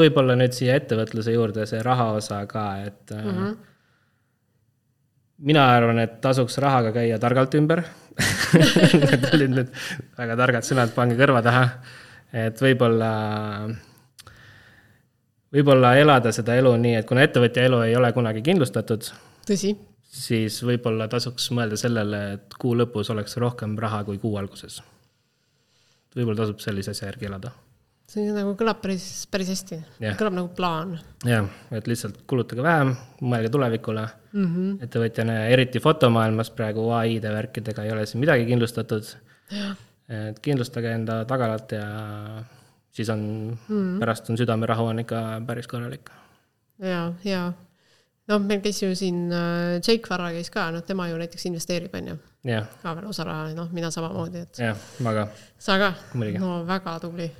võib-olla 0.00 0.38
nüüd 0.40 0.56
siia 0.56 0.78
ettevõtluse 0.80 1.36
juurde 1.36 1.66
see 1.68 1.82
raha 1.84 2.12
osa 2.16 2.40
ka, 2.48 2.64
et 2.86 3.12
mm. 3.12 3.28
-hmm. 3.28 3.56
mina 5.50 5.68
arvan, 5.76 6.00
et 6.00 6.16
tasuks 6.24 6.58
rahaga 6.64 6.96
käia 6.96 7.18
targalt 7.20 7.60
ümber 7.60 7.84
Need 9.00 9.26
olid 9.32 9.54
nüüd 9.54 9.72
väga 10.18 10.36
targad 10.38 10.66
sõnad, 10.66 10.92
pange 10.94 11.16
kõrva 11.18 11.42
taha. 11.44 11.64
et 12.34 12.60
võib-olla, 12.62 13.10
võib-olla 15.54 15.94
elada 15.98 16.32
seda 16.34 16.56
elu 16.60 16.76
nii, 16.84 16.94
et 17.00 17.08
kuna 17.08 17.26
ettevõtja 17.26 17.66
elu 17.70 17.82
ei 17.88 17.96
ole 17.98 18.12
kunagi 18.16 18.44
kindlustatud. 18.46 19.10
tõsi. 19.48 19.74
siis 20.14 20.60
võib-olla 20.62 21.08
tasuks 21.10 21.50
mõelda 21.56 21.78
sellele, 21.80 22.24
et 22.38 22.58
kuu 22.58 22.76
lõpus 22.78 23.10
oleks 23.14 23.38
rohkem 23.42 23.78
raha 23.78 24.04
kui 24.04 24.22
kuu 24.22 24.38
alguses. 24.38 24.82
võib-olla 26.14 26.44
tasub 26.44 26.62
sellise 26.62 26.94
asja 26.94 27.10
järgi 27.10 27.32
elada 27.32 27.54
see 28.14 28.32
nagu 28.34 28.54
kõlab 28.58 28.80
päris, 28.82 29.04
päris 29.30 29.50
hästi 29.52 29.76
yeah., 29.76 30.16
kõlab 30.18 30.36
nagu 30.38 30.50
plaan. 30.56 30.96
jah, 31.26 31.48
et 31.74 31.88
lihtsalt 31.90 32.22
kulutage 32.30 32.64
vähem, 32.64 32.94
mõelge 33.22 33.50
tulevikule 33.54 34.04
mm 34.06 34.46
-hmm. 34.46 34.84
ettevõtjana 34.86 35.38
ja 35.40 35.48
eriti 35.54 35.82
fotomaailmas 35.82 36.52
praegu 36.54 36.88
ai-de 36.94 37.32
värkidega 37.32 37.84
ei 37.84 37.92
ole 37.92 38.06
siin 38.06 38.22
midagi 38.24 38.46
kindlustatud. 38.50 39.14
et 40.08 40.38
kindlustage 40.44 40.92
enda 40.92 41.24
tagalat 41.24 41.72
ja 41.72 41.86
siis 42.92 43.10
on 43.10 43.20
mm, 43.20 43.56
-hmm. 43.68 44.00
pärast 44.00 44.30
on 44.30 44.38
südamerahu 44.38 44.84
on 44.84 44.98
ikka 44.98 45.42
päris 45.46 45.66
korralik. 45.66 46.10
ja, 46.78 47.12
ja 47.24 47.52
noh, 48.28 48.40
meil 48.40 48.60
käis 48.60 48.82
ju 48.82 48.94
siin 48.94 49.32
äh, 49.32 49.80
Jake 49.88 50.10
Varra 50.10 50.30
käis 50.32 50.50
ka, 50.50 50.70
noh, 50.70 50.82
tema 50.82 51.08
ju 51.08 51.16
näiteks 51.18 51.46
investeerib, 51.46 51.94
on 51.94 52.08
ju. 52.08 52.16
ka 52.82 52.94
veel 52.96 53.06
osa 53.06 53.24
raha, 53.24 53.54
noh, 53.54 53.72
mina 53.72 53.90
samamoodi, 53.90 54.38
et. 54.38 54.58
jah, 54.58 54.76
ma 55.00 55.12
ka. 55.12 55.28
sa 55.58 55.78
ka? 55.78 55.94
no 56.38 56.66
väga 56.66 57.00
tubli 57.00 57.32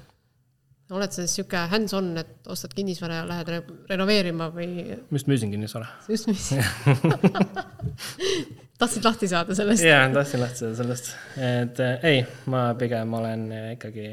oled 0.94 1.14
sa 1.14 1.24
siis 1.24 1.38
sihuke 1.38 1.61
hands-on, 1.70 2.11
et 2.20 2.50
ostad 2.52 2.74
kinnisvara 2.76 3.20
ja 3.20 3.28
lähed 3.28 3.50
re 3.52 3.61
renoveerima 3.90 4.50
või? 4.54 4.96
ma 5.11 5.18
just 5.18 5.30
müüsin 5.30 5.52
kinnisvara. 5.54 5.88
just 6.11 6.28
müüsin 6.30 6.62
tahtsid 8.80 9.07
lahti 9.07 9.30
saada 9.30 9.57
sellest? 9.57 9.87
jaa, 9.87 10.07
tahtsin 10.14 10.42
lahti 10.42 10.62
saada 10.62 10.78
sellest, 10.80 11.12
et 11.38 11.83
äh, 11.85 12.09
ei, 12.11 12.24
ma 12.52 12.66
pigem 12.78 13.16
olen 13.20 13.46
ikkagi 13.74 14.09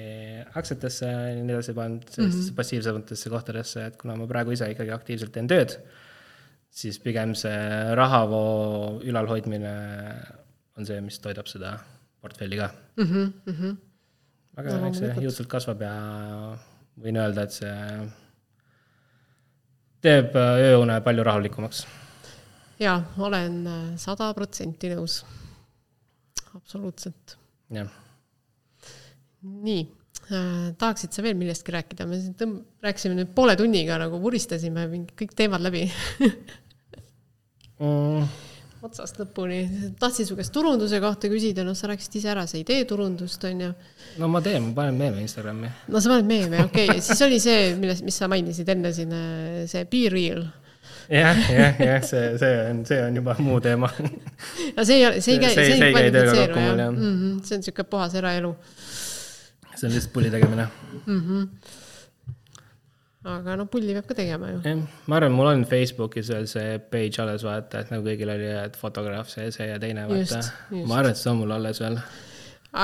aktsiatesse 0.62 1.12
ja 1.12 1.36
nii 1.40 1.58
edasi 1.58 1.78
pannud, 1.78 2.08
mm 2.18 2.30
-hmm. 2.30 2.54
passiivsematesse 2.58 3.34
kohtadesse, 3.34 3.90
et 3.92 4.00
kuna 4.02 4.18
ma 4.20 4.30
praegu 4.30 4.58
ise 4.58 4.70
ikkagi 4.74 4.94
aktiivselt 4.96 5.34
teen 5.36 5.50
tööd, 5.52 5.78
siis 6.70 7.00
pigem 7.04 7.36
see 7.36 7.62
rahavoo 8.00 9.00
ülalhoidmine 9.04 9.78
on 10.78 10.88
see, 10.88 11.02
mis 11.02 11.20
toidab 11.20 11.50
seda 11.52 11.78
portfelli 12.22 12.58
ka 12.58 12.70
mm. 12.98 13.06
-hmm, 13.06 13.32
mm 13.46 13.56
-hmm 13.56 13.80
aga 14.60 14.78
no, 14.78 14.90
eks 14.90 15.02
see 15.02 15.26
jõudsalt 15.26 15.50
kasvab 15.52 15.84
ja 15.86 15.96
võin 17.00 17.20
öelda, 17.22 17.46
et 17.46 17.56
see 17.56 17.76
teeb 20.02 20.36
äh, 20.36 20.66
ööune 20.72 20.98
palju 21.06 21.26
rahulikumaks. 21.28 21.86
jaa, 22.82 23.00
olen 23.22 23.58
äh, 23.70 23.80
sada 24.02 24.32
protsenti 24.38 24.92
nõus. 24.94 25.22
absoluutselt. 26.58 27.38
jah. 27.72 27.90
nii 29.42 29.82
äh,, 29.86 30.70
tahaksid 30.78 31.14
sa 31.16 31.24
veel 31.26 31.38
millestki 31.40 31.76
rääkida, 31.78 32.08
me 32.10 32.20
siin 32.20 32.36
tõmb-, 32.38 32.64
rääkisime 32.84 33.18
nüüd 33.18 33.34
poole 33.38 33.56
tunniga 33.60 34.00
nagu 34.02 34.20
vuristasime 34.22 34.88
kõik 35.16 35.36
teemad 35.38 35.64
läbi 35.64 35.88
mm 37.82 38.51
otsast 38.86 39.20
lõpuni. 39.22 39.60
tahtsin 40.00 40.26
su 40.26 40.36
käest 40.38 40.54
turunduse 40.54 41.00
kohta 41.04 41.30
küsida, 41.32 41.66
noh, 41.66 41.76
sa 41.78 41.90
rääkisid 41.92 42.18
ise 42.18 42.32
ära, 42.34 42.46
sa 42.50 42.58
ei 42.58 42.64
tee 42.68 42.86
turundust, 42.90 43.44
on 43.50 43.62
ju. 43.66 43.74
no 44.22 44.30
ma 44.32 44.42
teen, 44.46 44.70
ma 44.70 44.74
panen 44.82 44.98
meeme 44.98 45.22
Instagrami. 45.22 45.70
no 45.88 46.02
sa 46.02 46.14
paned 46.14 46.30
meeme, 46.30 46.64
okei 46.66 46.90
okay., 46.90 47.04
siis 47.06 47.22
oli 47.28 47.38
see, 47.44 47.76
milles, 47.82 48.02
mis 48.06 48.18
sa 48.18 48.30
mainisid 48.32 48.72
enne 48.74 48.94
siin, 48.96 49.14
see 49.72 49.86
Be 49.92 50.02
Real. 50.14 50.42
jah, 51.12 51.44
jah, 51.52 51.84
jah, 51.92 52.08
see, 52.08 52.24
see 52.42 52.56
on, 52.70 52.82
see 52.90 53.04
on 53.06 53.22
juba 53.22 53.36
muu 53.44 53.60
teema. 53.62 53.92
no 54.78 54.88
see 54.88 54.98
ei 54.98 55.06
ole, 55.10 55.22
see 55.22 55.38
ei 55.38 55.44
käi, 55.46 55.54
see 55.60 55.78
ei 55.78 55.94
kvalifitseeru 55.94 56.66
jah 56.66 56.82
mm, 56.90 56.98
-hmm, 56.98 57.38
see 57.46 57.60
on 57.60 57.66
niisugune 57.66 57.92
puhas 57.94 58.18
eraelu. 58.18 58.56
see 59.76 59.88
on 59.88 59.94
lihtsalt 59.94 60.14
pulli 60.18 60.34
tegemine 60.34 60.68
mm. 61.06 61.22
-hmm 61.22 61.80
aga 63.22 63.54
noh, 63.60 63.68
pulli 63.70 63.94
peab 63.94 64.08
ka 64.10 64.18
tegema 64.18 64.50
ju. 64.50 64.60
jah, 64.66 64.82
ma 65.06 65.20
arvan, 65.20 65.36
mul 65.38 65.52
on 65.52 65.64
Facebookis 65.70 66.32
veel 66.34 66.48
see 66.50 66.80
page 66.94 67.22
alles 67.22 67.46
vaata, 67.46 67.84
et 67.84 67.94
nagu 67.94 68.06
kõigil 68.08 68.30
oli, 68.34 68.50
et 68.64 68.76
fotograaf 68.80 69.30
see, 69.30 69.52
see 69.54 69.68
ja 69.70 69.78
teine 69.82 70.08
vaata. 70.10 70.42
ma 70.74 71.02
arvan, 71.02 71.14
et 71.14 71.22
see 71.22 71.30
on 71.30 71.42
mul 71.44 71.54
alles 71.54 71.82
veel. 71.84 72.00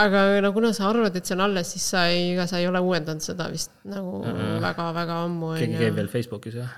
aga 0.04 0.26
no 0.46 0.52
kuna 0.54 0.74
sa 0.78 0.92
arvad, 0.92 1.16
et 1.18 1.26
see 1.26 1.38
on 1.38 1.46
alles, 1.48 1.74
siis 1.74 1.86
sa 1.96 2.06
ei, 2.12 2.34
ega 2.36 2.46
sa 2.50 2.62
ei 2.62 2.68
ole 2.70 2.80
uuendanud 2.86 3.24
seda 3.26 3.50
vist 3.50 3.74
nagu 3.90 4.22
väga-väga 4.22 5.14
uh 5.16 5.24
-uh. 5.24 5.26
ammu. 5.26 5.56
keegi 5.58 5.82
käib 5.82 5.96
veel 6.02 6.12
Facebookis 6.14 6.56
või? 6.62 6.70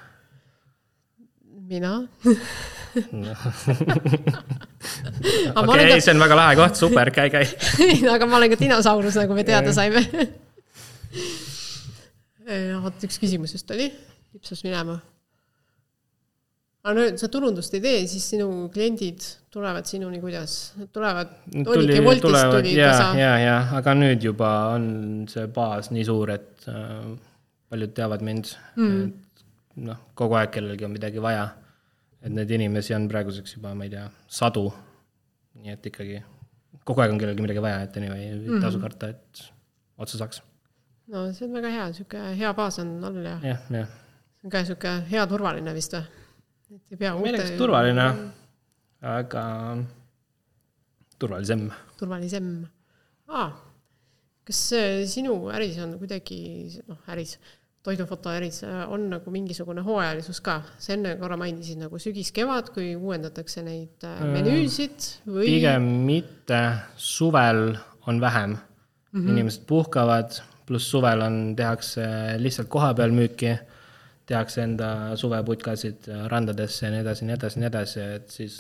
mina 1.69 1.93
okei, 5.61 6.01
see 6.01 6.13
on 6.15 6.23
väga 6.23 6.35
lahe 6.39 6.55
koht, 6.57 6.75
super, 6.79 7.11
käi, 7.11 7.29
käi 7.29 7.45
aga 8.15 8.25
ma 8.25 8.39
olen 8.39 8.49
ka 8.55 8.57
dinosaurus, 8.63 9.19
nagu 9.19 9.33
me 9.35 9.43
teada 9.43 9.73
saime 9.75 10.01
vot 12.83 13.05
üks 13.05 13.19
küsimus 13.21 13.53
just 13.55 13.71
oli, 13.73 13.89
lipsas 14.33 14.63
minema. 14.65 14.97
aga 16.83 16.93
no 16.95 17.05
sa 17.19 17.29
turundust 17.31 17.73
ei 17.77 17.83
tee, 17.83 18.01
siis 18.09 18.25
sinu 18.33 18.69
kliendid 18.73 19.25
tulevad 19.53 19.87
sinuni 19.89 20.21
kuidas? 20.23 20.73
tulevad, 20.95 21.35
olidki 21.65 22.01
Woltist 22.05 22.53
tulid 22.53 22.77
ja, 22.79 22.93
ja, 23.19 23.33
ja, 23.43 23.57
aga 23.77 23.95
nüüd 23.97 24.23
juba 24.29 24.51
on 24.75 24.89
see 25.29 25.45
baas 25.53 25.91
nii 25.93 26.05
suur, 26.07 26.33
et 26.33 26.69
äh, 26.71 27.11
paljud 27.69 27.93
teavad 27.97 28.25
mind 28.25 28.53
mm., 28.79 29.07
noh, 29.85 30.01
kogu 30.17 30.39
aeg 30.39 30.51
kellelgi 30.55 30.87
on 30.87 30.95
midagi 30.95 31.21
vaja. 31.23 31.47
et 32.23 32.33
neid 32.33 32.49
inimesi 32.51 32.95
on 32.97 33.07
praeguseks 33.11 33.57
juba, 33.59 33.75
ma 33.77 33.85
ei 33.85 33.93
tea, 33.93 34.09
sadu. 34.27 34.67
nii 35.59 35.75
et 35.75 35.89
ikkagi 35.91 36.21
kogu 36.87 37.03
aeg 37.03 37.13
on 37.13 37.21
kellelgi 37.21 37.45
midagi 37.45 37.63
vaja, 37.63 37.83
et 37.85 37.97
anyway, 38.01 38.29
ei 38.31 38.37
mm. 38.39 38.61
tasu 38.63 38.81
karta, 38.81 39.13
et 39.13 39.49
otsa 39.99 40.23
saaks 40.23 40.41
no 41.09 41.25
see 41.33 41.47
on 41.47 41.57
väga 41.57 41.71
hea, 41.73 41.85
sihuke 41.97 42.23
hea 42.39 42.53
baas 42.57 42.79
on 42.83 42.97
all 43.09 43.21
ja. 43.25 43.37
jah. 43.43 43.61
see 43.69 43.85
on 44.45 44.53
ka 44.53 44.63
sihuke 44.65 44.95
hea 45.09 45.25
turvaline 45.29 45.73
vist 45.77 45.95
või? 45.97 46.03
et 46.75 46.93
ei 46.93 46.99
pea 47.01 47.15
uute. 47.17 47.45
turvaline, 47.57 48.09
aga 49.13 49.45
turvalisem. 51.19 51.69
turvalisem 51.99 52.51
ah,. 53.27 53.55
kas 54.45 54.61
sinu 55.11 55.39
äris 55.53 55.79
on 55.81 55.97
kuidagi, 56.01 56.39
noh, 56.89 57.01
äris, 57.13 57.37
toidufotoäris 57.85 58.61
on 58.91 59.07
nagu 59.15 59.33
mingisugune 59.33 59.81
hooajalisus 59.85 60.41
ka? 60.45 60.59
sa 60.77 60.93
enne 60.93 61.15
korra 61.21 61.37
mainisid 61.39 61.81
nagu 61.81 61.99
sügis-kevad, 62.01 62.73
kui 62.75 62.93
uuendatakse 62.97 63.63
neid 63.65 64.05
äh, 64.07 64.21
menüüsid 64.35 65.11
või? 65.25 65.47
pigem 65.55 65.89
mitte, 66.05 66.61
suvel 66.95 67.73
on 68.05 68.21
vähem 68.21 68.57
mm. 68.57 68.61
-hmm. 69.17 69.29
inimesed 69.33 69.65
puhkavad 69.69 70.41
pluss 70.69 70.91
suvel 70.93 71.25
on, 71.25 71.41
tehakse 71.57 72.05
lihtsalt 72.37 72.69
kohapeal 72.71 73.13
müüki, 73.15 73.55
tehakse 74.29 74.61
enda 74.61 74.89
suveputkasid 75.17 76.09
randadesse 76.29 76.85
ja 76.85 76.93
nii 76.93 77.01
edasi, 77.01 77.25
nii 77.25 77.37
edasi, 77.37 77.61
nii 77.61 77.69
edasi, 77.71 78.05
et 78.19 78.35
siis 78.35 78.59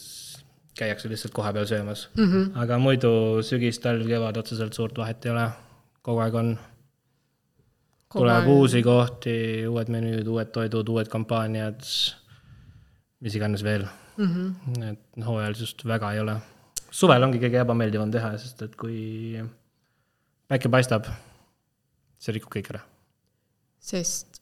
käiakse 0.79 1.11
lihtsalt 1.11 1.35
kohapeal 1.35 1.67
söömas 1.69 2.07
mm. 2.15 2.25
-hmm. 2.25 2.59
aga 2.63 2.79
muidu 2.81 3.11
sügis, 3.45 3.79
talv, 3.83 4.07
kevad 4.07 4.37
otseselt 4.41 4.73
suurt 4.73 4.97
vahet 4.97 5.25
ei 5.25 5.31
ole, 5.31 5.45
kogu 6.01 6.23
aeg 6.25 6.35
on. 6.41 6.51
tuleb 8.13 8.35
aeg. 8.35 8.51
uusi 8.55 8.83
kohti, 8.83 9.35
uued 9.67 9.91
menüüd, 9.95 10.27
uued 10.27 10.53
toidud, 10.55 10.89
uued 10.89 11.11
kampaaniad, 11.11 11.81
mis 13.19 13.35
iganes 13.35 13.63
veel 13.63 13.85
mm. 14.17 14.25
-hmm. 14.25 14.83
et 14.91 15.25
hooajalisust 15.25 15.85
väga 15.85 16.13
ei 16.13 16.19
ole. 16.25 16.37
suvel 16.91 17.23
ongi 17.23 17.41
kõige 17.45 17.61
ebameeldivam 17.65 18.11
teha, 18.11 18.37
sest 18.37 18.61
et 18.61 18.75
kui 18.75 18.99
päike 20.47 20.69
paistab, 20.69 21.05
see 22.19 22.35
rikub 22.35 22.51
kõik 22.57 22.73
ära. 22.73 22.83
sest? 23.79 24.41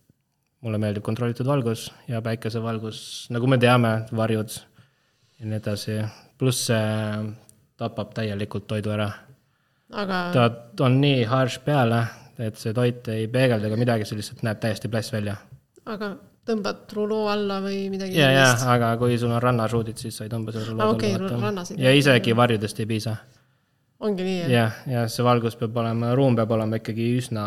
mulle 0.65 0.79
meeldib 0.81 1.05
kontrollitud 1.05 1.47
valgus 1.47 1.91
ja 2.09 2.21
päikesevalgus, 2.25 3.27
nagu 3.33 3.47
me 3.47 3.59
teame, 3.61 3.93
varjud 4.11 4.57
ja 5.37 5.45
nii 5.45 5.59
edasi, 5.61 6.01
pluss 6.37 6.67
see 6.71 6.85
tapab 7.77 8.15
täielikult 8.17 8.65
toidu 8.67 8.89
ära 8.95 9.11
aga. 9.93 10.21
ta 10.33 10.85
on 10.85 10.99
nii 11.01 11.25
harš 11.29 11.59
peale, 11.65 12.01
et 12.39 12.57
see 12.59 12.73
toit 12.75 13.07
ei 13.13 13.27
peegelda 13.31 13.69
ega 13.69 13.79
midagi, 13.79 14.07
see 14.07 14.19
lihtsalt 14.19 14.43
näeb 14.47 14.59
täiesti 14.63 14.91
plass 14.91 15.13
välja. 15.13 15.37
aga 15.85 16.15
tõmbad 16.47 16.93
ruloo 16.95 17.27
alla 17.31 17.59
või 17.63 17.87
midagi 17.91 18.15
ja, 18.15 18.29
ja, 18.31 18.51
aga 18.71 18.93
kui 18.99 19.17
sul 19.19 19.33
on 19.35 19.41
rannasruudid, 19.43 19.99
siis 19.99 20.15
sa 20.15 20.27
ei 20.27 20.31
tõmba 20.31 20.55
seda 20.55 20.69
ruloo 20.71 20.93
okay, 20.95 21.15
alla. 21.15 21.65
ja 21.75 21.93
isegi 21.95 22.35
varjudest 22.35 22.79
ei 22.83 22.89
piisa. 22.89 23.17
Ongi 23.99 24.25
nii, 24.25 24.37
jah? 24.43 24.51
jah, 24.51 24.79
ja 24.91 25.03
see 25.09 25.25
valgus 25.25 25.57
peab 25.57 25.77
olema, 25.81 26.13
ruum 26.17 26.37
peab 26.37 26.51
olema 26.53 26.79
ikkagi 26.79 27.09
üsna 27.17 27.43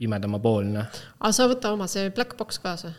pimedamapoolne. 0.00 0.86
aga 1.20 1.32
sa 1.32 1.48
võta 1.50 1.72
oma 1.76 1.88
see 1.90 2.10
black 2.14 2.36
box 2.40 2.60
kaasa, 2.62 2.92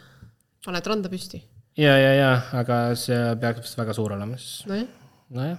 paned 0.66 0.90
randa 0.90 1.12
püsti 1.12 1.44
ja, 1.78 1.94
ja, 2.00 2.12
ja, 2.18 2.32
aga 2.58 2.80
see 3.00 3.22
peaks 3.42 3.78
väga 3.78 3.96
suur 3.98 4.16
olema 4.18 4.40
siis. 4.42 4.66
nojah. 4.70 4.90
nojah 5.38 5.58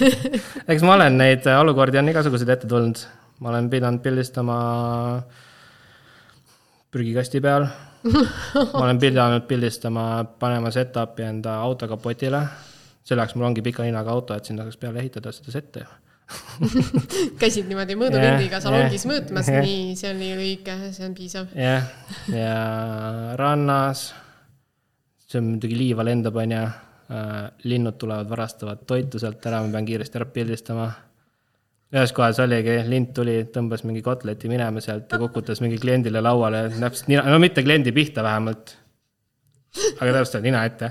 eks 0.74 0.86
ma 0.86 0.98
olen 0.98 1.18
neid 1.22 1.46
olukordi 1.54 2.02
on 2.02 2.10
igasuguseid 2.14 2.54
ette 2.56 2.70
tulnud, 2.70 3.06
ma 3.38 3.54
olen 3.54 3.70
pidanud 3.70 4.02
pildistama 4.02 4.58
prügikasti 6.94 7.42
peal 7.44 7.68
ma 8.74 8.82
olen 8.82 8.98
pidanud 9.00 9.46
pildistama, 9.48 10.08
panema 10.38 10.74
setup'i 10.74 11.30
enda 11.30 11.60
auto 11.62 11.86
kapotile. 11.88 12.42
selleks 13.06 13.38
mul 13.38 13.52
ongi 13.52 13.62
pika 13.62 13.86
ninaga 13.86 14.10
auto, 14.10 14.34
et 14.34 14.50
sinna 14.50 14.66
saaks 14.66 14.82
peale 14.82 14.98
ehitada 14.98 15.30
seda 15.32 15.54
setti 15.54 15.84
käisid 17.40 17.68
niimoodi 17.68 17.96
mõõdulindiga 18.00 18.60
salongis 18.64 19.04
mõõtmas, 19.10 19.50
nii, 19.52 19.94
see 19.98 20.10
on 20.10 20.20
nii 20.22 20.36
lühike, 20.40 20.76
see 20.96 21.08
on 21.08 21.16
piisav. 21.16 21.56
jah, 21.58 21.88
ja 22.32 22.58
rannas 23.40 24.08
see 25.34 25.42
on 25.42 25.54
muidugi 25.54 25.78
liiva 25.78 26.04
lendab, 26.06 26.36
on 26.38 26.52
ju, 26.54 26.60
äh, 27.14 27.32
linnud 27.70 27.98
tulevad, 27.98 28.28
varastavad 28.30 28.84
toitu 28.86 29.18
sealt 29.22 29.46
ära, 29.50 29.62
ma 29.64 29.72
pean 29.72 29.88
kiiresti 29.88 30.20
ära 30.20 30.30
pildistama. 30.30 30.92
ühes 31.94 32.10
kohas 32.10 32.40
oligi, 32.42 32.72
lind 32.90 33.12
tuli, 33.14 33.36
tõmbas 33.54 33.84
mingi 33.86 34.00
kotleti 34.02 34.48
minema 34.50 34.80
sealt 34.82 35.12
ja 35.12 35.18
kukutas 35.20 35.60
mingi 35.62 35.76
kliendile 35.78 36.18
lauale, 36.24 36.64
täpselt 36.72 37.10
nina, 37.12 37.22
no 37.30 37.38
mitte 37.38 37.62
kliendi 37.62 37.92
pihta 37.94 38.22
vähemalt, 38.26 38.72
aga 40.00 40.16
täpselt 40.16 40.42
nina 40.42 40.64
ette. 40.66 40.90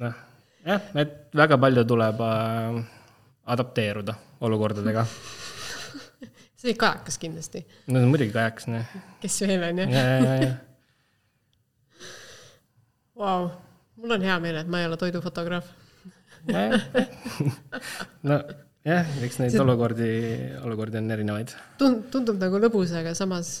noh, 0.00 0.14
jah, 0.66 0.90
et 1.02 1.14
väga 1.36 1.58
palju 1.60 1.84
tuleb 1.88 2.22
äh, 2.26 2.80
adapteeruda 3.54 4.14
olukordadega 4.46 5.06
see 6.58 6.70
oli 6.70 6.76
kajakas 6.78 7.18
kindlasti. 7.22 7.64
no 7.90 8.04
muidugi 8.08 8.34
kajakas, 8.34 8.68
noh. 8.70 8.96
kes 9.22 9.40
veel 9.46 9.68
on 9.70 9.84
ju. 9.84 9.88
ja, 9.92 10.04
ja, 10.08 10.34
ja 10.46 10.52
Vau, 13.22 13.50
mul 14.00 14.16
on 14.16 14.22
hea 14.24 14.38
meel, 14.42 14.56
et 14.62 14.70
ma 14.70 14.80
ei 14.82 14.88
ole 14.90 14.96
toidufotograaf 14.98 15.66
no 18.28 18.38
jah, 18.86 19.06
eks 19.22 19.38
neid 19.42 19.54
see... 19.54 19.62
olukordi, 19.62 20.10
olukordi 20.64 20.98
on 20.98 21.10
erinevaid. 21.14 21.54
Tund-, 21.78 22.08
tundub 22.14 22.40
nagu 22.42 22.58
lõbus, 22.62 22.94
aga 22.98 23.14
samas 23.18 23.60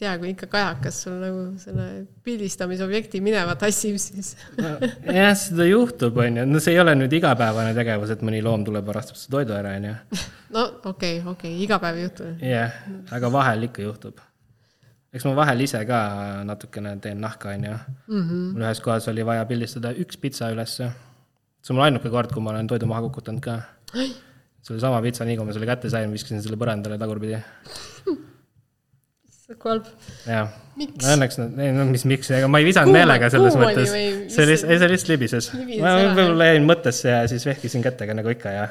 tea, 0.00 0.14
kui 0.20 0.32
ikka 0.32 0.48
kajakas 0.50 1.02
sul 1.04 1.18
nagu 1.20 1.42
selle 1.60 1.86
pildistamisobjekti 2.24 3.20
minema 3.24 3.56
tassib, 3.60 3.98
siis 4.00 4.32
no, 4.56 4.72
jah, 5.04 5.34
seda 5.38 5.66
juhtub, 5.68 6.16
on 6.24 6.40
ju, 6.40 6.46
no 6.48 6.62
see 6.62 6.74
ei 6.76 6.80
ole 6.82 6.96
nüüd 6.98 7.18
igapäevane 7.20 7.74
tegevus, 7.76 8.14
et 8.14 8.24
mõni 8.26 8.40
loom 8.44 8.64
tuleb, 8.66 8.86
varastab 8.86 9.20
su 9.20 9.28
toidu 9.32 9.56
ära, 9.56 9.76
on 9.76 9.90
ju. 9.90 9.94
no 10.56 10.66
okei 10.80 11.20
okay,, 11.20 11.20
okei 11.20 11.34
okay,, 11.34 11.54
iga 11.66 11.80
päev 11.82 12.00
ei 12.00 12.08
juhtu. 12.08 12.32
jah, 12.48 12.82
aga 13.16 13.32
vahel 13.36 13.68
ikka 13.68 13.84
juhtub 13.84 14.24
eks 15.10 15.26
ma 15.26 15.34
vahel 15.40 15.64
ise 15.64 15.82
ka 15.88 16.00
natukene 16.46 16.94
teen 17.02 17.20
nahka, 17.20 17.54
on 17.56 17.68
ju. 17.68 17.76
Mhm. 18.08 18.42
mul 18.54 18.66
ühes 18.66 18.82
kohas 18.84 19.08
oli 19.12 19.26
vaja 19.26 19.44
pildistada 19.46 19.92
üks 19.92 20.20
pitsa 20.20 20.50
ülesse. 20.54 20.90
see 21.60 21.74
on 21.74 21.80
mul 21.80 21.88
ainuke 21.88 22.10
kord, 22.10 22.32
kui 22.32 22.42
ma 22.42 22.54
olen 22.54 22.66
toidu 22.66 22.86
maha 22.86 23.04
kukutanud 23.08 23.42
ka. 23.42 23.60
see 23.92 24.74
oli 24.74 24.80
sama 24.80 25.02
pitsa, 25.02 25.24
nii 25.28 25.36
kui 25.36 25.46
ma 25.46 25.52
selle 25.52 25.66
kätte 25.66 25.90
sain, 25.90 26.12
viskasin 26.12 26.42
selle 26.42 26.56
põrandale 26.56 26.98
tagurpidi 26.98 27.36
halb. 29.58 29.88
jah, 30.26 30.52
õnneks 30.80 31.40
nad, 31.40 31.56
ei 31.60 31.72
no 31.74 31.86
mis, 31.88 32.04
miks, 32.08 32.30
ega 32.34 32.48
ma 32.50 32.60
ei 32.62 32.68
visanud 32.68 32.94
meelega 32.94 33.30
selles 33.32 33.56
mõttes. 33.58 33.90
see 33.90 34.44
oli, 34.46 34.58
ei 34.58 34.82
see 34.82 34.90
lihtsalt 34.92 35.12
libises. 35.14 35.50
ma 35.56 35.96
võib-olla 35.98 36.52
jäin 36.52 36.68
mõttesse 36.68 37.10
ja 37.10 37.24
siis 37.30 37.46
vehkisin 37.48 37.82
kätega 37.84 38.16
nagu 38.16 38.32
ikka 38.32 38.54
ja 38.54 38.68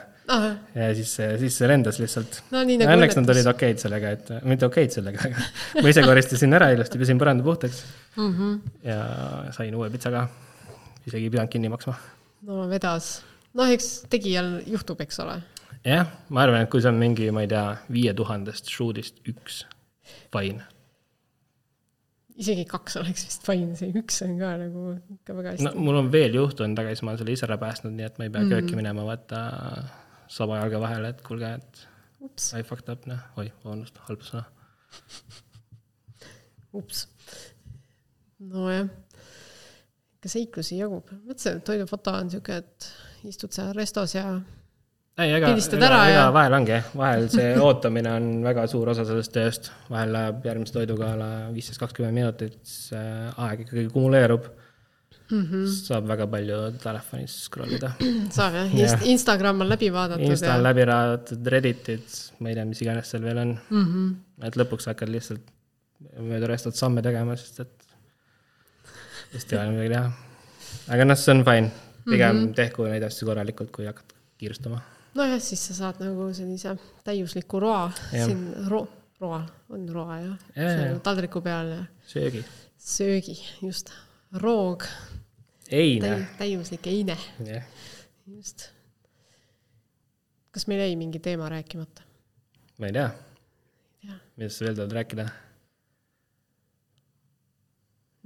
ja 0.76 0.90
siis, 0.96 1.12
siis 1.42 1.58
see 1.58 1.70
lendas 1.70 2.00
lihtsalt 2.02 2.42
no,. 2.54 2.62
Nagu 2.62 2.94
õnneks 2.96 3.18
nad 3.18 3.32
olid 3.34 3.50
okeid 3.50 3.82
sellega, 3.82 4.14
et, 4.18 4.30
mitte 4.48 4.68
okeid 4.68 4.94
sellega, 4.94 5.30
aga 5.30 5.46
ma 5.84 5.94
ise 5.94 6.04
koristasin 6.06 6.54
ära 6.58 6.70
ilusti, 6.76 7.02
pesin 7.02 7.22
põranda 7.22 7.46
puhtaks 7.46 7.82
mm. 8.16 8.30
-hmm. 8.30 8.60
ja 8.86 9.00
sain 9.56 9.76
uue 9.76 9.90
pitsa 9.94 10.14
ka. 10.14 10.28
isegi 11.06 11.26
ei 11.26 11.34
pidanud 11.34 11.54
kinni 11.54 11.72
maksma. 11.74 11.96
no 12.48 12.68
vedas. 12.70 13.22
noh, 13.54 13.70
eks 13.70 14.06
tegijal 14.10 14.60
juhtub, 14.68 15.02
eks 15.02 15.20
ole. 15.26 15.40
jah, 15.86 16.08
ma 16.30 16.46
arvan, 16.46 16.62
et 16.64 16.70
kui 16.70 16.82
see 16.82 16.94
on 16.94 17.02
mingi, 17.02 17.32
ma 17.32 17.46
ei 17.46 17.52
tea, 17.52 17.66
viie 17.92 18.14
tuhandest 18.14 18.70
shoot'ist 18.70 19.24
üks, 19.30 19.64
fine 20.34 20.66
isegi 22.40 22.64
kaks 22.70 22.96
oleks 23.02 23.26
vist 23.28 23.46
fine, 23.48 23.76
see 23.76 23.92
üks 24.00 24.22
on 24.24 24.38
ka 24.40 24.54
nagu 24.62 24.84
ikka 25.18 25.36
väga 25.36 25.54
hästi. 25.54 25.68
no 25.68 25.86
mul 25.88 26.00
on 26.00 26.12
veel 26.14 26.38
juhtunud, 26.40 26.80
aga 26.80 26.94
siis 26.94 27.04
ma 27.04 27.12
olen 27.12 27.22
selle 27.24 27.36
ise 27.36 27.48
ära 27.50 27.58
päästnud, 27.60 27.96
nii 27.98 28.08
et 28.08 28.20
ma 28.20 28.28
ei 28.28 28.32
pea 28.32 28.42
mm 28.42 28.48
-hmm. 28.48 28.70
kööki 28.70 28.80
minema, 28.80 29.04
vaata 29.08 29.42
saba 30.32 30.62
jalge 30.62 30.80
vahele, 30.80 31.10
et 31.10 31.22
kuulge, 31.26 31.54
et 31.60 31.88
Ups. 32.20 32.54
I 32.54 32.64
fucked 32.68 32.90
up, 32.92 33.06
noh, 33.08 33.20
oi, 33.40 33.48
vabandust, 33.64 34.00
halb 34.10 34.24
sõna. 34.28 34.44
ups. 36.80 37.06
nojah, 38.40 38.90
ikka 40.18 40.32
seiklusi 40.34 40.82
jagub. 40.82 41.12
mõtlesin, 41.24 41.62
et 41.62 41.68
toidufoto 41.68 42.12
on 42.12 42.32
sihuke, 42.34 42.60
et 42.60 42.90
istud 43.30 43.56
seal 43.56 43.72
restos 43.78 44.16
ja 44.18 44.26
ei, 45.20 45.34
ega, 45.36 45.52
ega, 45.52 45.78
ega 45.78 46.00
ja... 46.10 46.24
vahel 46.36 46.56
ongi, 46.60 46.80
vahel 46.98 47.28
see 47.34 47.52
ootamine 47.66 48.14
on 48.16 48.30
väga 48.46 48.66
suur 48.72 48.94
osa 48.94 49.06
sellest 49.08 49.34
tööst, 49.36 49.72
vahel 49.92 50.14
läheb 50.16 50.48
järgmise 50.50 50.76
toiduga 50.76 51.12
viisteist, 51.56 51.82
kakskümmend 51.82 52.20
minutit, 52.22 52.58
see 52.68 53.06
aeg 53.46 53.66
ikkagi 53.66 53.88
kumuleerub 53.94 54.48
mm. 55.32 55.46
-hmm. 55.46 55.66
saab 55.88 56.08
väga 56.08 56.28
palju 56.28 56.60
telefonis 56.84 57.36
scroll 57.46 57.76
ida. 57.78 57.92
saab 58.38 58.58
jah 58.60 58.76
ja., 58.80 58.98
Instagram 59.14 59.62
on 59.66 59.70
läbi 59.70 59.92
vaadatud. 59.94 60.26
Insta 60.26 60.52
ja... 60.52 60.56
on 60.56 60.64
läbi 60.64 60.86
vaadatud, 60.88 61.48
Redditit, 61.56 62.20
ma 62.40 62.50
ei 62.50 62.60
tea, 62.60 62.66
mis 62.70 62.84
iganes 62.86 63.12
seal 63.14 63.26
veel 63.28 63.44
on 63.46 63.56
mm. 63.58 63.86
-hmm. 63.86 64.46
et 64.48 64.60
lõpuks 64.62 64.90
hakkad 64.92 65.12
lihtsalt 65.16 65.52
mööda 66.20 66.48
restot 66.48 66.76
samme 66.76 67.04
tegema, 67.06 67.36
sest 67.36 67.60
et, 67.66 67.90
sest 69.34 69.54
ei 69.54 69.60
ole 69.60 69.76
midagi 69.76 69.96
teha. 69.96 70.12
aga 70.96 71.10
noh, 71.12 71.20
see 71.20 71.36
on 71.36 71.44
fine, 71.44 71.74
pigem 72.06 72.36
mm 72.36 72.46
-hmm. 72.46 72.56
tehku 72.62 72.88
neid 72.88 73.04
asju 73.04 73.28
korralikult, 73.28 73.72
kui 73.76 73.86
hakata 73.90 74.16
kiirustama. 74.40 74.82
Nojah, 75.18 75.40
siis 75.42 75.64
sa 75.70 75.78
saad 75.78 76.02
nagu 76.04 76.30
sellise 76.36 76.76
täiusliku 77.08 77.62
roa 77.64 77.88
ja. 78.14 78.26
siin, 78.26 78.44
ro-, 78.70 78.88
roa, 79.22 79.42
on 79.70 79.88
roa 79.94 80.20
jah 80.22 80.50
ja, 80.56 80.72
ja. 80.72 81.00
taldriku 81.04 81.42
peal 81.46 81.74
ja. 81.74 81.84
söögi. 82.08 82.44
söögi, 82.78 83.38
just, 83.62 83.94
roog 84.34 84.86
eine 85.72 86.10
Täi,. 86.10 86.26
täiuslik 86.38 86.88
eine 86.88 87.18
just. 88.28 88.70
kas 90.52 90.68
meil 90.68 90.86
jäi 90.86 90.96
mingi 90.96 91.20
teema 91.20 91.50
rääkimata? 91.50 92.06
ma 92.78 92.90
ei 92.90 92.94
tea. 92.94 93.10
millest 94.38 94.58
sa 94.58 94.66
veel 94.66 94.76
tahad 94.80 94.98
rääkida? 95.02 95.30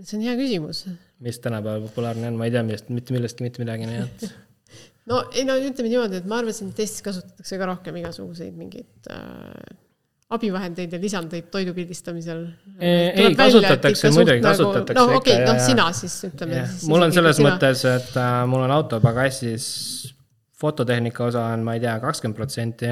see 0.04 0.18
on 0.18 0.26
hea 0.26 0.36
küsimus. 0.40 0.86
mis 1.20 1.40
tänapäeval 1.40 1.88
populaarne 1.88 2.28
on, 2.28 2.40
ma 2.40 2.46
ei 2.46 2.52
tea 2.52 2.64
millest, 2.64 2.90
mitte 2.90 3.16
millestki 3.16 3.48
mitte 3.48 3.64
midagi, 3.64 3.88
nii 3.90 4.04
et 4.04 4.28
no 5.10 5.24
ei 5.34 5.46
no 5.48 5.56
ütleme 5.60 5.92
niimoodi, 5.92 6.22
et 6.22 6.28
ma 6.30 6.42
arvasin, 6.42 6.74
et 6.74 6.84
Eestis 6.84 7.06
kasutatakse 7.06 7.60
ka 7.60 7.70
rohkem 7.70 7.98
igasuguseid 8.02 8.56
mingeid 8.58 9.12
äh, 9.12 9.80
abivahendeid 10.34 10.94
ja 10.96 11.00
lisandeid 11.02 11.50
toidu 11.54 11.74
pildistamisel? 11.78 12.46
ei, 12.80 13.34
kasutatakse, 13.38 14.12
muidugi 14.16 14.42
nagu, 14.42 14.50
kasutatakse 14.50 15.00
no, 15.00 15.20
okei 15.20 15.38
okay,, 15.40 15.48
noh, 15.48 15.62
sina 15.62 15.88
siis 15.96 16.18
ütleme. 16.30 16.66
mul 16.90 17.08
on 17.08 17.16
selles 17.16 17.40
sina. 17.40 17.52
mõttes, 17.52 17.86
et 17.90 18.20
äh, 18.20 18.38
mul 18.50 18.66
on 18.66 18.76
auto 18.76 19.02
pagassis, 19.04 19.66
fototehnika 20.64 21.28
osa 21.28 21.50
on, 21.54 21.66
ma 21.68 21.76
ei 21.78 21.84
tea, 21.84 21.98
kakskümmend 22.04 22.40
protsenti 22.40 22.90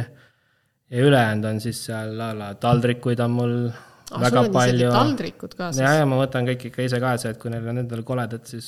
ja 0.91 1.05
ülejäänud 1.07 1.47
on 1.53 1.63
siis 1.63 1.85
seal 1.87 2.19
a 2.19 2.33
la 2.35 2.53
taldrikuid 2.59 3.21
on 3.23 3.31
mul 3.37 3.55
ah, 3.69 4.21
väga 4.25 4.43
palju. 4.53 4.91
taldrikud 4.91 5.55
kaasas? 5.55 5.81
ja, 5.83 6.01
ja 6.01 6.09
ma 6.09 6.19
võtan 6.19 6.47
kõik 6.51 6.67
ikka 6.69 6.83
ise 6.87 6.99
kaasa, 7.03 7.31
et 7.31 7.41
kui 7.41 7.53
neil 7.53 7.71
on 7.71 7.81
endal 7.85 8.03
koledad, 8.07 8.43
siis 8.49 8.67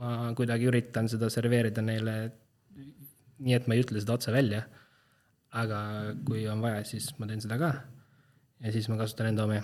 ma 0.00 0.32
kuidagi 0.36 0.68
üritan 0.70 1.08
seda 1.08 1.30
serveerida 1.32 1.84
neile 1.84 2.16
nii, 2.76 3.54
et 3.56 3.68
ma 3.68 3.76
ei 3.76 3.84
ütle 3.84 4.02
seda 4.02 4.16
otse 4.16 4.34
välja. 4.34 4.64
aga 5.56 5.78
kui 6.26 6.42
on 6.52 6.60
vaja, 6.60 6.82
siis 6.84 7.06
ma 7.18 7.26
teen 7.28 7.40
seda 7.40 7.58
ka. 7.60 7.72
ja 8.64 8.72
siis 8.72 8.88
ma 8.92 8.98
kasutan 9.00 9.30
enda 9.32 9.44
omi. 9.48 9.60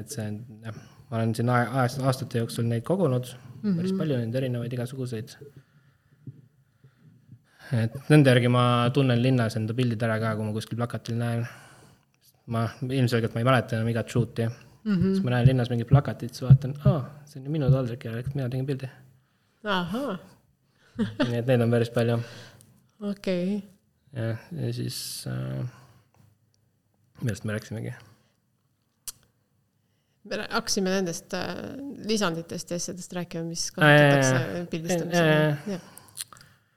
et 0.00 0.10
see 0.10 0.26
on, 0.28 0.40
jah, 0.64 0.78
ma 1.10 1.20
olen 1.20 1.34
siin 1.38 1.52
aast-, 1.54 2.02
aastate 2.02 2.42
jooksul 2.42 2.66
neid 2.70 2.82
kogunud 2.86 3.28
mm, 3.28 3.60
-hmm. 3.62 3.76
päris 3.76 3.92
palju 3.98 4.18
neid 4.22 4.40
erinevaid 4.40 4.72
igasuguseid. 4.78 5.36
et 7.82 8.10
nende 8.10 8.30
järgi 8.30 8.48
ma 8.48 8.64
tunnen 8.94 9.22
linnas 9.22 9.56
enda 9.56 9.74
pildid 9.74 10.02
ära 10.02 10.18
ka, 10.20 10.36
kui 10.36 10.46
ma 10.48 10.56
kuskil 10.56 10.80
plakatil 10.80 11.18
näen 11.18 11.46
ma 12.46 12.68
ilmselgelt 12.82 13.34
ma 13.34 13.40
ei 13.40 13.48
mäleta 13.48 13.76
enam 13.76 13.88
igat 13.88 14.10
shoot'i 14.10 14.48
mm. 14.48 14.96
-hmm. 14.96 15.12
siis 15.14 15.22
ma 15.24 15.30
näen 15.30 15.46
linnas 15.48 15.70
mingit 15.70 15.88
plakatit, 15.88 16.34
siis 16.34 16.48
vaatan, 16.48 16.74
aa, 16.84 17.00
see 17.24 17.40
on 17.40 17.46
ju 17.46 17.52
minu 17.56 17.70
taldrik, 17.70 18.04
järelikult 18.04 18.34
mina 18.34 18.48
tegin 18.48 18.66
pildi. 18.66 18.90
nii 21.28 21.38
et 21.40 21.46
neid 21.48 21.64
on 21.64 21.72
päris 21.72 21.92
palju. 21.94 22.18
okei 23.00 23.56
okay.. 23.56 23.62
jah, 24.12 24.42
ja 24.60 24.74
siis 24.76 24.98
äh,, 25.30 25.64
millest 27.22 27.48
me 27.48 27.56
rääkisimegi? 27.56 27.94
me 30.28 30.44
hakkasime 30.50 30.92
nendest 30.92 31.34
äh, 31.36 31.56
lisanditest 32.08 32.70
ja 32.70 32.80
asjadest 32.80 33.16
rääkima, 33.16 33.48
mis 33.48 33.66
kasutatakse 33.74 34.64
pildistamisel 34.72 35.82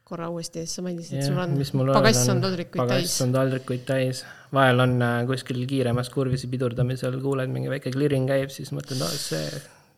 korra 0.07 0.29
uuesti 0.31 0.61
ja 0.61 0.67
siis 0.67 0.77
sa 0.79 0.83
mainisid, 0.85 1.19
et 1.19 1.27
sul 1.27 1.39
on 1.83 1.91
pagass 1.91 2.29
on 2.31 2.39
taldrikuid 2.43 2.79
täis. 2.79 2.91
pagass 2.93 3.23
on 3.25 3.33
taldrikuid 3.35 3.81
täis, 3.87 4.21
vahel 4.55 4.83
on 4.85 4.93
äh, 5.03 5.17
kuskil 5.27 5.59
kiiremas 5.67 6.11
kurvisi 6.13 6.47
pidurdamisel, 6.51 7.19
kuuled, 7.23 7.51
mingi 7.51 7.71
väike 7.71 7.91
clearing 7.91 8.29
käib, 8.29 8.53
siis 8.53 8.71
mõtled, 8.75 9.03
see, 9.19 9.43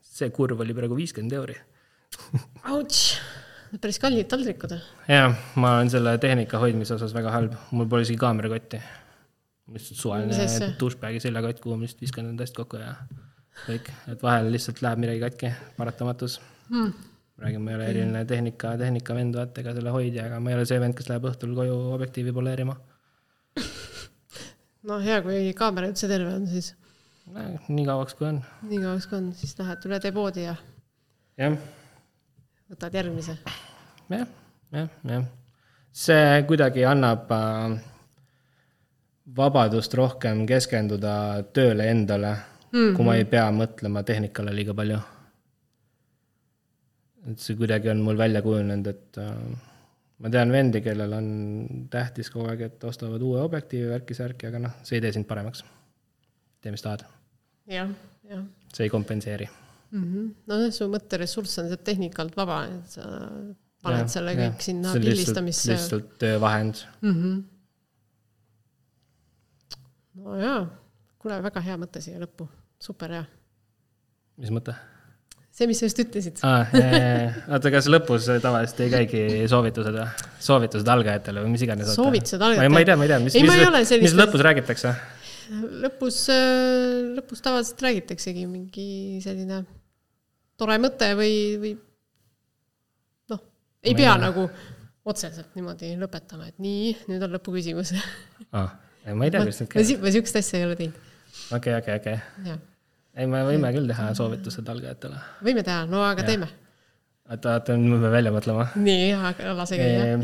see 0.02 0.32
kurv 0.34 0.66
oli 0.66 0.74
praegu 0.78 0.98
viiskümmend 0.98 1.38
euri. 1.38 1.58
Ouch, 2.70 3.18
päris 3.82 4.00
kallid 4.02 4.30
taldrikud. 4.32 4.78
jah, 5.10 5.36
ma 5.56 5.76
olen 5.78 5.92
selle 5.94 6.18
tehnika 6.22 6.62
hoidmise 6.62 6.96
osas 6.98 7.14
väga 7.16 7.34
halb, 7.34 7.58
mul 7.72 7.90
pole 7.90 8.06
isegi 8.08 8.20
kaamerakotti. 8.22 8.82
lihtsalt 9.74 10.02
suvaline 10.02 10.72
douchebag'i 10.80 11.22
seljakott, 11.22 11.62
kuhu 11.64 11.78
ma 11.78 11.86
lihtsalt 11.86 12.02
viskan 12.08 12.32
endast 12.32 12.58
kokku 12.58 12.82
ja 12.82 12.96
kõik, 13.68 13.92
et 14.10 14.24
vahel 14.26 14.50
lihtsalt 14.54 14.82
läheb 14.86 15.06
midagi 15.06 15.24
katki, 15.28 15.54
paratamatus 15.78 16.40
hmm 16.70 17.10
räägin, 17.40 17.62
ma 17.62 17.72
ei 17.72 17.76
ole 17.76 17.88
eriline 17.88 18.26
tehnika, 18.26 18.74
tehnikavend, 18.78 19.36
vaata, 19.36 19.62
ega 19.62 19.74
selle 19.78 19.94
hoidja, 19.96 20.26
aga 20.28 20.40
ma 20.44 20.52
ei 20.52 20.58
ole 20.58 20.66
see 20.68 20.80
vend, 20.82 20.96
kes 20.98 21.10
läheb 21.12 21.28
õhtul 21.30 21.56
koju 21.56 21.78
objektiivi 21.96 22.34
poleerima. 22.36 22.76
no 24.90 25.00
hea, 25.04 25.22
kui 25.26 25.54
kaamera 25.58 25.92
üldse 25.92 26.10
terve 26.12 26.34
on, 26.36 26.48
siis. 26.52 26.74
nii 27.70 27.86
kauaks, 27.88 28.18
kui 28.20 28.28
on. 28.32 28.42
nii 28.68 28.82
kauaks, 28.84 29.08
kui 29.10 29.20
on, 29.22 29.32
siis 29.40 29.56
lähed 29.60 29.88
üle 29.90 30.02
tee 30.04 30.14
poodi 30.16 30.48
ja. 30.48 30.56
jah. 31.40 31.60
Võtad 32.70 32.98
järgmise 33.00 33.38
ja,. 34.10 34.18
jah, 34.18 34.28
jah, 34.72 34.90
jah. 35.12 35.30
see 35.92 36.42
kuidagi 36.50 36.86
annab 36.86 37.32
äh, 37.34 37.78
vabadust 39.38 39.94
rohkem 39.98 40.46
keskenduda 40.50 41.14
tööle 41.54 41.90
endale 41.90 42.34
mm, 42.36 42.74
-hmm. 42.74 42.98
kui 42.98 43.06
ma 43.06 43.16
ei 43.18 43.26
pea 43.26 43.48
mõtlema 43.54 44.04
tehnikale 44.06 44.54
liiga 44.56 44.76
palju 44.78 45.00
et 47.30 47.40
see 47.44 47.58
kuidagi 47.60 47.92
on 47.92 48.04
mul 48.06 48.18
välja 48.18 48.42
kujunenud, 48.42 48.88
et 48.88 49.18
äh, 49.22 49.34
ma 50.20 50.32
tean 50.34 50.52
vendi, 50.52 50.82
kellel 50.82 51.14
on 51.14 51.32
tähtis 51.92 52.30
kogu 52.34 52.50
aeg, 52.50 52.62
et 52.70 52.84
ostavad 52.84 53.22
uue 53.22 53.42
objektiivi, 53.42 53.90
värki-särki, 53.92 54.50
aga 54.50 54.62
noh, 54.68 54.78
see 54.84 54.98
ei 55.00 55.06
tee 55.06 55.16
sind 55.18 55.28
paremaks. 55.30 55.66
tee, 56.62 56.72
mis 56.72 56.86
tahad. 56.86 57.06
jah, 57.68 57.90
jah. 58.30 58.46
see 58.74 58.88
ei 58.88 58.94
kompenseeri 58.94 59.50
mm. 59.92 60.04
-hmm. 60.04 60.28
no 60.50 60.72
su 60.76 60.90
mõtteressurss 60.92 61.62
on 61.62 61.72
sealt 61.72 61.84
tehnikalt 61.88 62.38
vaba, 62.38 62.64
et 62.70 62.98
sa 62.98 63.08
paned 63.84 64.06
ja, 64.06 64.12
selle 64.12 64.36
kõik 64.38 64.60
ja. 64.60 64.68
sinna 64.68 64.94
pildistamisse. 64.98 65.72
lihtsalt 65.74 66.14
töövahend 66.22 66.84
mm. 67.02 67.16
-hmm. 67.16 67.42
no 70.24 70.38
jaa, 70.44 70.62
kuule, 71.18 71.42
väga 71.48 71.66
hea 71.66 71.78
mõte 71.82 72.04
siia 72.04 72.22
lõppu, 72.22 72.48
super 72.80 73.10
hea. 73.18 73.26
mis 74.38 74.52
mõte? 74.56 74.76
see, 75.52 75.68
mis 75.68 75.80
sa 75.82 75.90
just 75.90 76.02
ütlesid 76.06 76.44
ah,. 76.48 76.68
oota, 77.54 77.72
kas 77.74 77.88
lõpus 77.92 78.28
tavaliselt 78.44 78.84
ei 78.86 78.92
käigi 78.96 79.24
soovitused 79.52 79.96
või? 79.96 80.10
soovitused 80.50 80.92
algajatele 80.96 81.46
või 81.46 81.56
mis 81.56 81.64
iganes? 81.68 81.96
soovitused 81.96 82.42
algajatele? 82.42 82.74
ma 82.76 82.84
ei 82.84 82.92
tea, 82.92 83.00
ma 83.00 83.08
ei 83.08 83.14
tea, 83.14 83.24
mis, 83.24 83.40
mis, 83.40 83.96
mis 84.06 84.20
lõpus 84.20 84.46
räägitakse? 84.46 84.94
lõpus, 85.84 86.22
äh, 86.30 87.16
lõpus 87.18 87.42
tavaliselt 87.42 87.82
räägitaksegi 87.88 88.46
mingi 88.46 89.20
selline 89.24 89.64
tore 90.60 90.78
mõte 90.82 91.12
või, 91.18 91.36
või 91.62 91.74
noh, 93.34 93.44
ei 93.84 93.96
pea 93.98 94.14
ei 94.16 94.24
nagu 94.26 94.48
otseselt 95.10 95.56
niimoodi 95.58 95.94
lõpetama, 96.00 96.50
et 96.52 96.60
nii, 96.62 96.96
nüüd 97.10 97.24
on 97.26 97.38
lõpuküsimus 97.38 97.96
ah,. 98.52 98.76
ma 99.14 99.28
ei 99.28 99.34
tea, 99.34 99.44
kuidas 99.46 99.64
need 99.64 99.72
käivad. 99.74 100.04
ma 100.04 100.18
siukest 100.18 100.42
asja 100.42 100.60
ei 100.60 100.68
ole 100.68 100.80
teinud. 100.80 101.06
okei, 101.56 101.78
okei, 101.80 102.02
okei 102.02 102.58
ei, 103.20 103.28
me 103.30 103.44
võime 103.48 103.72
küll 103.76 103.90
teha 103.90 104.10
soovitused 104.18 104.68
algajatele. 104.72 105.22
võime 105.46 105.64
teha, 105.66 105.86
no 105.90 106.04
aga 106.06 106.24
ja. 106.24 106.30
teeme. 106.32 106.50
oota, 107.30 107.56
oota, 107.58 107.78
nüüd 107.80 107.96
me 107.96 108.00
peame 108.04 108.14
välja 108.18 108.36
mõtlema. 108.36 108.70
nii, 108.80 109.10
aga 109.32 109.56
lase 109.58 109.80
käia 109.80 110.20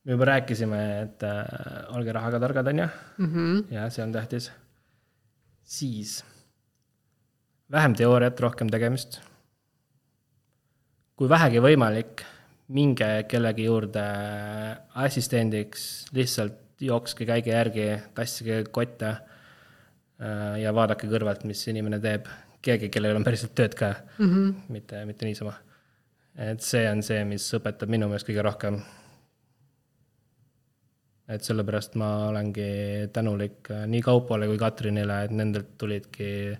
me 0.00 0.14
juba 0.14 0.30
rääkisime, 0.32 0.80
et 1.04 1.24
äh, 1.28 1.40
olge 1.96 2.14
rahaga 2.16 2.40
targad, 2.42 2.72
on 2.72 2.84
ju. 2.84 2.88
-hmm. 3.20 3.62
ja 3.74 3.88
see 3.90 4.04
on 4.04 4.12
tähtis. 4.12 4.50
siis 5.62 6.20
vähem 7.72 7.94
teooriat, 7.94 8.40
rohkem 8.40 8.68
tegemist. 8.70 9.20
kui 11.16 11.28
vähegi 11.28 11.60
võimalik, 11.60 12.22
minge 12.68 13.24
kellegi 13.28 13.64
juurde 13.64 14.04
assistendiks, 14.94 16.06
lihtsalt 16.16 16.80
jookske, 16.80 17.26
käige 17.28 17.52
järgi, 17.52 17.90
tassige 18.14 18.62
kotte 18.72 19.18
Äh, 20.20 20.58
ja 20.60 20.72
vaadake 20.76 21.08
kõrvalt, 21.08 21.46
mis 21.48 21.62
inimene 21.72 21.96
teeb, 22.02 22.26
keegi, 22.64 22.90
kellel 22.92 23.16
on 23.16 23.24
päriselt 23.24 23.54
tööd 23.56 23.72
ka 23.76 23.94
mm, 24.18 24.26
-hmm. 24.30 24.56
mitte, 24.68 25.04
mitte 25.08 25.24
niisama. 25.24 25.54
et 26.36 26.60
see 26.60 26.84
on 26.90 27.00
see, 27.02 27.24
mis 27.24 27.46
õpetab 27.56 27.88
minu 27.88 28.08
meelest 28.08 28.28
kõige 28.28 28.44
rohkem. 28.44 28.82
et 31.28 31.46
sellepärast 31.46 31.94
ma 31.94 32.28
olengi 32.28 33.08
tänulik 33.12 33.70
äh, 33.70 33.86
nii 33.86 34.02
Kaupole 34.02 34.46
kui 34.46 34.58
Katrinile, 34.58 35.24
et 35.24 35.30
nendelt 35.30 35.78
tulidki 35.78 36.58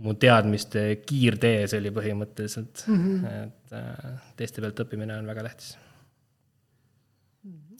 mu 0.00 0.14
teadmiste 0.16 0.82
kiirtee, 1.04 1.66
see 1.68 1.80
oli 1.82 1.92
põhimõtteliselt 1.92 2.86
mm, 2.88 3.06
-hmm. 3.06 3.46
et 3.46 3.76
äh, 3.76 4.26
teiste 4.36 4.64
pealt 4.64 4.84
õppimine 4.86 5.18
on 5.20 5.28
väga 5.28 5.44
tähtis 5.48 5.74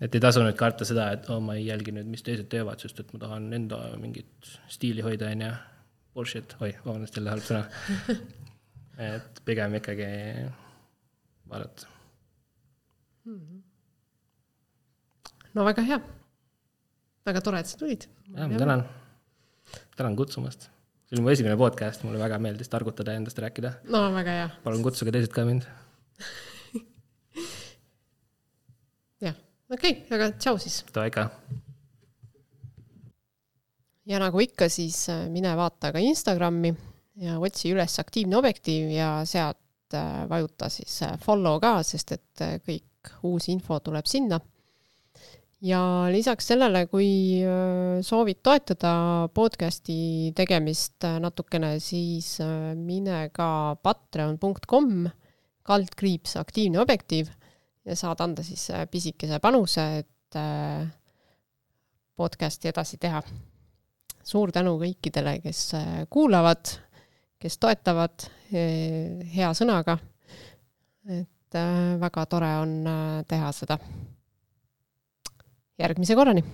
et 0.01 0.15
ei 0.17 0.23
tasu 0.23 0.43
nüüd 0.45 0.57
karta 0.59 0.87
seda, 0.89 1.11
et 1.17 1.29
oh, 1.33 1.41
ma 1.45 1.57
ei 1.59 1.67
jälgi 1.67 1.93
nüüd, 1.95 2.09
mis 2.11 2.25
teised 2.25 2.49
teevad, 2.53 2.81
sest 2.81 3.03
et 3.03 3.13
ma 3.15 3.21
tahan 3.25 3.51
enda 3.57 3.81
mingit 4.01 4.49
stiili 4.73 5.05
hoida, 5.05 5.31
on 5.35 5.45
ju. 5.45 5.51
Bullshit, 6.17 6.57
oi, 6.59 6.73
vabandust, 6.83 7.15
jälle 7.15 7.31
halb 7.31 7.45
sõna. 7.47 7.61
et 9.11 9.43
pigem 9.47 9.77
ikkagi 9.79 10.09
vaadata. 11.51 11.87
no 15.55 15.67
väga 15.69 15.85
hea. 15.87 16.01
väga 17.27 17.45
tore, 17.47 17.61
et 17.61 17.71
sa 17.71 17.79
tulid. 17.79 18.09
tänan. 18.35 18.85
tänan 19.97 20.17
kutsumast. 20.17 20.71
See 21.11 21.19
oli 21.19 21.27
mu 21.27 21.31
esimene 21.33 21.57
podcast, 21.59 22.05
mulle 22.07 22.21
väga 22.23 22.39
meeldis 22.39 22.71
targutada 22.71 23.11
ja 23.17 23.19
endast 23.19 23.39
rääkida. 23.43 23.73
no 23.91 24.05
väga 24.15 24.37
hea. 24.37 24.51
palun 24.63 24.83
kutsuge 24.87 25.11
teised 25.11 25.35
ka 25.35 25.45
mind 25.45 25.67
okei 29.71 29.91
okay,, 29.91 30.07
aga 30.15 30.31
tšau 30.39 30.59
siis. 30.59 30.85
Davai 30.95 31.11
ka. 31.15 31.27
ja 34.07 34.21
nagu 34.23 34.41
ikka, 34.43 34.69
siis 34.71 35.09
äh, 35.11 35.27
mine 35.31 35.55
vaata 35.59 35.93
ka 35.95 36.03
Instagrami 36.03 36.73
ja 37.21 37.39
otsi 37.43 37.75
üles 37.75 37.99
aktiivne 38.03 38.39
objektiiv 38.39 38.91
ja 38.95 39.11
sealt 39.27 39.95
äh, 39.99 40.23
vajuta 40.31 40.71
siis 40.71 41.03
äh, 41.07 41.19
follow 41.23 41.59
ka, 41.63 41.81
sest 41.87 42.17
et 42.19 42.47
kõik 42.67 43.15
uus 43.27 43.49
info 43.51 43.81
tuleb 43.83 44.07
sinna. 44.07 44.41
Ja 45.61 45.81
lisaks 46.13 46.47
sellele, 46.53 46.87
kui 46.89 47.43
soovid 48.07 48.41
toetada 48.43 48.93
podcasti 49.35 50.33
tegemist 50.37 51.05
natukene, 51.21 51.75
siis 51.83 52.39
mine 52.77 53.27
ka 53.35 53.77
patreon.com 53.83 55.11
kaldkriips 55.67 56.37
aktiivne 56.41 56.81
objektiiv 56.81 57.29
ja 57.85 57.97
saad 57.97 58.21
anda 58.25 58.45
siis 58.47 58.69
äh, 58.71 58.87
pisikese 58.91 59.39
panuse, 59.43 59.87
et 60.03 60.39
äh, 60.39 60.87
podcast'i 62.17 62.71
edasi 62.71 62.99
teha. 63.01 63.23
suur 64.31 64.53
tänu 64.53 64.77
kõikidele, 64.79 65.39
kes 65.43 65.63
äh, 65.75 65.89
kuulavad, 66.11 66.75
kes 67.41 67.59
toetavad 67.59 68.29
hea 68.51 69.51
sõnaga. 69.57 69.97
et 71.09 71.57
väga 72.01 72.27
tore 72.31 72.51
on 72.61 72.73
teha 73.27 73.53
seda. 73.53 73.79
Järgmise 75.81 76.17
korrani 76.19 76.45